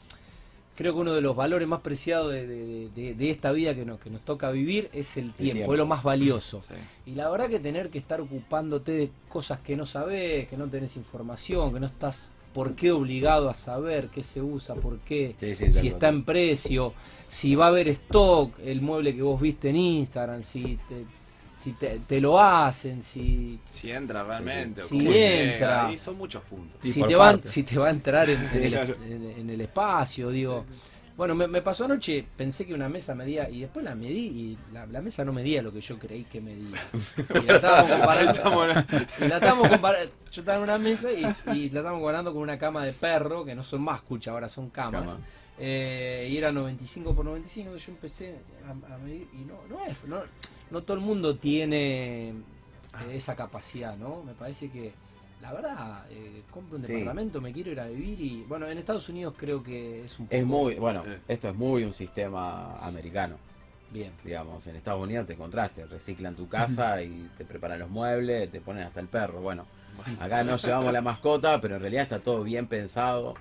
creo 0.77 0.95
que 0.95 1.01
uno 1.01 1.13
de 1.13 1.21
los 1.21 1.35
valores 1.35 1.67
más 1.67 1.81
preciados 1.81 2.33
de, 2.33 2.47
de- 2.47 2.89
de- 2.95 3.15
de 3.15 3.31
esta 3.31 3.51
vida 3.51 3.75
que 3.75 3.85
nos, 3.85 3.99
que 3.99 4.11
nos 4.11 4.21
toca 4.21 4.51
vivir 4.53 4.89
es 4.93 5.17
el 5.17 5.33
tiempo, 5.33 5.55
tiempo. 5.55 5.73
es 5.75 5.79
lo 5.79 5.87
más 5.87 6.05
valioso. 6.05 6.63
Sí. 6.63 6.75
Y 7.07 7.15
la 7.17 7.29
verdad 7.29 7.49
que 7.49 7.59
tener 7.59 7.91
que 7.91 7.99
estar 7.99 8.21
ocupándote 8.21 8.93
de 8.93 9.11
cosas 9.29 9.59
que 9.61 9.75
no 9.77 9.85
sabes, 9.85 10.47
que 10.49 10.57
no 10.57 10.67
tenés 10.69 10.97
información, 10.97 11.73
que 11.75 11.81
no 11.81 11.87
estás 11.87 12.29
por 12.53 12.77
qué 12.77 12.93
obligado 12.93 13.51
a 13.51 13.55
saber 13.55 14.11
qué 14.15 14.23
se 14.23 14.41
usa, 14.41 14.77
por 14.77 14.99
qué, 15.01 15.35
Sí, 15.41 15.57
sí, 15.57 15.65
tal 15.65 15.73
si 15.73 15.89
está 15.89 16.09
en 16.09 16.25
precio, 16.25 16.93
si 17.27 17.57
va 17.57 17.65
a 17.65 17.69
haber 17.69 17.89
stock, 17.89 18.53
el 18.63 18.81
mueble 18.81 19.13
que 19.17 19.23
vos 19.23 19.41
viste 19.41 19.71
en 19.71 19.77
Instagram, 19.77 20.41
si 20.45 20.79
te, 20.89 21.05
si 21.57 21.73
te, 21.73 22.01
te 22.01 22.21
lo 22.21 22.41
hacen, 22.41 23.03
si, 23.03 23.59
Si 23.71 23.91
entra 23.91 24.23
realmente. 24.25 24.83
o 24.83 24.87
Si 24.87 24.99
entra. 25.15 25.91
Y 25.93 25.99
son 25.99 26.17
muchos 26.19 26.43
puntos. 26.45 26.81
Si, 26.83 27.03
te 27.03 27.15
va, 27.15 27.39
si 27.43 27.63
te 27.63 27.79
va 27.79 27.89
a 27.89 27.91
entrar 27.91 28.29
en, 28.31 28.41
en 28.53 28.65
el, 28.65 28.75
en- 29.09 29.31
en 29.41 29.51
el 29.51 29.61
espacio, 29.61 30.31
digo. 30.31 30.65
Bueno, 31.17 31.37
me, 31.37 31.47
me 31.47 31.63
pasó 31.63 31.85
anoche, 31.85 32.27
pensé 32.37 32.67
que 32.67 32.75
una 32.75 32.89
mesa 32.89 33.15
medía, 33.15 33.49
y 33.49 33.61
después 33.61 33.85
la 33.85 33.95
medí, 33.95 34.19
y 34.27 34.59
la, 34.73 34.85
la 34.87 35.01
mesa 35.01 35.25
no 35.25 35.33
medía 35.33 35.63
lo 35.63 35.73
que 35.73 35.81
yo 35.81 35.97
creí 35.97 36.25
que 36.25 36.41
medía. 36.41 36.77
Y 37.41 37.47
la 37.47 37.55
estábamos 37.55 37.91
comparando. 37.97 38.85
y 39.21 39.29
la 39.29 39.35
estábamos 39.37 39.69
comparando. 39.69 40.11
Yo 40.33 40.41
estaba 40.41 40.57
en 40.59 40.63
una 40.65 40.79
mesa 40.79 41.13
y, 41.13 41.21
y 41.21 41.71
la 41.71 41.79
estábamos 41.79 42.01
comparando 42.01 42.33
con 42.33 42.43
una 42.43 42.59
cama 42.59 42.85
de 42.85 42.93
perro, 42.95 43.45
que 43.45 43.55
no 43.55 43.63
son 43.63 43.83
más 43.83 44.03
cucha, 44.03 44.33
ahora 44.33 44.49
son 44.49 44.71
camas. 44.71 45.05
Cama. 45.13 45.21
Eh, 45.57 46.27
y 46.33 46.37
era 46.37 46.51
95 46.51 47.15
por 47.15 47.25
95, 47.25 47.77
yo 47.77 47.93
empecé 47.93 48.35
a, 48.67 48.71
a 48.95 48.99
medir, 48.99 49.29
y 49.35 49.45
no, 49.45 49.55
no 49.71 49.85
es, 49.87 49.97
no, 50.09 50.17
no 50.71 50.83
todo 50.83 50.97
el 50.97 51.03
mundo 51.03 51.37
tiene 51.37 52.29
eh, 52.31 52.35
esa 53.13 53.35
capacidad, 53.37 53.97
¿no? 53.97 54.23
Me 54.25 54.33
parece 54.35 54.71
que, 54.71 54.93
la 55.41 55.53
verdad, 55.53 56.05
eh, 56.11 56.43
compro 56.51 56.77
un 56.79 56.85
Sí. 56.85 56.93
departamento, 56.93 57.41
me 57.41 57.53
quiero 57.53 57.71
ir 57.73 57.81
a 57.81 57.87
vivir 57.89 58.21
y, 58.21 58.43
bueno, 58.45 58.67
en 58.69 58.79
Estados 58.79 59.09
Unidos 59.09 59.35
creo 59.37 59.63
que 59.63 60.05
es 60.05 60.19
un 60.19 60.27
poco 60.27 60.37
Es 60.37 60.45
muy, 60.47 60.75
bueno, 60.77 61.03
Eh. 61.07 61.19
esto 61.29 61.49
es 61.49 61.55
muy 61.55 61.85
un 61.85 61.93
sistema 61.93 62.77
americano. 62.79 63.37
bien. 63.91 64.11
Digamos, 64.25 64.67
en 64.67 64.75
Estados 64.75 65.01
Unidos 65.05 65.25
te 65.27 65.35
encontraste, 65.35 65.87
reciclan 65.87 66.35
tu 66.35 66.49
casa 66.49 67.01
y 67.03 67.31
te 67.39 67.45
preparan 67.45 67.79
los 67.79 67.89
muebles, 67.91 68.51
te 68.51 68.61
ponen 68.61 68.83
hasta 68.85 68.99
el 69.01 69.07
perro. 69.07 69.41
Bueno, 69.41 69.67
acá 70.19 70.43
no 70.43 70.57
llevamos 70.57 70.93
la 70.93 71.01
mascota, 71.01 71.61
pero 71.61 71.77
en 71.77 71.81
realidad 71.83 72.03
está 72.03 72.19
todo 72.19 72.43
bien 72.43 72.67
pensado 72.67 73.35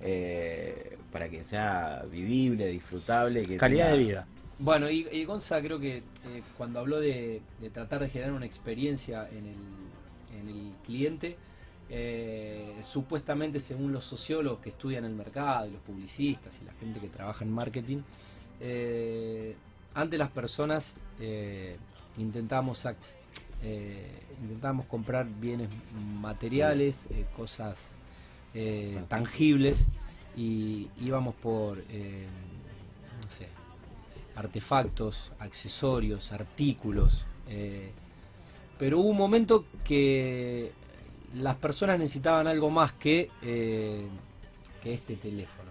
eh, 0.00 0.96
para 1.12 1.28
que 1.28 1.44
sea 1.44 2.04
vivible, 2.10 2.66
disfrutable. 2.68 3.42
Que 3.44 3.56
Calidad 3.56 3.86
tenga- 3.88 3.92
de 3.92 3.98
vida. 3.98 4.26
Bueno, 4.62 4.90
y, 4.90 5.08
y 5.10 5.24
Gonza 5.24 5.58
creo 5.62 5.80
que 5.80 5.96
eh, 5.96 6.42
cuando 6.58 6.80
habló 6.80 7.00
de, 7.00 7.40
de 7.60 7.70
tratar 7.70 8.02
de 8.02 8.10
generar 8.10 8.32
una 8.34 8.44
experiencia 8.44 9.26
en 9.30 9.46
el, 9.46 10.38
en 10.38 10.48
el 10.48 10.74
cliente, 10.84 11.38
eh, 11.88 12.76
supuestamente 12.82 13.58
según 13.58 13.90
los 13.90 14.04
sociólogos 14.04 14.60
que 14.60 14.68
estudian 14.68 15.06
el 15.06 15.14
mercado 15.14 15.66
y 15.66 15.70
los 15.70 15.80
publicistas 15.80 16.60
y 16.60 16.66
la 16.66 16.72
gente 16.74 17.00
que 17.00 17.08
trabaja 17.08 17.42
en 17.42 17.52
marketing, 17.52 18.02
eh, 18.60 19.56
antes 19.94 20.18
las 20.18 20.30
personas 20.30 20.94
eh, 21.18 21.76
intentamos 22.18 22.86
intentábamos 24.42 24.86
comprar 24.86 25.26
bienes 25.26 25.68
materiales, 26.20 27.08
cosas 27.36 27.92
tangibles 29.08 29.88
y 30.36 30.88
íbamos 31.00 31.34
por, 31.34 31.78
no 31.78 33.30
sé, 33.30 33.48
artefactos, 34.36 35.30
accesorios, 35.38 36.32
artículos. 36.32 37.24
eh, 37.48 37.90
pero 38.78 38.98
hubo 39.00 39.08
un 39.10 39.16
momento 39.18 39.66
que 39.84 40.72
las 41.34 41.56
personas 41.56 41.98
necesitaban 41.98 42.46
algo 42.46 42.70
más 42.70 42.92
que, 42.92 43.28
eh, 43.42 44.06
que 44.82 44.94
este 44.94 45.16
teléfono 45.16 45.68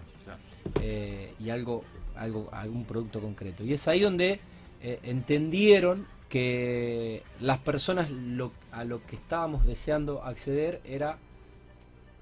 eh, 0.82 1.34
y 1.40 1.50
algo, 1.50 1.84
algo, 2.16 2.50
algún 2.52 2.86
producto 2.86 3.20
concreto. 3.20 3.64
Y 3.64 3.74
es 3.74 3.88
ahí 3.88 4.02
donde 4.02 4.40
entendieron 4.82 6.06
que 6.30 7.24
las 7.40 7.58
personas 7.58 8.12
lo- 8.12 8.52
a 8.72 8.84
lo 8.84 9.04
que 9.08 9.16
estábamos 9.16 9.66
deseando 9.66 10.24
acceder 10.24 10.80
era 10.86 11.18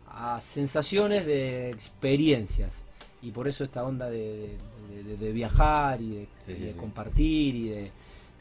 a 0.09 0.39
sensaciones 0.41 1.25
de 1.25 1.69
experiencias. 1.69 2.83
Y 3.21 3.31
por 3.31 3.47
eso 3.47 3.63
esta 3.63 3.83
onda 3.83 4.09
de, 4.09 4.57
de- 4.89 5.03
de- 5.03 5.17
de 5.17 5.31
viajar 5.31 6.01
y 6.01 6.09
de, 6.09 6.27
Sí, 6.45 6.51
y 6.51 6.55
sí, 6.55 6.63
de 6.65 6.73
sí. 6.73 6.77
compartir 6.79 7.55
y 7.55 7.69
de 7.69 7.91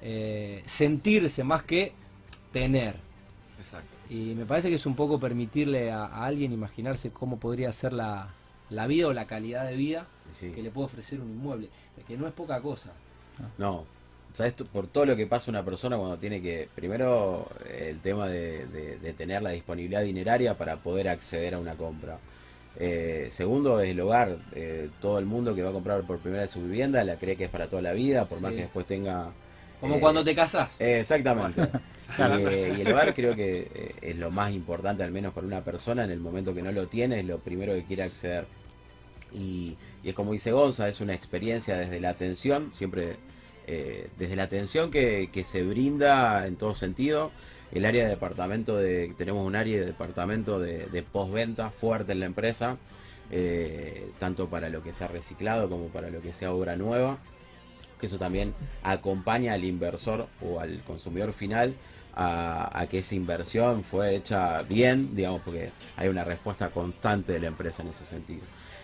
eh, 0.02 0.62
sentirse 0.66 1.42
más 1.44 1.62
que 1.62 1.92
tener. 2.52 2.96
Exacto. 3.58 3.96
Y 4.10 4.34
me 4.34 4.44
parece 4.44 4.68
que 4.68 4.74
es 4.76 4.86
un 4.86 4.94
poco 4.94 5.18
permitirle 5.18 5.90
a, 5.90 6.04
a 6.04 6.26
alguien 6.26 6.52
imaginarse 6.52 7.10
cómo 7.10 7.38
podría 7.38 7.72
ser 7.72 7.92
la, 7.92 8.28
la 8.70 8.86
vida 8.86 9.08
o 9.08 9.12
la 9.12 9.26
calidad 9.26 9.66
de 9.66 9.76
vida 9.76 10.06
que 10.54 10.62
le 10.62 10.70
puede 10.70 10.86
ofrecer 10.86 11.20
un 11.20 11.30
inmueble, 11.30 11.68
que 12.06 12.16
no 12.16 12.26
es 12.28 12.34
poca 12.34 12.60
cosa. 12.60 12.92
No, 13.58 13.84
¿sabes? 14.34 14.52
Por 14.52 14.86
todo 14.86 15.06
lo 15.06 15.16
que 15.16 15.26
pasa 15.26 15.50
una 15.50 15.64
persona 15.64 15.96
cuando 15.96 16.18
tiene 16.18 16.40
que, 16.42 16.68
primero, 16.74 17.48
el 17.68 17.98
tema 18.00 18.28
de 18.28 19.14
tener 19.16 19.42
la 19.42 19.50
disponibilidad 19.50 20.02
dineraria 20.02 20.56
para 20.56 20.76
poder 20.76 21.08
acceder 21.08 21.54
a 21.54 21.58
una 21.58 21.74
compra. 21.74 22.18
Eh, 22.78 23.28
segundo, 23.30 23.80
es 23.80 23.90
el 23.90 24.00
hogar. 24.00 24.38
Eh, 24.54 24.90
todo 25.00 25.18
el 25.18 25.26
mundo 25.26 25.54
que 25.54 25.62
va 25.62 25.70
a 25.70 25.72
comprar 25.72 26.02
por 26.02 26.18
primera 26.18 26.42
vez 26.42 26.50
su 26.50 26.62
vivienda 26.62 27.02
la 27.04 27.16
cree 27.16 27.36
que 27.36 27.44
es 27.44 27.50
para 27.50 27.68
toda 27.68 27.82
la 27.82 27.92
vida, 27.92 28.26
por 28.26 28.40
más 28.40 28.52
que 28.52 28.62
después 28.62 28.86
tenga... 28.86 29.32
Como 29.80 29.96
eh, 29.96 30.00
cuando 30.00 30.24
te 30.24 30.34
casás. 30.34 30.76
eh, 30.80 31.00
exactamente. 31.00 31.68
y, 32.18 32.78
y 32.78 32.80
el 32.82 32.92
hogar 32.92 33.14
creo 33.14 33.34
que 33.34 33.94
es 34.00 34.16
lo 34.16 34.30
más 34.30 34.52
importante, 34.52 35.02
al 35.02 35.10
menos 35.10 35.32
para 35.32 35.46
una 35.46 35.62
persona, 35.62 36.04
en 36.04 36.10
el 36.10 36.20
momento 36.20 36.54
que 36.54 36.62
no 36.62 36.72
lo 36.72 36.86
tiene, 36.86 37.20
es 37.20 37.26
lo 37.26 37.38
primero 37.38 37.74
que 37.74 37.84
quiere 37.84 38.04
acceder. 38.04 38.46
Y, 39.32 39.76
y 40.02 40.10
es 40.10 40.14
como 40.14 40.32
dice 40.32 40.52
Gonza, 40.52 40.88
es 40.88 41.00
una 41.00 41.14
experiencia 41.14 41.76
desde 41.76 42.00
la 42.00 42.10
atención, 42.10 42.72
siempre 42.72 43.16
desde 44.16 44.36
la 44.36 44.44
atención 44.44 44.92
que, 44.92 45.28
que 45.32 45.42
se 45.42 45.64
brinda 45.64 46.46
en 46.46 46.54
todo 46.54 46.72
sentido. 46.72 47.32
El 47.72 47.84
área 47.84 48.04
de 48.04 48.10
departamento, 48.10 48.76
de, 48.76 49.12
tenemos 49.18 49.46
un 49.46 49.56
área 49.56 49.78
de 49.78 49.86
departamento 49.86 50.58
de, 50.58 50.86
de 50.86 51.02
postventa 51.02 51.70
fuerte 51.70 52.12
en 52.12 52.20
la 52.20 52.26
empresa, 52.26 52.76
eh, 53.30 54.10
tanto 54.18 54.48
para 54.48 54.68
lo 54.68 54.82
que 54.82 54.92
sea 54.92 55.08
reciclado 55.08 55.68
como 55.68 55.88
para 55.88 56.10
lo 56.10 56.20
que 56.20 56.32
sea 56.32 56.52
obra 56.52 56.76
nueva 56.76 57.18
que 57.98 58.06
eso 58.06 58.18
también 58.18 58.54
acompaña 58.82 59.54
al 59.54 59.64
inversor 59.64 60.28
o 60.42 60.60
al 60.60 60.82
consumidor 60.84 61.32
final 61.32 61.74
a, 62.18 62.86
que 62.90 63.00
esa 63.00 63.14
inversión 63.14 63.84
fue 63.84 64.16
hecha 64.16 64.58
bien, 64.68 65.14
digamos, 65.14 65.42
porque 65.42 65.70
hay 65.96 66.08
una 66.08 66.24
respuesta 66.24 66.70
constante 66.70 67.32
de 67.32 67.40
la 67.40 67.48
empresa 67.48 67.82
en 67.82 67.90
ese 67.90 68.06
sentido. 68.06 68.40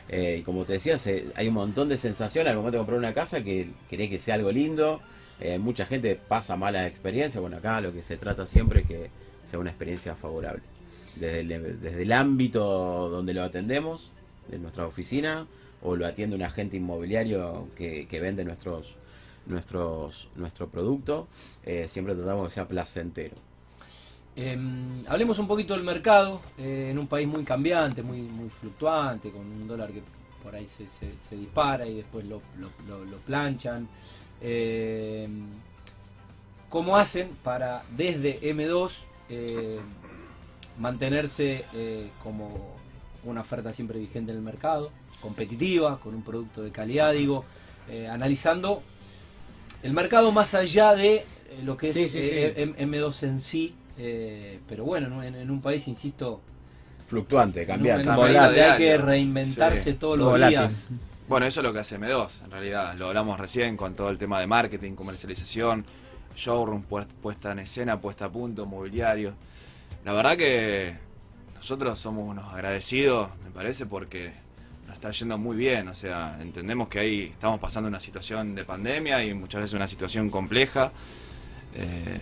Eh, 0.09 0.39
y 0.41 0.43
como 0.43 0.65
te 0.65 0.75
decía, 0.75 0.97
hay 1.35 1.49
un 1.49 1.55
montón 1.55 1.89
de 1.89 1.97
sensaciones 1.97 2.51
al 2.51 2.57
momento 2.57 2.77
de 2.77 2.81
comprar 2.81 2.99
una 2.99 3.15
casa 3.15 3.43
que 3.43 3.71
querés 3.89 4.11
que 4.11 4.19
sea 4.19 4.35
algo 4.35 4.53
lindo. 4.53 5.01
Eh, 5.41 5.59
mucha 5.59 5.87
gente 5.87 6.17
pasa 6.17 6.57
malas 6.57 6.87
experiencias. 6.87 7.41
Bueno, 7.41 7.57
acá 7.57 7.81
lo 7.81 7.93
que 7.93 8.03
se 8.03 8.17
trata 8.17 8.47
siempre 8.47 8.83
es 8.83 8.87
que 8.87 9.11
sea 9.45 9.59
una 9.59 9.71
experiencia 9.71 10.15
favorable. 10.15 10.63
Desde 11.17 12.03
el, 12.03 12.13
ámbito 12.13 13.09
donde 13.11 13.35
lo 13.35 13.43
atendemos, 13.43 14.11
de 14.49 14.59
nuestra 14.59 14.87
oficina, 14.87 15.47
o 15.83 15.97
lo 15.97 16.07
atiende 16.07 16.37
un 16.37 16.43
agente 16.43 16.77
inmobiliario 16.77 17.69
que, 17.77 18.07
vende 18.21 18.45
nuestros 18.45 18.97
nuestros 19.45 20.29
nuestro 20.37 20.69
producto, 20.69 21.27
eh, 21.65 21.87
siempre 21.89 22.15
tratamos 22.15 22.47
que 22.49 22.55
sea 22.55 22.69
placentero. 22.69 23.35
Em, 24.37 25.03
hablemos 25.09 25.39
un 25.41 25.49
poquito 25.49 25.75
del 25.75 25.83
mercado, 25.83 26.41
eh, 26.57 26.89
en 26.93 26.99
un 26.99 27.09
país 27.09 27.27
muy 27.27 27.43
cambiante, 27.43 28.03
muy, 28.03 28.23
muy 28.23 28.49
fluctuante, 28.49 29.31
con 29.31 29.41
un 29.41 29.67
dólar 29.67 29.91
que 29.91 30.03
por 30.43 30.55
ahí 30.55 30.67
se, 30.67 30.87
se- 30.87 31.37
dispara 31.37 31.87
y 31.87 31.97
después 31.97 32.25
lo 32.25 32.41
planchan. 33.27 33.89
Em, 34.43 35.47
¿Cómo 36.69 36.97
hacen 36.97 37.29
para 37.45 37.83
desde 37.97 38.41
M2 38.41 38.91
eh, 39.29 39.79
mantenerse 40.79 41.65
eh, 41.75 42.09
como 42.23 42.75
una 43.25 43.43
oferta 43.43 43.73
siempre 43.73 43.99
vigente 43.99 44.33
en 44.33 44.39
el 44.39 44.43
mercado, 44.45 44.91
competitiva, 45.21 46.01
con 46.01 46.15
un 46.15 46.23
producto 46.23 46.63
de 46.63 46.71
calidad, 46.73 47.13
digo, 47.13 47.45
eh, 47.91 48.09
analizando 48.09 48.83
el 49.83 49.93
mercado 49.93 50.33
más 50.33 50.55
allá 50.55 50.95
de 50.95 51.17
eh, 51.17 51.25
lo 51.63 51.77
que 51.77 51.91
es 51.91 51.97
Sí, 51.97 52.09
sí, 52.09 52.19
eh, 52.23 52.53
sí. 52.57 52.63
M- 52.63 52.75
M2 52.79 53.23
en 53.25 53.41
sí, 53.43 53.75
eh, 53.99 54.59
pero 54.69 54.85
bueno, 54.85 55.09
¿no? 55.09 55.23
en, 55.23 55.35
en 55.35 55.51
un 55.51 55.61
país, 55.61 55.87
insisto, 55.89 56.41
Fluctuante, 57.09 57.63
en 57.63 57.69
un- 57.71 57.77
cambiante. 57.77 58.03
en 58.05 58.09
un 58.09 58.17
Volátil. 58.17 58.35
país 58.39 58.47
donde 58.49 58.65
hay 58.65 58.79
que 58.79 58.97
reinventarse 58.97 59.93
Sí. 59.93 59.97
todos 59.99 60.19
los 60.19 60.49
días. 60.49 60.89
Bueno, 61.33 61.47
eso 61.47 61.61
es 61.61 61.65
lo 61.65 61.73
que 61.73 61.79
hace 61.79 61.99
M2, 61.99 62.29
en 62.45 62.51
realidad. 62.51 62.95
Lo 62.99 63.09
hablamos 63.09 63.41
recién 63.41 63.75
con 63.79 63.95
todo 63.95 64.11
el 64.11 64.19
tema 64.19 64.39
de 64.39 64.47
marketing, 64.47 64.93
comercialización, 64.93 65.83
showroom, 66.37 66.85
puest- 66.85 67.09
puesta 67.23 67.53
en 67.53 67.61
escena, 67.61 67.99
puesta 67.99 68.27
a 68.27 68.29
punto, 68.31 68.67
mobiliario. 68.67 69.33
La 70.05 70.13
verdad 70.13 70.37
que 70.37 70.95
nosotros 71.55 71.99
somos 71.99 72.29
unos 72.29 72.53
agradecidos, 72.53 73.31
me 73.45 73.51
parece, 73.51 73.87
porque 73.87 74.31
nos 74.87 74.97
está 74.97 75.11
yendo 75.13 75.39
muy 75.39 75.57
bien. 75.57 75.89
O 75.89 75.95
sea, 75.95 76.37
entendemos 76.43 76.89
que 76.89 76.99
ahí 76.99 77.23
estamos 77.33 77.59
pasando 77.59 77.89
una 77.89 78.01
situación 78.01 78.55
de 78.55 78.65
pandemia 78.67 79.25
y 79.25 79.33
muchas 79.33 79.63
veces 79.63 79.73
una 79.73 79.89
situación 79.89 80.29
compleja. 80.29 80.93
Eh, 81.75 82.21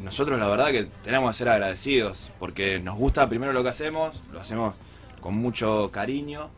nosotros 0.00 0.36
la 0.40 0.48
verdad 0.48 0.72
que 0.72 0.88
tenemos 1.04 1.30
que 1.30 1.38
ser 1.38 1.48
agradecidos, 1.48 2.28
porque 2.40 2.80
nos 2.80 2.98
gusta 2.98 3.28
primero 3.28 3.52
lo 3.52 3.62
que 3.62 3.68
hacemos, 3.68 4.20
lo 4.32 4.40
hacemos 4.40 4.74
con 5.20 5.34
mucho 5.36 5.90
cariño 5.92 6.50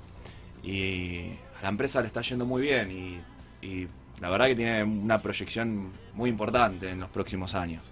y 0.64 1.32
a 1.62 1.66
la 1.66 1.68
empresa 1.70 2.00
le 2.00 2.08
está 2.08 2.20
yendo 2.22 2.44
muy 2.44 2.60
bien 2.62 2.90
y, 2.90 3.66
y 3.66 3.88
la 4.20 4.30
verdad 4.30 4.46
que 4.46 4.56
tiene 4.56 4.82
una 4.82 5.22
proyección 5.22 5.92
muy 6.14 6.28
importante 6.28 6.90
en 6.90 7.00
los 7.00 7.08
próximos 7.08 7.54
años. 7.54 7.82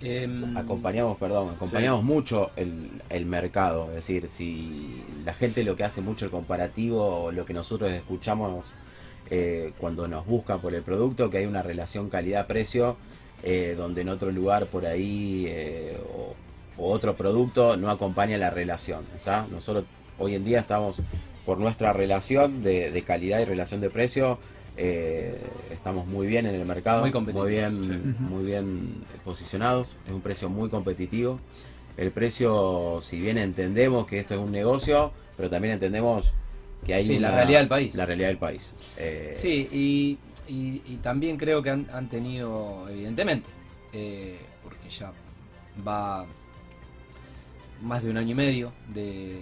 Em, 0.00 0.56
Acompañamos, 0.56 1.16
perdón, 1.18 1.50
acompañamos 1.54 2.02
mucho 2.02 2.50
el, 2.56 2.90
el 3.10 3.26
mercado. 3.26 3.88
Es 3.90 3.96
decir, 3.96 4.28
si 4.28 5.02
la 5.24 5.34
gente 5.34 5.64
lo 5.64 5.76
que 5.76 5.84
hace 5.84 6.00
mucho 6.00 6.24
el 6.24 6.30
comparativo, 6.30 7.24
o 7.24 7.32
lo 7.32 7.44
que 7.44 7.54
nosotros 7.54 7.92
escuchamos 7.92 8.66
eh, 9.30 9.72
cuando 9.78 10.08
nos 10.08 10.26
buscan 10.26 10.60
por 10.60 10.74
el 10.74 10.82
producto, 10.82 11.30
que 11.30 11.38
hay 11.38 11.46
una 11.46 11.62
relación 11.62 12.10
calidad-precio, 12.10 12.96
eh, 13.42 13.74
donde 13.76 14.00
en 14.00 14.08
otro 14.08 14.30
lugar 14.32 14.66
por 14.66 14.86
ahí 14.86 15.44
eh, 15.48 15.98
o, 16.14 16.34
o 16.82 16.90
otro 16.90 17.14
producto 17.16 17.76
no 17.76 17.90
acompaña 17.90 18.36
la 18.38 18.50
relación. 18.50 19.04
¿está? 19.14 19.46
Nosotros 19.50 19.84
hoy 20.18 20.34
en 20.34 20.44
día 20.44 20.60
estamos 20.60 20.96
por 21.44 21.58
nuestra 21.58 21.92
relación 21.92 22.62
de, 22.62 22.90
de 22.90 23.02
calidad 23.02 23.40
y 23.40 23.44
relación 23.44 23.80
de 23.80 23.90
precio. 23.90 24.38
eh, 24.76 25.38
estamos 25.70 26.06
muy 26.06 26.26
bien 26.26 26.46
en 26.46 26.54
el 26.56 26.64
mercado, 26.66 27.06
Muy 27.06 27.50
bien, 27.52 27.84
sí. 27.84 28.10
muy 28.18 28.44
bien 28.44 29.04
posicionados, 29.24 29.96
es 30.06 30.12
un 30.12 30.20
precio 30.20 30.48
muy 30.48 30.68
competitivo. 30.68 31.38
El 31.96 32.10
precio, 32.10 32.98
si 33.02 33.20
bien 33.20 33.38
entendemos 33.38 34.06
que 34.08 34.18
esto 34.18 34.34
es 34.34 34.40
un 34.40 34.50
negocio, 34.50 35.12
pero 35.36 35.48
también 35.48 35.74
entendemos 35.74 36.32
que 36.84 36.94
hay 36.94 37.04
Sí, 37.04 37.18
la 37.20 37.30
realidad 37.30 37.60
del 37.60 37.68
país. 37.68 37.94
La 37.94 38.04
realidad 38.04 38.28
del 38.28 38.38
país. 38.38 38.72
Eh, 38.98 39.32
Sí, 39.36 39.68
y, 39.70 40.18
y- 40.52 40.82
y 40.86 40.96
también 41.02 41.36
creo 41.36 41.62
que 41.62 41.70
han, 41.70 41.86
han 41.92 42.08
tenido, 42.08 42.88
evidentemente, 42.88 43.48
eh, 43.92 44.38
porque 44.64 44.88
ya 44.88 45.12
va 45.86 46.26
más 47.82 48.02
de 48.02 48.10
un 48.10 48.16
año 48.16 48.32
y 48.32 48.34
medio, 48.34 48.72
de, 48.92 49.40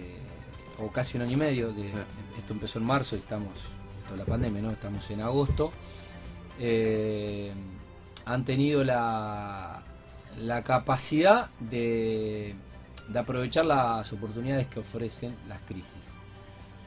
o 0.79 0.87
casi 0.89 1.17
un 1.17 1.23
año 1.23 1.33
y 1.33 1.37
medio, 1.37 1.71
de, 1.73 1.89
Sí. 1.89 1.95
esto 2.37 2.53
empezó 2.53 2.79
en 2.79 2.85
marzo 2.85 3.15
y 3.15 3.19
estamos, 3.19 3.51
toda 4.05 4.17
la 4.17 4.25
pandemia, 4.25 4.61
¿no? 4.61 4.71
Estamos 4.71 5.09
en 5.11 5.21
agosto. 5.21 5.71
Eh, 6.59 7.51
han 8.25 8.45
tenido 8.45 8.83
la, 8.83 9.81
la 10.37 10.63
capacidad 10.63 11.49
de, 11.59 12.55
de 13.07 13.19
aprovechar 13.19 13.65
las 13.65 14.11
oportunidades 14.13 14.67
que 14.67 14.79
ofrecen 14.79 15.35
las 15.47 15.59
crisis. 15.61 16.11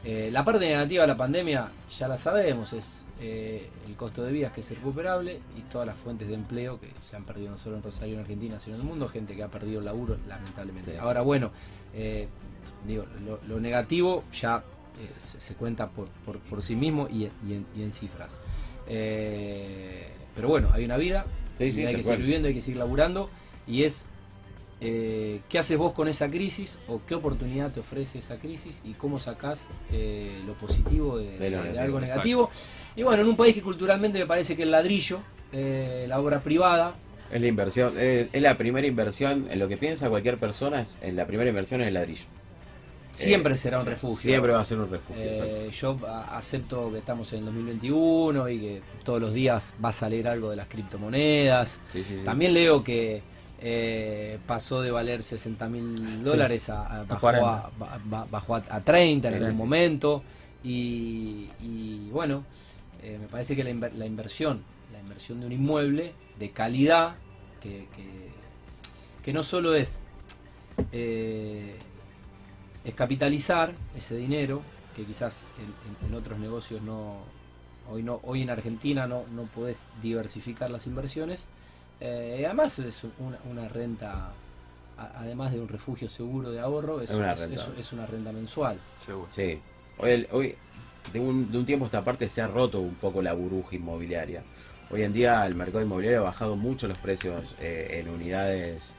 Eh, 0.05 0.31
la 0.33 0.45
parte 0.45 0.61
negativa 0.69 1.03
de 1.03 1.09
la 1.09 1.17
pandemia 1.17 1.69
ya 1.99 2.07
la 2.07 2.17
sabemos, 2.17 2.73
es 2.73 3.05
eh, 3.21 3.69
el 3.87 3.97
costo 3.97 4.23
de 4.23 4.31
vida 4.31 4.53
que 4.53 4.61
es 4.61 4.71
recuperable 4.71 5.41
y 5.59 5.63
todas 5.63 5.87
las 5.87 5.97
fuentes 5.97 6.29
de 6.29 6.35
empleo 6.35 6.79
que 6.79 6.91
se 7.03 7.17
han 7.17 7.25
perdido 7.25 7.51
no 7.51 7.57
solo 7.59 7.77
en 7.77 7.83
Rosario, 7.83 8.15
en 8.15 8.21
Argentina, 8.21 8.59
sino 8.61 8.77
en 8.77 8.83
el 8.83 8.87
mundo, 8.89 9.09
gente 9.09 9.35
que 9.35 9.43
ha 9.43 9.49
perdido 9.49 9.81
el 9.81 9.85
laburo, 9.87 10.17
lamentablemente. 10.29 10.93
Sí. 10.93 10.97
Ahora, 10.97 11.23
bueno, 11.23 11.51
eh, 11.93 12.29
digo, 12.87 13.05
lo, 13.25 13.41
lo 13.47 13.61
negativo 13.61 14.25
ya 14.33 14.63
eh, 14.99 15.09
se, 15.25 15.41
se 15.41 15.55
cuenta 15.55 15.89
por, 15.89 16.09
por, 16.25 16.39
por 16.39 16.63
sí 16.63 16.75
mismo 16.75 17.09
y, 17.11 17.25
y 17.47 17.55
en, 17.55 17.67
y 17.77 17.83
en 17.83 17.93
cifras. 17.93 18.39
Eh, 18.89 20.09
pero 20.35 20.49
bueno, 20.49 20.71
hay 20.73 20.85
una 20.85 20.97
vida, 20.97 21.27
Sí, 21.59 21.85
hay 21.87 21.97
que 21.97 22.03
seguir 22.03 22.21
viviendo, 22.21 22.49
hay 22.49 22.55
que 22.55 22.61
seguir 22.61 22.77
laburando 22.79 23.31
y 23.67 23.85
es 23.85 24.05
eh, 24.83 25.41
qué 25.49 25.59
haces 25.59 25.79
vos 25.79 25.95
con 25.95 26.07
esa 26.07 26.29
crisis 26.31 26.79
o 26.87 27.01
qué 27.07 27.15
oportunidad 27.15 27.73
te 27.73 27.81
ofrece 27.81 28.19
esa 28.19 28.37
crisis 28.37 28.83
y 28.85 28.93
cómo 28.93 29.19
sacás 29.19 29.69
lo 30.47 30.53
positivo 30.55 31.17
de, 31.17 31.57
algo 31.79 31.99
negativo. 31.99 32.51
Y 32.95 33.03
bueno, 33.03 33.23
en 33.23 33.29
un 33.29 33.37
país 33.37 33.55
que 33.55 33.63
culturalmente 33.63 34.19
me 34.19 34.27
parece 34.27 34.55
que 34.55 34.65
el 34.65 34.71
ladrillo, 34.71 35.21
la 35.53 36.21
obra 36.21 36.41
privada, 36.41 36.95
Es 37.33 37.41
la 37.41 37.47
inversión, 37.47 37.95
eh, 37.97 38.29
es 38.33 38.43
la 38.43 38.57
primera 38.57 38.87
inversión, 38.87 39.49
en 39.51 39.59
lo 39.59 39.69
que 39.69 39.77
piensa 39.77 40.09
cualquier 40.09 40.39
persona, 40.39 40.81
es, 40.83 40.99
en 41.03 41.17
la 41.17 41.27
primera 41.27 41.49
inversión 41.49 41.81
es 41.81 41.89
el 41.89 41.95
ladrillo. 41.95 42.25
Siempre 43.17 43.57
será 43.57 43.81
un 43.81 43.87
refugio. 43.87 44.17
Siempre 44.17 44.53
va 44.53 44.61
a 44.61 44.65
ser 44.65 44.79
un 44.79 44.91
refugio. 44.91 45.23
Eh, 45.23 45.71
yo 45.73 45.97
a- 46.07 46.37
acepto 46.37 46.91
que 46.93 46.99
estamos 46.99 47.33
en 47.33 47.41
el 47.41 47.45
2021 47.47 48.49
y 48.49 48.61
que 48.61 48.83
todos 49.05 49.21
los 49.21 49.33
días 49.33 49.73
va 49.85 49.89
a 49.91 49.93
salir 49.93 50.27
algo 50.29 50.51
de 50.51 50.57
las 50.57 50.69
criptomonedas. 50.69 51.81
Sí, 51.93 52.05
sí, 52.07 52.17
sí. 52.19 52.25
También 52.25 52.53
leo 52.55 52.83
que 52.85 53.23
eh, 53.61 54.39
pasó 54.47 54.83
de 54.83 54.91
valer 54.91 55.23
60 55.23 55.67
mil 55.69 56.23
dólares 56.23 56.69
a, 56.69 56.83
a- 56.87 57.01
A 57.01 57.05
bajó, 57.05 57.21
40. 57.21 57.49
a, 57.57 57.71
ba- 57.79 57.99
ba- 58.05 58.27
bajó 58.31 58.57
a- 58.57 58.65
a 58.69 58.81
30 58.83 59.29
en 59.29 59.35
algún 59.43 59.57
momento. 59.57 60.23
Y, 60.63 61.49
y 61.63 62.09
bueno, 62.13 62.45
eh, 63.03 63.17
me 63.21 63.29
parece 63.29 63.57
que 63.57 63.65
la, 63.65 63.71
inver- 63.71 63.93
la 63.93 64.05
inversión, 64.05 64.63
la 64.93 65.01
inversión 65.01 65.41
de 65.41 65.47
un 65.47 65.53
inmueble 65.53 66.13
de 66.39 66.51
calidad, 66.51 67.15
que, 67.63 67.87
que, 67.97 68.31
que 69.25 69.33
no 69.33 69.43
solo 69.43 69.75
es, 69.75 70.01
eh, 70.93 71.77
es 72.87 72.95
capitalizar 72.95 73.73
ese 73.97 74.17
dinero, 74.17 74.63
que 74.95 75.05
quizás 75.05 75.45
en, 75.59 75.65
en- 76.07 76.09
en 76.09 76.15
otros 76.15 76.39
negocios 76.39 76.81
no, 76.83 77.17
hoy 77.91 78.03
no, 78.03 78.21
hoy 78.23 78.43
en 78.43 78.51
Argentina 78.51 79.07
no, 79.07 79.25
no 79.35 79.43
podés 79.45 79.89
diversificar 80.03 80.71
las 80.71 80.87
inversiones. 80.87 81.49
Eh, 82.01 82.45
además 82.47 82.79
es 82.79 83.03
una, 83.19 83.39
una 83.51 83.69
renta, 83.69 84.31
a- 84.99 85.13
además 85.19 85.53
de 85.53 85.61
un 85.61 85.69
refugio 85.69 86.09
seguro 86.09 86.51
de 86.51 86.61
ahorro, 86.61 87.01
es, 87.01 87.11
Es 87.11 87.17
una 87.17 87.33
es- 87.33 87.41
renta. 87.41 87.61
es- 87.61 87.79
es 87.79 87.93
una 87.93 88.07
renta 88.07 88.33
mensual. 88.33 88.79
Seguro. 89.05 89.29
Sí. 89.33 89.61
Hoy, 89.99 90.11
el- 90.11 90.29
hoy 90.31 90.55
de, 91.13 91.21
un, 91.21 91.51
de 91.51 91.59
un 91.59 91.67
tiempo 91.67 91.85
a 91.85 91.89
esta 91.89 92.05
parte 92.05 92.29
se 92.29 92.41
ha 92.41 92.47
roto 92.49 92.81
un 92.81 92.95
poco 92.95 93.21
la 93.21 93.33
burbuja 93.33 93.75
inmobiliaria. 93.77 94.43
Hoy 94.91 95.03
en 95.03 95.13
día 95.13 95.45
el 95.47 95.57
mercado 95.57 95.83
inmobiliario 95.83 96.21
ha 96.21 96.25
bajado 96.31 96.55
mucho 96.55 96.87
los 96.87 96.99
precios 96.99 97.57
eh, 97.61 98.01
en 98.01 98.09
unidades 98.09 98.93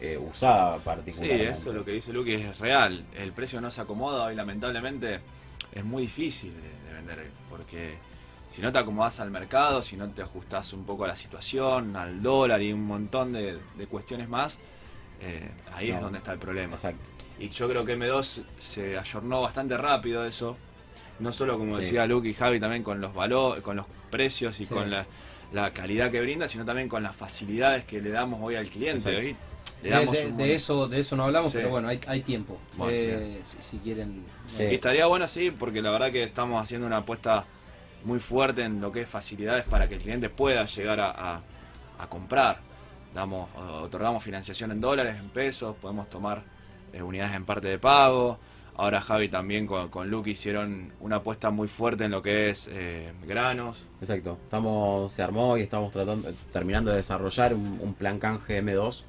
eh, 0.00 0.18
usadas 0.18 0.78
Sí, 0.78 0.82
particularmente. 0.84 1.48
eso 1.50 1.70
es 1.70 1.76
lo 1.76 1.84
que 1.84 1.92
dice 1.92 2.12
Luqui, 2.12 2.32
es 2.34 2.58
real. 2.58 3.04
El 3.16 3.32
precio 3.32 3.60
no 3.60 3.70
se 3.70 3.80
acomoda 3.80 4.32
y 4.32 4.36
lamentablemente 4.36 5.20
es 5.72 5.84
muy 5.84 6.02
difícil 6.02 6.52
de, 6.52 6.88
de 6.88 6.94
vender. 6.94 7.30
Porque 7.48 7.94
si 8.48 8.60
no 8.60 8.72
te 8.72 8.78
acomodas 8.78 9.20
al 9.20 9.30
mercado, 9.30 9.82
si 9.82 9.96
no 9.96 10.08
te 10.10 10.22
ajustás 10.22 10.72
un 10.72 10.84
poco 10.84 11.04
a 11.04 11.08
la 11.08 11.16
situación, 11.16 11.96
al 11.96 12.22
dólar 12.22 12.60
y 12.62 12.72
un 12.72 12.84
montón 12.84 13.32
de, 13.32 13.58
de 13.76 13.86
cuestiones 13.86 14.28
más, 14.28 14.58
eh, 15.20 15.50
ahí 15.72 15.90
es 15.90 16.00
donde 16.00 16.18
está 16.18 16.32
el 16.32 16.38
problema. 16.38 16.74
Exacto. 16.74 17.10
Y 17.38 17.48
yo 17.48 17.68
creo 17.68 17.84
que 17.84 17.96
M2 17.98 18.44
se 18.58 18.98
ayornó 18.98 19.40
bastante 19.42 19.76
rápido 19.76 20.24
eso. 20.26 20.56
No 21.20 21.32
solo 21.32 21.56
como 21.58 21.76
Sí. 21.78 21.84
decía 21.84 22.06
Luke 22.06 22.28
y 22.28 22.34
Javi, 22.34 22.58
también 22.60 22.82
con 22.82 23.00
los 23.00 23.14
valores, 23.14 23.62
con 23.62 23.76
los 23.76 23.86
precios 24.10 24.58
y 24.60 24.66
Sí. 24.66 24.74
con 24.74 24.90
la, 24.90 25.06
la 25.52 25.72
calidad 25.72 26.10
que 26.10 26.20
brinda, 26.20 26.48
sino 26.48 26.64
también 26.64 26.88
con 26.88 27.02
las 27.04 27.14
facilidades 27.14 27.84
que 27.84 28.00
le 28.02 28.10
damos 28.10 28.40
hoy 28.42 28.56
al 28.56 28.68
cliente. 28.68 29.10
Exacto. 29.16 29.53
Le 29.84 29.90
De, 29.90 29.96
damos 29.96 30.14
de- 30.16 30.26
un 30.26 30.36
de 30.36 30.44
mon- 30.44 30.52
eso, 30.54 30.88
de 30.88 30.98
eso 31.00 31.14
no 31.16 31.24
hablamos, 31.24 31.52
Sí. 31.52 31.58
pero 31.58 31.70
bueno, 31.70 31.88
hay, 31.88 32.00
hay 32.06 32.22
tiempo. 32.22 32.58
Bueno, 32.76 32.92
Eh, 32.96 33.40
si, 33.42 33.58
si 33.60 33.78
quieren. 33.78 34.24
Sí. 34.52 34.62
Y 34.64 34.74
estaría 34.74 35.06
bueno 35.06 35.28
sí, 35.28 35.50
porque 35.50 35.80
la 35.82 35.90
verdad 35.90 36.10
que 36.10 36.22
estamos 36.22 36.60
haciendo 36.62 36.86
una 36.86 36.98
apuesta 36.98 37.44
muy 38.04 38.18
fuerte 38.18 38.64
en 38.64 38.80
lo 38.80 38.90
que 38.90 39.02
es 39.02 39.08
facilidades 39.08 39.64
para 39.64 39.88
que 39.88 39.94
el 39.96 40.00
cliente 40.00 40.28
pueda 40.30 40.66
llegar 40.66 41.00
a, 41.00 41.10
a- 41.10 41.40
a 41.98 42.06
comprar. 42.08 42.58
Damos, 43.14 43.48
otorgamos 43.82 44.24
financiación 44.24 44.72
en 44.72 44.80
dólares, 44.80 45.16
en 45.20 45.28
pesos, 45.28 45.76
podemos 45.80 46.10
tomar 46.10 46.42
eh, 46.92 47.02
unidades 47.02 47.34
en 47.36 47.44
parte 47.44 47.68
de 47.68 47.78
pago. 47.78 48.38
Ahora 48.76 49.00
Javi 49.00 49.28
también 49.28 49.66
con, 49.68 49.88
con 49.88 50.10
Luke 50.10 50.28
hicieron 50.30 50.92
una 50.98 51.16
apuesta 51.16 51.50
muy 51.50 51.68
fuerte 51.68 52.04
en 52.06 52.10
lo 52.10 52.22
que 52.22 52.50
es 52.50 52.68
eh, 52.72 53.12
granos. 53.24 53.84
Exacto. 54.00 54.38
Estamos, 54.42 55.12
se 55.12 55.22
armó 55.22 55.56
y 55.56 55.62
estamos 55.62 55.92
tratando, 55.92 56.28
terminando 56.52 56.90
de 56.90 56.96
desarrollar 56.96 57.54
un, 57.54 57.78
un 57.80 57.94
plan 57.94 58.18
canje 58.18 58.60
M2 58.62 59.02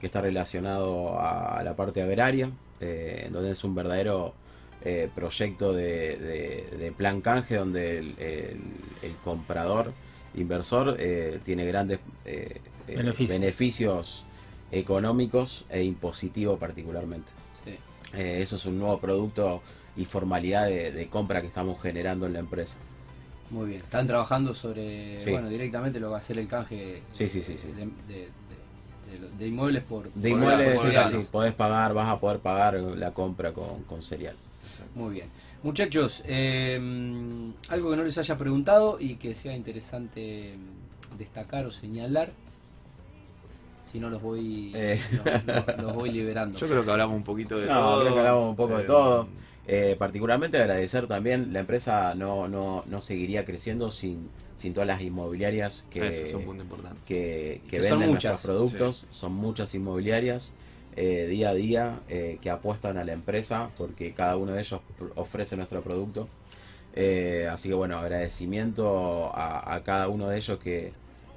que 0.00 0.06
está 0.06 0.20
relacionado 0.20 1.20
a 1.20 1.62
la 1.62 1.76
parte 1.76 2.02
agraria, 2.02 2.50
eh, 2.80 3.24
en 3.26 3.32
donde 3.32 3.50
es 3.52 3.62
un 3.64 3.74
verdadero 3.74 4.34
eh, 4.82 5.10
proyecto 5.14 5.74
de, 5.74 6.16
de- 6.16 6.76
de 6.78 6.92
plan 6.92 7.20
canje 7.20 7.56
donde 7.56 7.98
el, 7.98 8.14
el- 8.18 8.60
el 9.02 9.12
comprador, 9.22 9.92
inversor, 10.34 10.96
eh, 10.98 11.38
tiene 11.44 11.66
grandes 11.66 11.98
eh, 12.24 12.60
eh, 12.88 12.96
Beneficios. 12.96 13.38
beneficios 13.38 14.24
económicos 14.72 15.66
e 15.68 15.82
impositivos 15.82 16.58
particularmente. 16.58 17.28
Sí. 17.64 17.72
Eh, 18.16 18.40
eso 18.42 18.56
es 18.56 18.64
un 18.64 18.78
nuevo 18.78 18.98
producto 18.98 19.60
y 19.96 20.06
formalidad 20.06 20.66
de, 20.66 20.92
de 20.92 21.08
compra 21.08 21.42
que 21.42 21.48
estamos 21.48 21.80
generando 21.82 22.24
en 22.26 22.32
la 22.32 22.38
empresa. 22.38 22.76
Muy 23.50 23.66
bien. 23.70 23.80
Están 23.82 24.06
trabajando 24.06 24.54
sobre, 24.54 25.20
Sí. 25.20 25.30
bueno, 25.32 25.48
directamente 25.50 25.98
lo 26.00 26.06
que 26.06 26.12
va 26.12 26.18
a 26.18 26.22
ser 26.22 26.38
el 26.38 26.46
canje 26.48 27.02
Sí, 27.12 27.28
sí, 27.28 27.42
sí, 27.42 27.58
sí. 27.60 27.68
De, 28.08 28.28
de- 29.38 29.46
inmuebles 29.46 29.82
por... 29.84 30.04
De 30.12 30.30
por- 30.30 30.38
inmuebles, 30.38 30.68
por 30.74 30.76
sí, 30.76 30.82
cereales. 30.86 31.20
sí, 31.22 31.28
podés 31.30 31.52
pagar, 31.54 31.94
vas 31.94 32.10
a 32.10 32.18
poder 32.20 32.38
pagar 32.38 32.74
la 32.74 33.10
compra 33.12 33.52
con, 33.52 33.82
con 33.84 34.02
cereal. 34.02 34.34
Muy 34.94 35.14
bien. 35.14 35.26
Muchachos, 35.62 36.22
eh, 36.26 36.78
algo 37.68 37.90
que 37.90 37.96
no 37.96 38.04
les 38.04 38.16
haya 38.18 38.36
preguntado 38.38 38.98
y 39.00 39.16
que 39.16 39.34
sea 39.34 39.54
interesante 39.56 40.54
destacar 41.18 41.66
o 41.66 41.70
señalar. 41.70 42.30
Si 43.90 43.98
no 43.98 44.08
los 44.08 44.22
voy, 44.22 44.72
Eh. 44.74 45.00
los, 45.24 45.44
los- 45.66 45.82
los 45.82 45.94
voy 45.94 46.10
liberando. 46.12 46.56
Yo 46.56 46.68
creo 46.68 46.84
que 46.84 46.90
hablamos 46.90 47.16
un 47.16 47.24
poquito 47.24 47.58
de 47.58 47.66
No, 47.66 47.74
todo. 47.74 48.00
creo 48.02 48.12
que 48.14 48.18
hablamos 48.20 48.50
un 48.50 48.56
poco 48.56 48.76
de 48.76 48.82
Eh, 48.84 48.86
todo. 48.86 49.28
Eh, 49.66 49.96
particularmente 49.98 50.58
agradecer 50.58 51.06
también, 51.06 51.52
la 51.52 51.60
empresa 51.60 52.14
no, 52.14 52.48
no, 52.48 52.82
no 52.86 53.00
seguiría 53.02 53.44
creciendo 53.44 53.90
sin, 53.90 54.28
sin 54.60 54.74
todas 54.74 54.86
las 54.86 55.00
inmobiliarias 55.00 55.86
que, 55.90 56.06
Eso 56.06 56.24
es 56.24 56.34
un 56.34 56.44
punto 56.44 56.62
importante. 56.62 57.00
que, 57.06 57.62
que 57.68 57.78
Que 57.78 57.88
son 57.88 57.98
venden 58.00 58.10
muchas, 58.10 58.32
nuestros 58.32 58.56
productos. 58.56 59.06
Son 59.10 59.32
muchas 59.32 59.74
inmobiliarias 59.74 60.50
eh, 60.96 61.26
día 61.28 61.50
a 61.50 61.54
día 61.54 62.00
eh, 62.08 62.38
que 62.42 62.50
apuestan 62.50 62.98
a 62.98 63.04
la 63.04 63.12
empresa 63.12 63.70
porque 63.78 64.12
cada 64.12 64.36
uno 64.36 64.52
de 64.52 64.60
ellos 64.60 64.80
ofrece 65.14 65.56
nuestro 65.56 65.82
producto. 65.82 66.28
Eh, 66.94 67.48
así 67.50 67.68
que 67.68 67.74
bueno, 67.74 67.98
agradecimiento 67.98 69.34
a, 69.34 69.74
a 69.74 69.82
cada 69.82 70.08
uno 70.08 70.28
de 70.28 70.36
ellos 70.36 70.58
que 70.58 70.92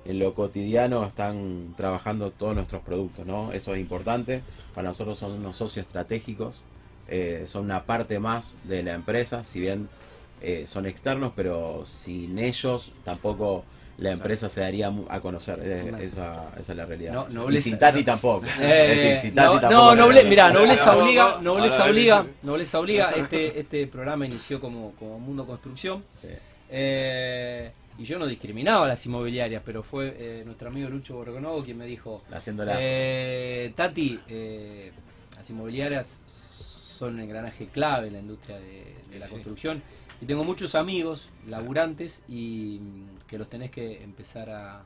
en 0.06 0.20
lo 0.20 0.34
cotidiano 0.34 1.06
están 1.06 1.74
trabajando 1.78 2.32
todos 2.32 2.56
nuestros 2.56 2.82
productos, 2.82 3.26
¿no? 3.26 3.52
Eso 3.54 3.74
es 3.74 3.80
importante. 3.80 4.42
Para 4.74 4.90
nosotros 4.90 5.18
son 5.18 5.32
unos 5.34 5.56
socios 5.56 5.86
estratégicos, 5.86 6.56
eh, 7.08 7.46
son 7.48 7.66
una 7.66 7.84
parte 7.84 8.20
más 8.20 8.56
de 8.64 8.84
la 8.84 8.94
empresa, 8.94 9.44
si 9.44 9.60
bien 9.60 9.88
eh, 10.44 10.66
son 10.68 10.86
externos, 10.86 11.32
pero 11.36 11.86
sin 11.88 12.38
ellos 12.38 12.92
tampoco 13.04 13.64
la 13.98 14.12
empresa 14.12 14.50
se 14.50 14.62
daría 14.62 14.92
a 15.10 15.20
conocer. 15.22 15.60
Eh, 15.64 15.94
esa, 16.02 16.50
esa 16.60 16.72
es 16.74 16.78
la 16.78 16.86
realidad. 16.86 17.14
No- 17.14 17.28
y 17.30 17.34
nobleza- 17.34 17.64
sin 17.70 17.78
Tati 17.80 18.00
no- 18.00 18.06
tampoco. 18.06 18.46
Eh, 18.60 18.92
es 18.92 18.98
decir, 18.98 19.20
sin 19.22 19.36
Tati 19.36 19.54
no, 19.56 19.62
tampoco 19.62 19.96
no, 19.96 20.08
noble- 20.08 20.24
mirá, 20.26 20.52
nobleza 20.52 20.98
obliga, 20.98 21.40
nobleza 21.42 21.86
obliga, 21.86 22.26
nobleza 22.42 22.80
obliga. 22.80 23.12
Este, 23.12 23.60
este 23.60 23.88
programa 23.88 24.26
inició 24.26 24.60
como, 24.60 24.92
como 25.00 25.20
Mundo 25.20 25.46
Construcción. 25.46 26.04
Sí. 26.22 26.28
Eh, 26.70 27.72
y 28.00 28.04
yo 28.06 28.18
no 28.18 28.26
discriminaba 28.26 28.86
a 28.86 28.90
las 28.90 29.06
inmobiliarias, 29.06 29.62
pero 29.64 29.84
fue 29.84 30.16
eh, 30.18 30.42
nuestro 30.44 30.70
amigo 30.70 30.90
Lucho 30.90 31.14
Borgonovo 31.16 31.64
quien 31.64 31.78
me 31.78 31.86
dijo, 31.86 32.24
eh, 32.80 33.72
Tati, 33.76 34.20
eh, 34.28 34.92
las 35.38 35.48
inmobiliarias 35.52 36.20
son 36.52 37.14
un 37.16 37.20
engranaje 37.22 37.68
clave 37.68 38.08
en 38.08 38.14
la 38.14 38.20
industria 38.20 38.58
de, 38.58 38.96
de 39.12 39.20
la 39.20 39.28
Sí. 39.28 39.34
construcción. 39.34 39.84
Y 40.24 40.26
tengo 40.26 40.46
muchos 40.46 40.74
amigos, 40.76 41.28
laburantes, 41.50 42.24
y 42.30 42.80
mm, 42.82 43.28
que 43.28 43.38
los 43.38 43.50
tenés 43.50 43.72
que 43.72 44.02
empezar 44.02 44.50
a, 44.50 44.84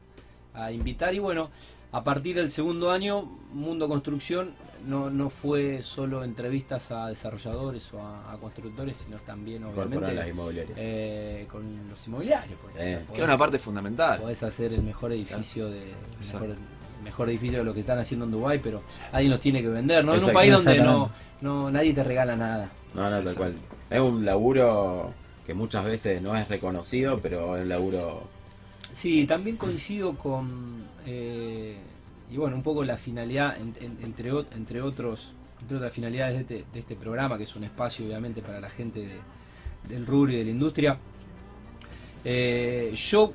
a 0.55 0.71
invitar. 0.71 1.13
Y 1.13 1.19
bueno, 1.19 1.51
a 1.91 2.03
partir 2.03 2.35
del 2.37 2.49
segundo 2.49 2.89
año, 2.89 3.21
Mundo 3.53 3.87
Construcción 3.87 4.53
no, 4.87 5.11
no 5.11 5.29
fue 5.29 5.83
solo 5.83 6.23
entrevistas 6.23 6.91
a 6.91 7.05
desarrolladores 7.09 7.93
o 7.93 8.01
a, 8.01 8.33
a 8.33 8.37
constructores, 8.39 8.97
sino 8.97 9.17
también, 9.19 9.61
incorporar 9.61 9.87
las 9.91 9.97
obviamente, 9.99 10.29
inmobiliarias. 10.31 10.77
eh, 10.81 11.47
con 11.51 11.87
los 11.87 12.07
inmobiliarios. 12.07 12.59
Sí. 12.59 12.67
o 12.67 12.71
sea, 12.73 13.05
Que 13.05 13.17
es 13.19 13.23
una 13.23 13.37
parte 13.37 13.59
fundamental. 13.59 14.19
Podés 14.19 14.41
hacer 14.41 14.73
el 14.73 14.81
mejor 14.81 15.11
edificio 15.11 15.69
de 15.69 15.93
mejor, 16.19 16.55
mejor 17.03 17.29
edificio 17.29 17.59
de 17.59 17.63
lo 17.63 17.75
que 17.75 17.81
están 17.81 17.99
haciendo 17.99 18.25
en 18.25 18.31
Dubai, 18.31 18.59
pero 18.59 18.81
alguien 19.11 19.29
los 19.29 19.39
tiene 19.39 19.61
que 19.61 19.69
vender, 19.69 20.03
¿no? 20.03 20.15
En 20.15 20.23
un 20.23 20.33
país 20.33 20.51
donde 20.51 20.79
no, 20.79 21.11
no 21.41 21.69
nadie 21.69 21.93
te 21.93 22.03
regala 22.03 22.35
nada. 22.35 22.71
No, 22.95 23.03
no, 23.03 23.09
tal 23.09 23.19
Exacto. 23.21 23.39
cual. 23.39 23.55
Es 23.91 23.99
un 23.99 24.25
laburo 24.25 25.13
que 25.47 25.53
muchas 25.55 25.85
veces 25.85 26.21
no 26.21 26.35
es 26.35 26.47
reconocido, 26.49 27.19
pero 27.19 27.55
es 27.55 27.63
un 27.63 27.69
laburo. 27.69 28.23
Sí, 28.91 29.25
también 29.25 29.55
coincido 29.57 30.15
con 30.17 30.83
eh, 31.05 31.77
y 32.29 32.35
bueno, 32.37 32.57
un 32.57 32.63
poco 32.63 32.83
la 32.83 32.97
finalidad 32.97 33.57
en- 33.59 33.73
en- 33.79 33.97
entre 34.03 34.29
entre 34.55 34.81
otros 34.81 35.33
entre 35.61 35.77
otras 35.77 35.91
finalidades 35.93 36.35
de 36.35 36.41
este, 36.59 36.65
de 36.73 36.79
este 36.79 36.95
programa, 36.95 37.37
que 37.37 37.43
es 37.43 37.55
un 37.55 37.63
espacio 37.63 38.05
obviamente 38.05 38.41
para 38.41 38.59
la 38.59 38.69
gente 38.69 38.99
de- 38.99 39.19
del 39.89 40.05
rubro 40.05 40.33
y 40.33 40.35
de 40.35 40.43
la 40.43 40.51
industria. 40.51 40.97
Eh, 42.25 42.93
yo 42.95 43.31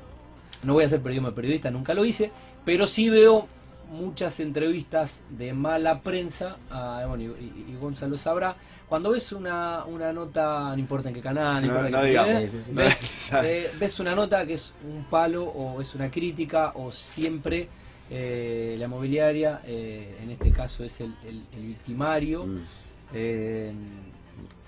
no 0.64 0.74
voy 0.74 0.84
a 0.84 0.88
ser 0.88 1.00
periodismo 1.00 1.30
de 1.30 1.34
periodista, 1.34 1.70
nunca 1.70 1.94
lo 1.94 2.04
hice, 2.04 2.30
pero 2.64 2.86
sí 2.86 3.08
veo 3.08 3.48
muchas 3.92 4.40
entrevistas 4.40 5.22
de 5.30 5.52
mala 5.52 6.00
prensa, 6.00 6.56
a, 6.70 7.04
bueno, 7.06 7.22
y, 7.38 7.72
y 7.72 7.76
Gonzalo 7.80 8.16
sabrá, 8.16 8.56
cuando 8.88 9.10
ves 9.10 9.32
una, 9.32 9.84
una 9.84 10.12
nota, 10.12 10.70
no 10.74 10.78
importa 10.78 11.08
en 11.08 11.14
qué 11.14 11.20
canal, 11.20 11.66
no, 11.66 11.72
No- 11.80 11.86
importa 11.86 11.90
no 11.90 11.98
en 11.98 12.02
qué 12.04 12.08
digamos. 12.10 12.42
ves, 12.74 12.74
ves, 13.30 13.30
eh, 13.44 13.70
ves 13.78 14.00
una 14.00 14.14
nota 14.14 14.44
que 14.46 14.54
es 14.54 14.74
un 14.86 15.04
palo 15.04 15.44
o 15.44 15.80
es 15.80 15.94
una 15.94 16.10
crítica 16.10 16.72
o 16.74 16.90
siempre 16.92 17.68
eh, 18.10 18.76
la 18.78 18.88
mobiliaria, 18.88 19.60
eh, 19.66 20.18
en 20.22 20.30
este 20.30 20.50
caso 20.50 20.84
es 20.84 21.00
el, 21.00 21.14
el- 21.26 21.44
el 21.56 21.62
victimario. 21.66 22.44
Mm. 22.46 22.60
Eh, 23.14 23.72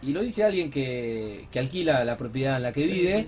y 0.03 0.13
lo 0.13 0.23
dice 0.23 0.45
alguien 0.45 0.71
que, 0.71 1.47
que 1.51 1.59
alquila 1.59 2.05
la 2.05 2.17
propiedad 2.17 2.57
en 2.57 2.63
la 2.63 2.73
que 2.73 2.85
vive, 2.85 3.27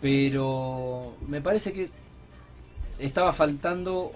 pero 0.00 1.14
me 1.28 1.40
parece 1.40 1.72
que 1.72 1.90
estaba 2.98 3.32
faltando 3.32 4.12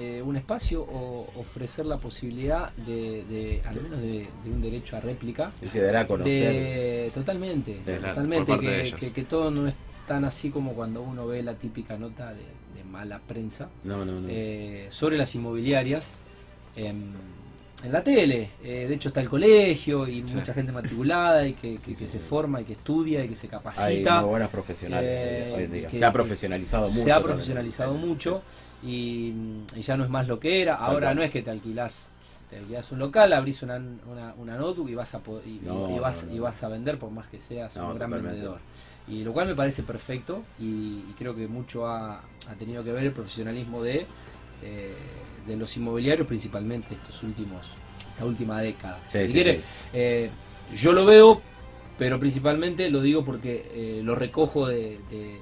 eh, 0.00 0.22
un 0.22 0.36
espacio 0.36 0.80
o 0.82 1.26
ofrecer 1.36 1.84
la 1.84 1.98
posibilidad 1.98 2.70
de, 2.72 3.24
de 3.28 3.62
al 3.66 3.80
menos 3.82 4.00
de, 4.00 4.26
de 4.44 4.50
un 4.50 4.62
derecho 4.62 4.96
a 4.96 5.00
réplica. 5.00 5.52
Y 5.62 5.68
se 5.68 5.82
dará 5.82 6.00
a 6.00 6.06
conocer. 6.06 6.52
De, 6.52 7.10
totalmente, 7.12 7.80
De 7.84 8.00
la- 8.00 8.08
totalmente, 8.08 8.56
que, 8.58 8.94
que- 8.98 9.12
que 9.12 9.22
todo 9.24 9.50
no 9.50 9.68
es 9.68 9.74
tan 10.08 10.24
así 10.24 10.50
como 10.50 10.72
cuando 10.72 11.02
uno 11.02 11.26
ve 11.26 11.42
la 11.42 11.54
típica 11.54 11.96
nota 11.98 12.30
de, 12.32 12.40
de 12.76 12.84
mala 12.84 13.20
prensa 13.20 13.68
No, 13.84 14.04
no, 14.04 14.20
no. 14.20 14.28
eh, 14.30 14.86
sobre 14.90 15.18
las 15.18 15.34
inmobiliarias 15.34 16.14
em, 16.76 17.12
en 17.84 17.92
la 17.92 18.02
tele. 18.02 18.50
Eh, 18.62 18.86
de 18.88 18.94
hecho 18.94 19.08
está 19.08 19.20
el 19.20 19.28
colegio 19.28 20.08
y 20.08 20.24
Sí. 20.26 20.34
mucha 20.34 20.52
gente 20.54 20.72
matriculada 20.72 21.46
y 21.46 21.52
que, 21.54 21.76
que- 21.76 21.92
Sí, 21.92 21.94
que 21.94 22.06
sí, 22.08 22.12
se 22.14 22.18
forma 22.20 22.60
y 22.60 22.64
que 22.64 22.72
estudia 22.72 23.24
y 23.24 23.28
que 23.28 23.34
se 23.34 23.46
Hay 23.46 23.50
capacita. 23.50 24.20
muy 24.22 24.30
buenos 24.30 24.48
profesionales 24.50 25.08
Eh, 25.10 25.48
eh, 25.50 25.54
hoy 25.56 25.62
en 25.64 25.72
día. 25.72 25.88
que- 25.88 25.98
se 25.98 26.04
ha 26.04 26.08
que 26.08 26.14
profesionalizado 26.14 26.88
mucho. 26.88 26.94
se 27.04 27.10
ha 27.10 27.14
también. 27.14 27.32
profesionalizado 27.32 27.94
mucho 27.94 28.42
y, 28.82 29.32
y 29.76 29.82
ya 29.82 29.96
no 29.96 30.04
es 30.04 30.10
más 30.10 30.28
lo 30.28 30.38
que 30.40 30.62
era. 30.62 30.74
Ahora 30.74 31.14
no 31.14 31.22
es 31.22 31.30
que 31.30 31.42
te 31.42 31.50
alquilás, 31.50 32.10
te 32.48 32.58
alquilás 32.58 32.90
un 32.92 32.98
local, 32.98 33.32
abrís 33.32 33.62
una, 33.62 33.76
una, 33.76 34.34
una 34.36 34.56
notebook 34.56 34.88
y 34.88 34.94
vas 34.94 35.14
a 35.14 35.20
y, 35.46 35.60
No, 35.62 35.94
y 35.94 35.98
vas, 35.98 36.24
no, 36.24 36.30
no. 36.30 36.36
y 36.36 36.38
vas 36.38 36.62
a 36.62 36.68
vender 36.68 36.98
por 36.98 37.10
más 37.10 37.28
que 37.28 37.38
seas 37.38 37.76
un 37.76 37.82
gran 37.82 38.10
totalmente. 38.10 38.28
vendedor. 38.28 38.58
Y 39.08 39.24
lo 39.24 39.32
cual 39.32 39.48
me 39.48 39.54
parece 39.56 39.82
perfecto 39.82 40.42
y, 40.58 41.00
creo 41.18 41.34
que 41.34 41.48
mucho 41.48 41.86
ha, 41.86 42.18
ha 42.18 42.54
tenido 42.58 42.84
que 42.84 42.92
ver 42.92 43.04
el 43.04 43.12
profesionalismo 43.12 43.82
de, 43.82 44.06
eh, 44.62 44.94
de 45.46 45.56
los 45.56 45.76
inmobiliarios, 45.76 46.26
principalmente 46.28 46.94
estos 46.94 47.22
últimos, 47.24 47.66
esta 48.12 48.24
última 48.24 48.60
década. 48.60 48.98
Sí, 49.08 49.18
si 49.20 49.26
sí, 49.28 49.32
quiere, 49.32 49.56
sí. 49.56 49.62
eh, 49.94 50.30
yo 50.76 50.92
lo 50.92 51.06
veo, 51.06 51.40
pero 51.98 52.20
principalmente 52.20 52.88
lo 52.88 53.02
digo 53.02 53.24
porque 53.24 53.68
eh, 53.74 54.00
lo 54.04 54.14
recojo 54.14 54.68
de, 54.68 55.00
de- 55.10 55.40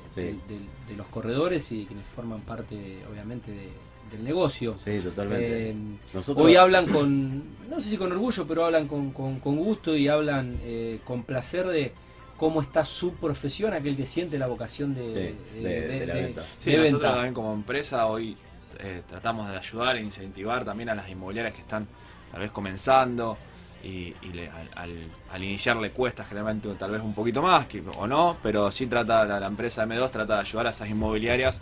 de- 0.49 0.61
de 0.89 0.97
los 0.97 1.07
corredores 1.09 1.70
y 1.72 1.84
quienes 1.86 2.07
forman 2.07 2.41
parte, 2.41 3.01
obviamente, 3.11 3.51
de- 3.51 3.70
del 4.11 4.24
negocio. 4.24 4.76
Sí, 4.82 5.01
totalmente. 5.01 5.70
Eh, 5.70 5.74
Nosotros, 6.14 6.47
hoy 6.47 6.57
hablan 6.57 6.86
con, 6.91 7.43
no 7.68 7.78
sé 7.78 7.91
si 7.91 7.97
con 7.99 8.11
orgullo, 8.11 8.47
pero 8.47 8.64
hablan 8.64 8.89
con, 8.89 9.11
con- 9.11 9.39
con 9.39 9.57
gusto 9.57 9.95
y 9.95 10.09
hablan 10.09 10.59
eh, 10.62 11.01
con 11.05 11.24
placer 11.24 11.66
de 11.66 11.93
cómo 12.39 12.62
está 12.62 12.84
su 12.86 13.14
profesión, 13.14 13.74
aquel 13.74 13.97
que 13.97 14.07
siente 14.07 14.39
la 14.39 14.47
vocación 14.47 14.95
de, 14.95 15.34
Sí, 15.55 15.61
de- 15.62 15.89
de 15.89 16.07
la 16.07 16.14
venta. 16.14 16.43
Sí, 16.59 16.70
de 16.70 16.76
nosotros 16.78 17.01
venta. 17.03 17.14
también 17.16 17.34
como 17.34 17.53
empresa 17.53 18.07
hoy 18.07 18.36
eh, 18.80 19.03
tratamos 19.09 19.51
de 19.51 19.57
ayudar 19.59 19.97
e 19.97 20.03
incentivar 20.03 20.64
también 20.64 20.89
a 20.89 20.95
las 20.95 21.11
inmobiliarias 21.11 21.53
que 21.55 21.61
están 21.62 21.86
tal 22.30 22.41
vez 22.41 22.51
comenzando 22.51 23.36
y, 23.85 24.14
y 24.22 24.33
le- 24.33 24.49
al, 24.51 24.68
al- 24.74 25.07
al 25.31 25.45
iniciar 25.45 25.76
le 25.76 25.91
cuesta 25.93 26.24
generalmente 26.24 26.68
tal 26.74 26.91
vez 26.91 27.01
un 27.03 27.14
poquito 27.14 27.43
más 27.43 27.66
que, 27.66 27.83
o 27.97 28.07
no, 28.07 28.37
pero 28.43 28.70
sí 28.72 28.87
trata 28.87 29.24
la, 29.24 29.39
la 29.41 29.47
empresa 29.47 29.87
M2 29.87 30.11
trata 30.11 30.35
de 30.35 30.41
ayudar 30.41 30.66
a 30.66 30.70
esas 30.70 30.89
inmobiliarias 30.89 31.61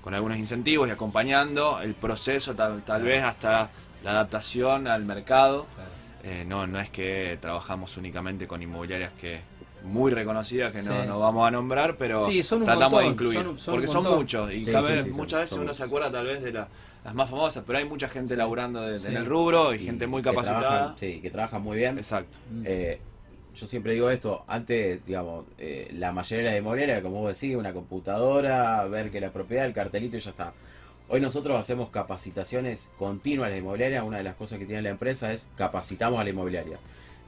con 0.00 0.14
algunos 0.14 0.38
incentivos 0.38 0.88
y 0.88 0.90
acompañando 0.90 1.80
el 1.80 1.94
proceso 1.94 2.54
tal, 2.54 2.82
tal 2.82 3.02
vez 3.02 3.22
hasta 3.22 3.70
la 4.02 4.10
adaptación 4.12 4.88
al 4.88 5.04
mercado. 5.04 5.66
Claro. 5.74 5.90
Eh, 6.24 6.44
no, 6.46 6.66
no 6.66 6.78
es 6.80 6.88
que 6.90 7.36
trabajamos 7.40 7.96
únicamente 7.96 8.46
con 8.46 8.62
inmobiliarias 8.62 9.12
que 9.20 9.40
muy 9.84 10.12
reconocidas 10.12 10.70
que 10.72 10.82
no, 10.82 11.02
Sí. 11.02 11.08
no 11.08 11.18
vamos 11.18 11.46
a 11.46 11.50
nombrar, 11.50 11.96
pero 11.96 12.24
Sí, 12.24 12.40
tratamos 12.42 13.00
de 13.00 13.06
montón, 13.06 13.12
incluir. 13.12 13.34
son- 13.44 13.58
son 13.58 13.74
porque 13.74 13.88
son 13.88 14.04
muchos 14.04 14.52
y 14.52 14.64
Sí, 14.64 14.70
cada 14.72 14.86
sí, 14.88 14.92
vez- 14.94 15.08
muchas 15.16 15.40
veces 15.40 15.50
son 15.50 15.58
uno 15.60 15.64
muchos. 15.66 15.76
se 15.76 15.82
acuerda 15.82 16.12
tal 16.12 16.24
vez 16.26 16.42
de 16.42 16.52
la- 16.52 16.68
las 17.04 17.14
más 17.14 17.28
famosas, 17.30 17.64
pero 17.66 17.78
hay 17.78 17.84
mucha 17.84 18.08
gente 18.08 18.36
laburando 18.36 18.80
de- 18.82 18.98
Sí. 18.98 19.08
en 19.08 19.16
el 19.16 19.26
rubro 19.26 19.72
y, 19.74 19.76
y 19.76 19.84
gente 19.86 20.06
muy 20.06 20.22
que 20.22 20.30
capacitada. 20.30 20.60
trabajan- 20.60 20.98
sí, 20.98 21.20
que 21.20 21.30
trabajan 21.30 21.62
muy 21.62 21.76
bien. 21.78 21.98
Exacto. 21.98 22.36
Mm. 22.50 22.62
Eh, 22.66 23.00
yo 23.56 23.66
siempre 23.66 23.92
digo 23.94 24.08
esto, 24.10 24.44
antes, 24.46 25.04
digamos, 25.04 25.44
eh, 25.58 25.88
la 25.94 26.12
mayoría 26.12 26.44
de 26.46 26.50
la 26.52 26.58
inmobiliaria 26.58 26.94
era 26.94 27.02
como 27.02 27.20
vos 27.20 27.38
decís, 27.40 27.56
una 27.56 27.72
computadora, 27.72 28.84
ver 28.84 29.10
que 29.10 29.20
la 29.20 29.30
propiedad, 29.32 29.66
el 29.66 29.72
cartelito 29.74 30.16
y 30.16 30.20
ya 30.20 30.30
está. 30.30 30.52
Hoy 31.08 31.20
nosotros 31.20 31.58
hacemos 31.60 31.90
capacitaciones 31.90 32.88
continuas 32.96 33.48
a 33.48 33.50
la 33.50 33.58
inmobiliaria, 33.58 34.04
una 34.04 34.16
de 34.18 34.22
las 34.24 34.34
cosas 34.36 34.58
que 34.58 34.64
tiene 34.66 34.80
la 34.82 34.88
empresa 34.90 35.32
es 35.32 35.48
capacitamos 35.56 36.18
a 36.20 36.24
la 36.24 36.30
inmobiliaria. 36.30 36.78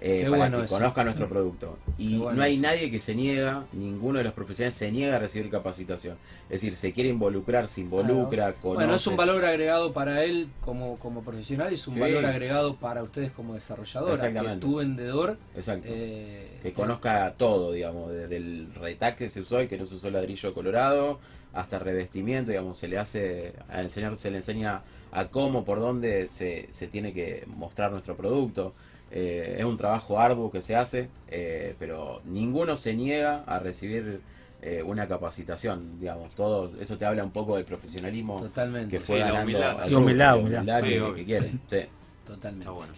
Eh, 0.01 0.24
para 0.24 0.36
bueno 0.36 0.59
que 0.59 0.64
eso. 0.66 0.74
conozca 0.76 1.05
nuestro 1.05 1.28
producto. 1.28 1.78
Y 1.99 2.18
bueno 2.18 2.36
no 2.36 2.42
hay 2.42 2.55
eso. 2.55 2.62
nadie 2.62 2.90
que 2.90 2.99
se 2.99 3.14
niega, 3.14 3.64
ninguno 3.72 4.18
de 4.18 4.24
los 4.24 4.32
profesionales 4.32 4.74
se 4.74 4.90
niega 4.92 5.16
a 5.16 5.18
recibir 5.18 5.51
capacitación. 5.51 6.16
Es 6.45 6.61
decir, 6.61 6.74
se 6.76 6.92
quiere 6.92 7.09
involucrar, 7.11 7.68
se 7.68 7.80
involucra, 7.80 8.53
conoce. 8.55 8.76
Bueno, 8.84 8.95
es 8.97 9.07
un 9.07 9.16
valor 9.16 9.45
agregado 9.45 9.92
para 9.92 10.24
él 10.24 10.49
como, 10.64 10.99
como 10.99 11.22
profesional 11.22 11.70
y 11.72 11.74
es 11.76 11.86
un 11.88 11.95
Sí. 11.95 12.01
valor 12.01 12.26
agregado 12.26 12.76
para 12.76 13.03
ustedes 13.03 13.32
como 13.32 13.55
desarrolladora. 13.55 14.30
Que 14.32 14.57
tu 14.61 14.76
vendedor 14.76 15.38
Exacto. 15.57 15.86
eh, 15.90 16.59
que 16.62 16.72
conozca 16.72 17.32
todo, 17.38 17.72
digamos, 17.72 18.12
desde 18.12 18.36
el 18.36 18.68
retac 18.74 19.16
que 19.16 19.28
se 19.28 19.40
usó 19.40 19.62
y 19.62 19.68
que 19.68 19.78
no 19.78 19.86
se 19.86 19.95
usó 19.95 20.11
ladrillo 20.11 20.53
colorado, 20.53 21.18
hasta 21.55 21.78
revestimiento, 21.78 22.51
digamos, 22.51 22.76
se 22.78 22.88
le 22.88 22.99
hace, 22.99 23.55
a 23.68 23.80
enseñar, 23.80 24.16
se 24.16 24.30
le 24.30 24.38
enseña 24.38 24.82
a 25.12 25.26
cómo, 25.28 25.64
por 25.64 25.78
dónde 25.80 26.26
se, 26.28 26.66
se 26.72 26.88
tiene 26.88 27.12
que 27.12 27.45
mostrar 27.47 27.90
nuestro 27.92 28.16
producto. 28.16 28.74
Eh, 29.17 29.57
es 29.61 29.65
un 29.65 29.77
trabajo 29.77 30.19
arduo 30.19 30.51
que 30.51 30.61
se 30.61 30.75
hace, 30.75 31.09
eh, 31.29 31.77
pero 31.79 32.21
ninguno 32.25 32.77
se 32.77 32.95
niega 32.95 33.45
a 33.47 33.61
recibir 33.61 34.21
eh, 34.61 34.83
una 34.85 35.07
capacitación, 35.07 36.01
digamos, 36.01 36.35
todo 36.35 36.73
eso 36.81 36.99
te 36.99 37.05
habla 37.07 37.23
un 37.23 37.31
poco 37.31 37.55
del 37.55 37.65
profesionalismo 37.65 38.41
Totalmente. 38.41 38.91
que 38.99 39.05
fue 39.05 39.17
Sí, 39.19 39.21
la 39.21 39.27
ganando 39.29 39.45
humildad. 39.45 39.81
al 39.83 39.95
humildad, 39.95 40.39
humildad. 40.39 40.65
la 40.65 40.81
Sí, 40.81 40.87
que, 40.89 41.15
que 41.15 41.25
quiere. 41.25 41.51
sí. 41.71 41.79
Totalmente. 42.27 42.65
Está 42.65 42.71
bueno. 42.73 42.93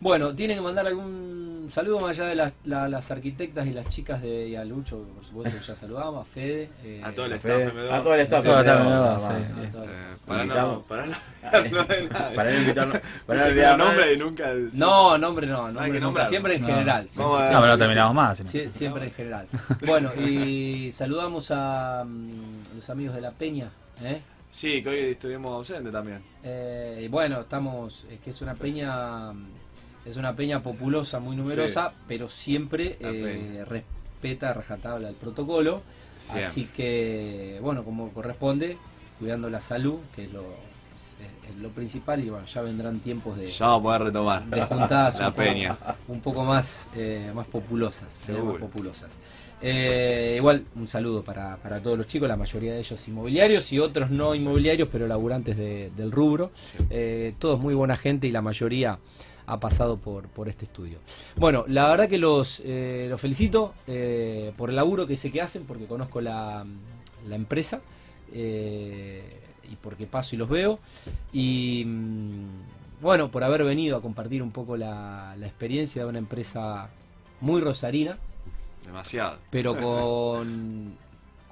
Bueno, 0.00 0.34
tienen 0.34 0.56
que 0.56 0.62
mandar 0.62 0.86
algún 0.86 1.68
saludo 1.70 2.00
más 2.00 2.18
allá 2.18 2.28
de 2.30 2.34
las, 2.34 2.52
la- 2.64 2.88
las 2.88 3.10
arquitectas 3.10 3.66
y 3.66 3.72
las 3.72 3.86
chicas 3.88 4.20
de 4.22 4.48
y 4.48 4.56
a 4.56 4.64
Lucho, 4.64 5.04
por 5.14 5.24
supuesto 5.24 5.58
que 5.60 5.64
ya 5.66 5.74
saludamos, 5.76 6.22
a 6.22 6.24
Fede. 6.24 6.70
eh, 6.82 7.02
A 7.04 7.12
todo 7.12 7.26
el 7.26 7.32
staff 7.34 7.52
Fede- 7.52 7.72
M2. 7.72 7.92
a 7.92 8.02
todo 8.02 8.14
el 8.14 8.20
staff 8.22 8.44
Todo 8.44 8.54
el 8.60 8.66
staff 8.66 8.80
M2, 8.80 8.86
M2, 8.86 8.90
nada 8.90 9.18
sí, 9.18 9.26
más, 9.28 9.50
sí. 9.50 9.54
sí. 9.60 9.66
a 9.66 9.72
todo 9.72 9.84
el- 9.84 9.90
para 10.26 10.38
no, 10.38 10.42
Invitamos. 10.44 10.86
para 10.86 11.06
no, 11.06 11.12
no 11.70 11.84
de 11.84 12.08
nadie. 12.08 12.36
Para 12.36 12.50
no 12.52 12.58
invitarnos, 12.60 12.98
para 13.26 13.38
no 13.40 13.44
Viste 13.44 13.44
que 13.44 13.50
olvidar 13.50 13.78
los 13.78 13.86
nombres 13.88 14.14
y 14.14 14.18
nunca. 14.18 14.54
No, 14.72 15.18
nombre 15.18 15.46
no, 15.46 15.62
nombre 15.66 15.84
Hay 15.84 15.92
que 15.92 16.00
nunca, 16.00 16.26
siempre 16.26 16.54
en 16.56 16.64
general. 16.64 17.06
Vamos 17.16 17.38
siempre- 17.38 17.38
a 17.38 17.42
ver. 17.44 17.52
No, 17.52 17.60
pero 17.60 17.78
terminamos 17.78 18.10
sí. 18.38 18.44
más. 18.54 18.72
siempre 18.74 19.04
en 19.04 19.10
general. 19.12 19.46
Bueno, 19.86 20.14
y 20.14 20.90
saludamos 20.92 21.50
a 21.50 22.04
mm, 22.06 22.74
los 22.76 22.90
amigos 22.90 23.14
de 23.14 23.20
La 23.20 23.30
Peña. 23.32 23.68
¿eh? 24.02 24.22
Sí, 24.50 24.82
que 24.82 24.88
hoy 24.88 24.98
estuvimos 24.98 25.52
ausentes 25.52 25.92
también. 25.92 26.22
Eh, 26.42 27.02
y 27.04 27.08
bueno, 27.08 27.40
estamos, 27.40 28.06
es 28.10 28.18
que 28.18 28.30
es 28.30 28.40
una 28.42 28.54
peña, 28.54 29.30
es 30.10 30.16
una 30.16 30.34
peña 30.36 30.62
populosa, 30.62 31.18
muy 31.20 31.36
numerosa, 31.36 31.92
pero 32.08 32.28
siempre 32.28 32.96
eh, 33.00 33.64
respeta 33.66 34.50
a 34.50 34.52
rajatabla 34.54 35.08
el 35.08 35.14
protocolo. 35.14 35.82
Siempre. 36.18 36.44
Así 36.46 36.64
que, 36.76 37.58
bueno, 37.62 37.82
como 37.84 38.10
corresponde, 38.10 38.76
cuidando 39.18 39.48
la 39.48 39.60
salud, 39.60 39.98
que 40.14 40.24
es 40.24 40.32
lo, 40.32 40.40
es- 40.42 41.16
es 41.50 41.56
lo 41.62 41.70
principal, 41.70 42.22
y 42.22 42.28
bueno, 42.30 42.44
ya 42.46 42.60
vendrán 42.60 43.00
tiempos 43.00 43.38
de, 43.38 43.50
Ya 43.50 43.66
vamos 43.66 43.80
a 43.80 43.82
poder 43.82 44.02
retomar. 44.02 44.44
de 44.46 44.62
juntadas 44.62 45.18
La 45.20 45.28
un 45.28 45.32
poco- 45.34 45.44
peña. 45.48 45.76
un 46.08 46.20
poco 46.20 46.44
más, 46.44 46.86
eh, 46.96 47.30
más 47.34 47.46
populosas. 47.46 48.12
Seguro. 48.12 48.52
más 48.52 48.60
populosas. 48.60 49.16
Eh, 49.62 50.34
igual, 50.38 50.64
un 50.74 50.88
saludo 50.88 51.22
para, 51.22 51.56
para 51.56 51.80
todos 51.80 51.98
los 51.98 52.06
chicos, 52.06 52.26
la 52.28 52.36
mayoría 52.36 52.72
de 52.72 52.78
ellos 52.80 53.06
inmobiliarios 53.08 53.70
y 53.72 53.78
otros 53.78 54.10
no 54.10 54.34
inmobiliarios, 54.34 54.88
pero 54.90 55.06
laburantes 55.06 55.56
de- 55.56 55.90
del 55.96 56.10
rubro. 56.12 56.50
Eh, 56.88 57.34
todos 57.38 57.60
muy 57.60 57.74
buena 57.74 57.96
gente 57.96 58.26
y 58.26 58.30
la 58.30 58.40
mayoría 58.42 58.98
ha 59.50 59.58
pasado 59.58 59.96
por, 59.96 60.28
por 60.28 60.48
este 60.48 60.64
estudio. 60.64 60.98
Bueno, 61.36 61.64
la 61.66 61.88
verdad 61.88 62.08
que 62.08 62.18
los, 62.18 62.62
eh, 62.64 63.06
los 63.10 63.20
felicito 63.20 63.74
eh, 63.86 64.52
por 64.56 64.70
el 64.70 64.76
laburo 64.76 65.06
que 65.06 65.16
sé 65.16 65.32
que 65.32 65.42
hacen, 65.42 65.64
porque 65.64 65.86
conozco 65.86 66.20
la, 66.20 66.64
la 67.28 67.34
empresa 67.34 67.80
eh, 68.32 69.40
y 69.70 69.74
porque 69.74 70.06
paso 70.06 70.36
y 70.36 70.38
los 70.38 70.48
veo. 70.48 70.78
Y 71.32 71.82
mm, 71.84 73.02
bueno, 73.02 73.30
por 73.30 73.42
haber 73.42 73.64
venido 73.64 73.96
a 73.96 74.02
compartir 74.02 74.40
un 74.40 74.52
poco 74.52 74.76
la, 74.76 75.34
la 75.36 75.46
experiencia 75.46 76.04
de 76.04 76.08
una 76.08 76.18
empresa 76.18 76.88
muy 77.40 77.60
rosarina, 77.60 78.18
Demasiado. 78.86 79.38
pero 79.50 79.74
con, 79.80 80.94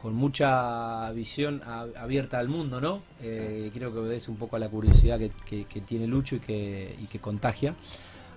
con 0.03 0.15
mucha 0.15 1.11
visión 1.13 1.61
a- 1.67 1.87
abierta 2.01 2.39
al 2.39 2.49
mundo, 2.49 2.81
¿no? 2.81 3.03
Eh, 3.21 3.71
Creo 3.75 3.93
que 3.93 3.99
obedece 3.99 4.31
un 4.31 4.37
poco 4.37 4.57
a 4.57 4.59
la 4.59 4.69
curiosidad 4.69 5.19
que, 5.19 5.31
que- 5.45 5.65
que 5.65 5.81
tiene 5.81 6.07
Lucho 6.07 6.37
y 6.37 6.41
que, 6.41 6.95
y 7.03 7.07
que 7.07 7.19
contagia. 7.19 7.75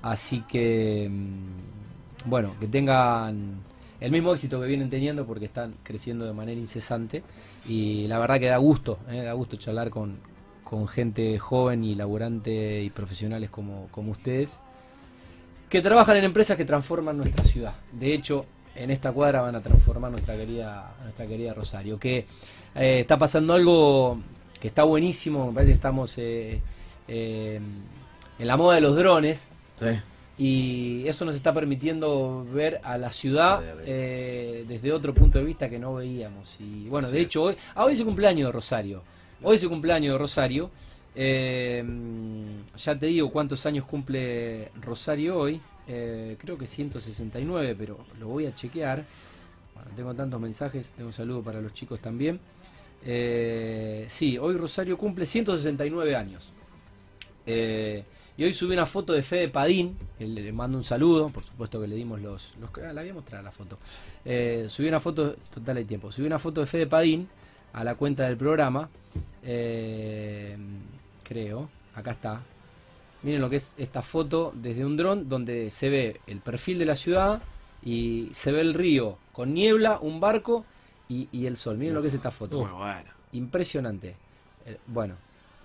Así 0.02 0.42
que, 0.50 1.08
mm, 1.10 2.30
bueno, 2.30 2.56
que 2.60 2.68
tengan 2.68 3.58
el 4.00 4.12
mismo 4.12 4.34
éxito 4.34 4.60
que 4.60 4.66
vienen 4.68 4.90
teniendo 4.90 5.26
porque 5.28 5.46
están 5.46 5.76
creciendo 5.84 6.26
de 6.26 6.34
manera 6.34 6.60
incesante 6.60 7.22
y 7.68 8.08
la 8.08 8.18
verdad 8.18 8.40
que 8.40 8.48
da 8.48 8.58
gusto, 8.58 8.98
¿eh? 9.10 9.22
da 9.22 9.34
gusto 9.34 9.58
charlar 9.58 9.92
con, 9.92 10.18
con 10.64 10.88
gente 10.88 11.38
joven 11.38 11.84
y 11.84 11.94
laburante 11.94 12.82
y 12.82 12.90
profesionales 12.90 13.52
como, 13.52 13.88
como 13.92 14.12
ustedes, 14.14 14.60
que 15.70 15.82
trabajan 15.82 16.18
en 16.18 16.24
empresas 16.24 16.58
que 16.58 16.66
transforman 16.66 17.18
nuestra 17.18 17.44
ciudad. 17.44 17.76
De 17.92 18.14
hecho, 18.16 18.46
en 18.76 18.92
esta 18.92 19.12
cuadra 19.12 19.42
van 19.42 19.56
a 19.56 19.62
transformar 19.62 20.12
nuestra 20.12 20.36
querida, 20.36 20.94
nuestra 21.04 21.28
querida 21.28 21.54
Rosario, 21.54 22.00
que 22.00 22.26
eh, 22.76 23.00
está 23.02 23.18
pasando 23.18 23.54
algo 23.54 24.20
que 24.60 24.68
está 24.68 24.84
buenísimo, 24.84 25.48
me 25.48 25.54
parece 25.54 25.72
que 25.72 25.76
estamos 25.76 26.18
eh, 26.18 26.62
eh, 27.08 27.60
en 28.40 28.48
la 28.48 28.58
moda 28.58 28.76
de 28.76 28.82
los 28.82 28.96
drones 28.96 29.52
Sí. 29.78 29.88
y 30.38 31.08
eso 31.08 31.26
nos 31.26 31.34
está 31.36 31.54
permitiendo 31.54 32.46
ver 32.54 32.80
a 32.84 32.98
la 33.00 33.12
ciudad 33.12 33.62
Desde 33.84 34.92
otro 34.94 35.14
punto 35.14 35.40
de 35.40 35.46
vista 35.46 35.70
que 35.70 35.80
no 35.80 35.96
veíamos. 35.96 36.56
Y 36.60 36.88
bueno, 36.88 37.08
Así 37.08 37.18
de 37.18 37.24
hecho, 37.24 37.44
hoy, 37.44 37.56
ah, 37.74 37.86
hoy 37.86 37.94
es 37.94 38.00
el 38.00 38.06
cumpleaños 38.06 38.48
de 38.48 38.52
Rosario. 38.52 39.02
Hoy 39.42 39.56
es 39.56 39.64
el 39.64 39.70
cumpleaños 39.70 40.14
de 40.14 40.18
Rosario. 40.20 40.70
Ya 41.16 43.00
te 43.00 43.06
digo 43.08 43.32
cuántos 43.32 43.66
años 43.66 43.86
cumple 43.86 44.70
Rosario 44.80 45.38
hoy. 45.40 45.60
Eh, 45.88 46.38
creo 46.40 46.58
que 46.58 46.68
169, 46.68 47.76
pero 47.78 47.98
lo 48.20 48.28
voy 48.28 48.46
a 48.46 48.54
chequear. 48.54 49.06
Tengo 49.96 50.14
tantos 50.14 50.40
mensajes. 50.40 50.92
Tengo 50.92 51.08
un 51.08 51.14
saludo 51.14 51.42
para 51.42 51.62
los 51.62 51.74
chicos 51.74 52.00
también. 52.00 52.40
Eh, 53.04 54.06
sí, 54.10 54.38
hoy 54.38 54.56
Rosario 54.56 54.98
cumple 54.98 55.26
169 55.26 56.16
años. 56.16 56.52
Eh, 57.46 58.04
y 58.38 58.44
hoy 58.44 58.54
subí 58.54 58.74
una 58.74 58.86
foto 58.86 59.14
de 59.14 59.24
Fede 59.24 59.50
Padín, 59.50 59.98
le, 60.20 60.28
le 60.28 60.52
mando 60.52 60.78
un 60.78 60.84
saludo, 60.84 61.30
por 61.30 61.44
supuesto 61.44 61.82
que 61.82 61.88
le 61.88 61.96
dimos 61.96 62.22
los... 62.22 62.56
los 62.60 62.70
ah, 62.78 62.94
la 62.94 63.02
voy 63.02 63.10
a 63.10 63.14
mostrar 63.14 63.44
la 63.44 63.52
foto. 63.52 63.78
Eh, 64.24 64.68
subí 64.70 64.88
una 64.88 65.00
foto, 65.00 65.36
total 65.54 65.78
hay 65.78 65.86
tiempo, 65.86 66.12
subí 66.12 66.28
una 66.28 66.40
foto 66.40 66.62
de 66.62 66.68
Fede 66.68 66.88
Padín 66.88 67.28
a 67.74 67.84
la 67.84 67.96
cuenta 67.96 68.24
del 68.26 68.38
programa, 68.38 68.90
creo, 71.24 71.70
acá 71.94 72.12
está. 72.12 72.42
Miren 73.24 73.42
lo 73.42 73.50
que 73.50 73.58
es 73.58 73.76
esta 73.78 74.02
foto 74.02 74.52
desde 74.56 74.84
un 74.86 74.98
dron 74.98 75.30
donde 75.30 75.70
se 75.70 75.90
ve 75.90 76.22
el 76.28 76.40
perfil 76.40 76.80
de 76.80 76.86
la 76.86 76.96
ciudad 76.96 77.42
y 77.84 78.30
se 78.32 78.52
ve 78.52 78.62
el 78.62 78.74
río 78.74 79.18
con 79.32 79.54
niebla, 79.54 80.00
un 80.02 80.20
barco 80.20 80.66
y, 81.08 81.30
y 81.32 81.46
el 81.46 81.58
sol. 81.58 81.78
Miren 81.78 81.94
lo 81.94 82.02
que 82.02 82.08
es 82.08 82.14
esta 82.16 82.32
foto. 82.32 82.60
Muy 82.62 82.72
bueno. 82.72 83.12
Impresionante. 83.34 84.16
Eh, 84.66 84.78
bueno, 84.88 85.16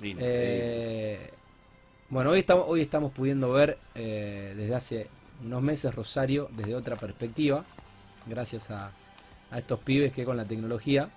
Lindo. 0.01 0.23
eh, 0.25 1.31
bueno, 2.09 2.31
hoy 2.31 2.39
estamos, 2.41 2.65
hoy 2.69 2.81
estamos 2.83 3.13
pudiendo 3.13 3.53
ver 3.53 3.79
eh, 3.95 4.55
desde 4.57 4.75
hace 4.75 5.07
unos 5.45 5.63
meses 5.63 5.95
Rosario 5.95 6.49
desde 6.57 6.75
otra 6.75 6.97
perspectiva, 6.97 7.65
gracias 8.27 8.71
a, 8.71 8.91
a 9.51 9.59
estos 9.59 9.81
pibes 9.81 10.13
que 10.13 10.25
con 10.25 10.37
la 10.37 10.45
tecnología 10.45 11.11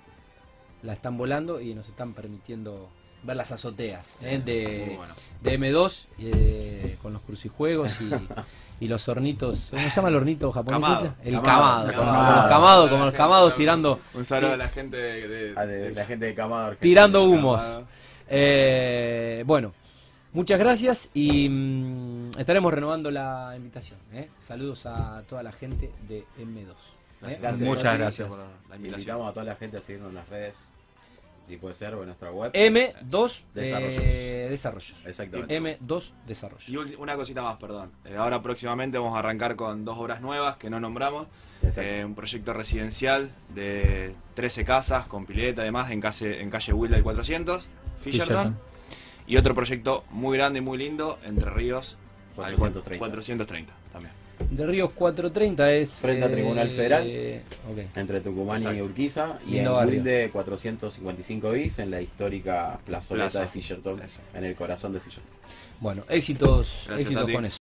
la 0.83 0.93
están 0.93 1.17
volando 1.17 1.61
y 1.61 1.73
nos 1.73 1.87
están 1.87 2.13
permitiendo 2.13 2.89
ver 3.24 3.36
las 3.36 3.51
azoteas 3.51 4.15
¿eh? 4.22 4.41
De, 4.43 4.93
bueno. 4.97 5.13
de 5.41 5.59
M2 5.59 6.05
eh, 6.20 6.97
con 7.01 7.13
los 7.13 7.22
crucijuegos 7.24 7.99
y, 8.01 8.09
y 8.86 8.88
los 8.88 9.07
hornitos. 9.09 9.67
¿Cómo 9.72 9.84
se 9.84 9.95
llama 9.95 10.07
el 10.09 10.15
hornito 10.15 10.51
japonés? 10.51 10.80
Camado. 10.82 11.05
ese? 11.05 11.15
El 11.30 11.41
Camado, 11.41 11.45
camado, 11.45 11.91
camado. 11.91 11.95
como 11.97 12.36
los 12.36 12.45
camados, 12.49 12.89
como 12.91 13.05
los 13.05 13.13
camados 13.13 13.55
tirando, 13.55 13.99
Un 14.13 14.26
saludo 14.26 14.53
a 14.53 14.57
la 14.57 14.70
gente 14.70 14.97
de, 14.97 15.28
de- 15.28 15.53
Ah, 15.57 15.65
de, 15.65 15.91
la 15.91 16.05
gente 16.05 16.26
de 16.28 16.34
Camado. 16.36 16.76
tirando 16.78 17.24
humos. 17.26 17.61
Camado. 17.61 17.88
Eh, 18.32 19.43
bueno, 19.45 19.74
muchas 20.34 20.59
gracias 20.59 21.09
y 21.13 21.49
mm, 21.49 22.32
estaremos 22.39 22.74
renovando 22.74 23.09
la 23.11 23.53
invitación. 23.57 23.99
¿eh? 24.13 24.30
Saludos 24.39 24.86
a 24.86 25.24
toda 25.28 25.43
la 25.43 25.51
gente 25.51 25.91
de 26.07 26.26
M2. 26.39 26.70
¿eh? 26.70 26.76
Gracias. 27.22 27.41
Gracias, 27.41 27.67
Muchas 27.67 27.97
gracias. 27.97 28.30
por 28.30 28.38
la 28.39 28.76
invitación. 28.78 28.86
Invitamos 28.99 29.30
a 29.30 29.34
toda 29.34 29.45
la 29.45 29.55
gente 29.55 29.78
a 29.78 29.82
seguirnos 29.82 30.09
en 30.11 30.15
las 30.15 30.30
redes. 30.30 30.57
Si 31.50 31.58
puede 31.58 31.74
ser, 31.74 31.95
o 31.95 32.02
en 32.02 32.06
nuestra 32.06 32.32
web. 32.32 32.52
M2 32.54 33.43
Desarrollos. 33.56 34.02
eh, 34.06 34.47
Desarrollos. 34.52 34.95
Exactamente. 35.06 35.60
M2 35.60 36.12
Y 36.24 36.28
Desarrollos. 36.28 36.70
ulti- 36.70 36.95
una 37.00 37.16
cosita 37.16 37.41
más, 37.41 37.58
perdón. 37.58 37.91
Eh, 38.06 38.16
ahora 38.16 38.39
próximamente 38.43 39.00
vamos 39.00 39.16
a 39.16 39.20
arrancar 39.20 39.56
con 39.56 39.84
dos 39.84 39.97
obras 39.97 40.22
nuevas 40.22 40.58
que 40.58 40.70
no 40.70 40.80
nombramos. 40.80 41.26
Exacto. 41.64 41.89
Eh, 41.89 42.06
un 42.06 42.14
proyecto 42.14 42.54
residencial 42.54 43.32
de 43.56 44.14
13 44.36 44.64
casas 44.64 45.08
con 45.08 45.26
pileta 45.26 45.64
además 45.64 45.89
en 45.89 46.00
calle, 46.02 46.39
en 46.41 46.52
calle 46.52 46.72
Wilda 46.72 47.00
y 47.00 47.02
400, 47.02 47.66
Fisherton. 48.04 48.28
Fisherton. 48.28 48.60
Y 49.26 49.38
otro 49.38 49.56
proyecto 49.56 50.04
muy 50.12 50.38
grande 50.38 50.60
y 50.60 50.62
muy 50.62 50.78
lindo, 50.78 51.18
Entre 51.26 51.50
Ríos 51.50 51.97
al 52.38 52.56
430. 52.56 53.74
430 54.50 54.56
también. 54.56 54.58
De 54.58 54.68
Ríos 54.68 54.91
430 54.91 55.74
es. 55.74 56.02
Frente 56.02 56.26
a 56.26 56.32
Tribunal 56.32 56.70
Federal. 56.70 57.08
Entre 57.95 58.22
Tucumán 58.22 58.76
y. 58.76 58.82
Urquiza. 58.82 59.39
Y 59.47 59.52
Lindo 59.52 59.72
en 59.72 59.76
barrio. 59.76 59.93
Wilde 59.93 60.30
455 60.32 61.52
bis 61.52 61.80
en 61.80 61.91
la 61.91 62.02
histórica 62.02 62.80
plazoleta 62.86 63.30
Plaza. 63.30 63.41
de 63.41 63.47
Fisherton. 63.47 64.02
En 64.34 64.43
el 64.43 64.56
corazón 64.56 64.93
de 64.93 65.00
Fisherton. 65.00 65.39
Bueno, 65.80 66.04
éxitos, 66.10 66.84
Gracias, 66.88 67.08
éxitos 67.08 67.32
con 67.32 67.45
eso. 67.45 67.58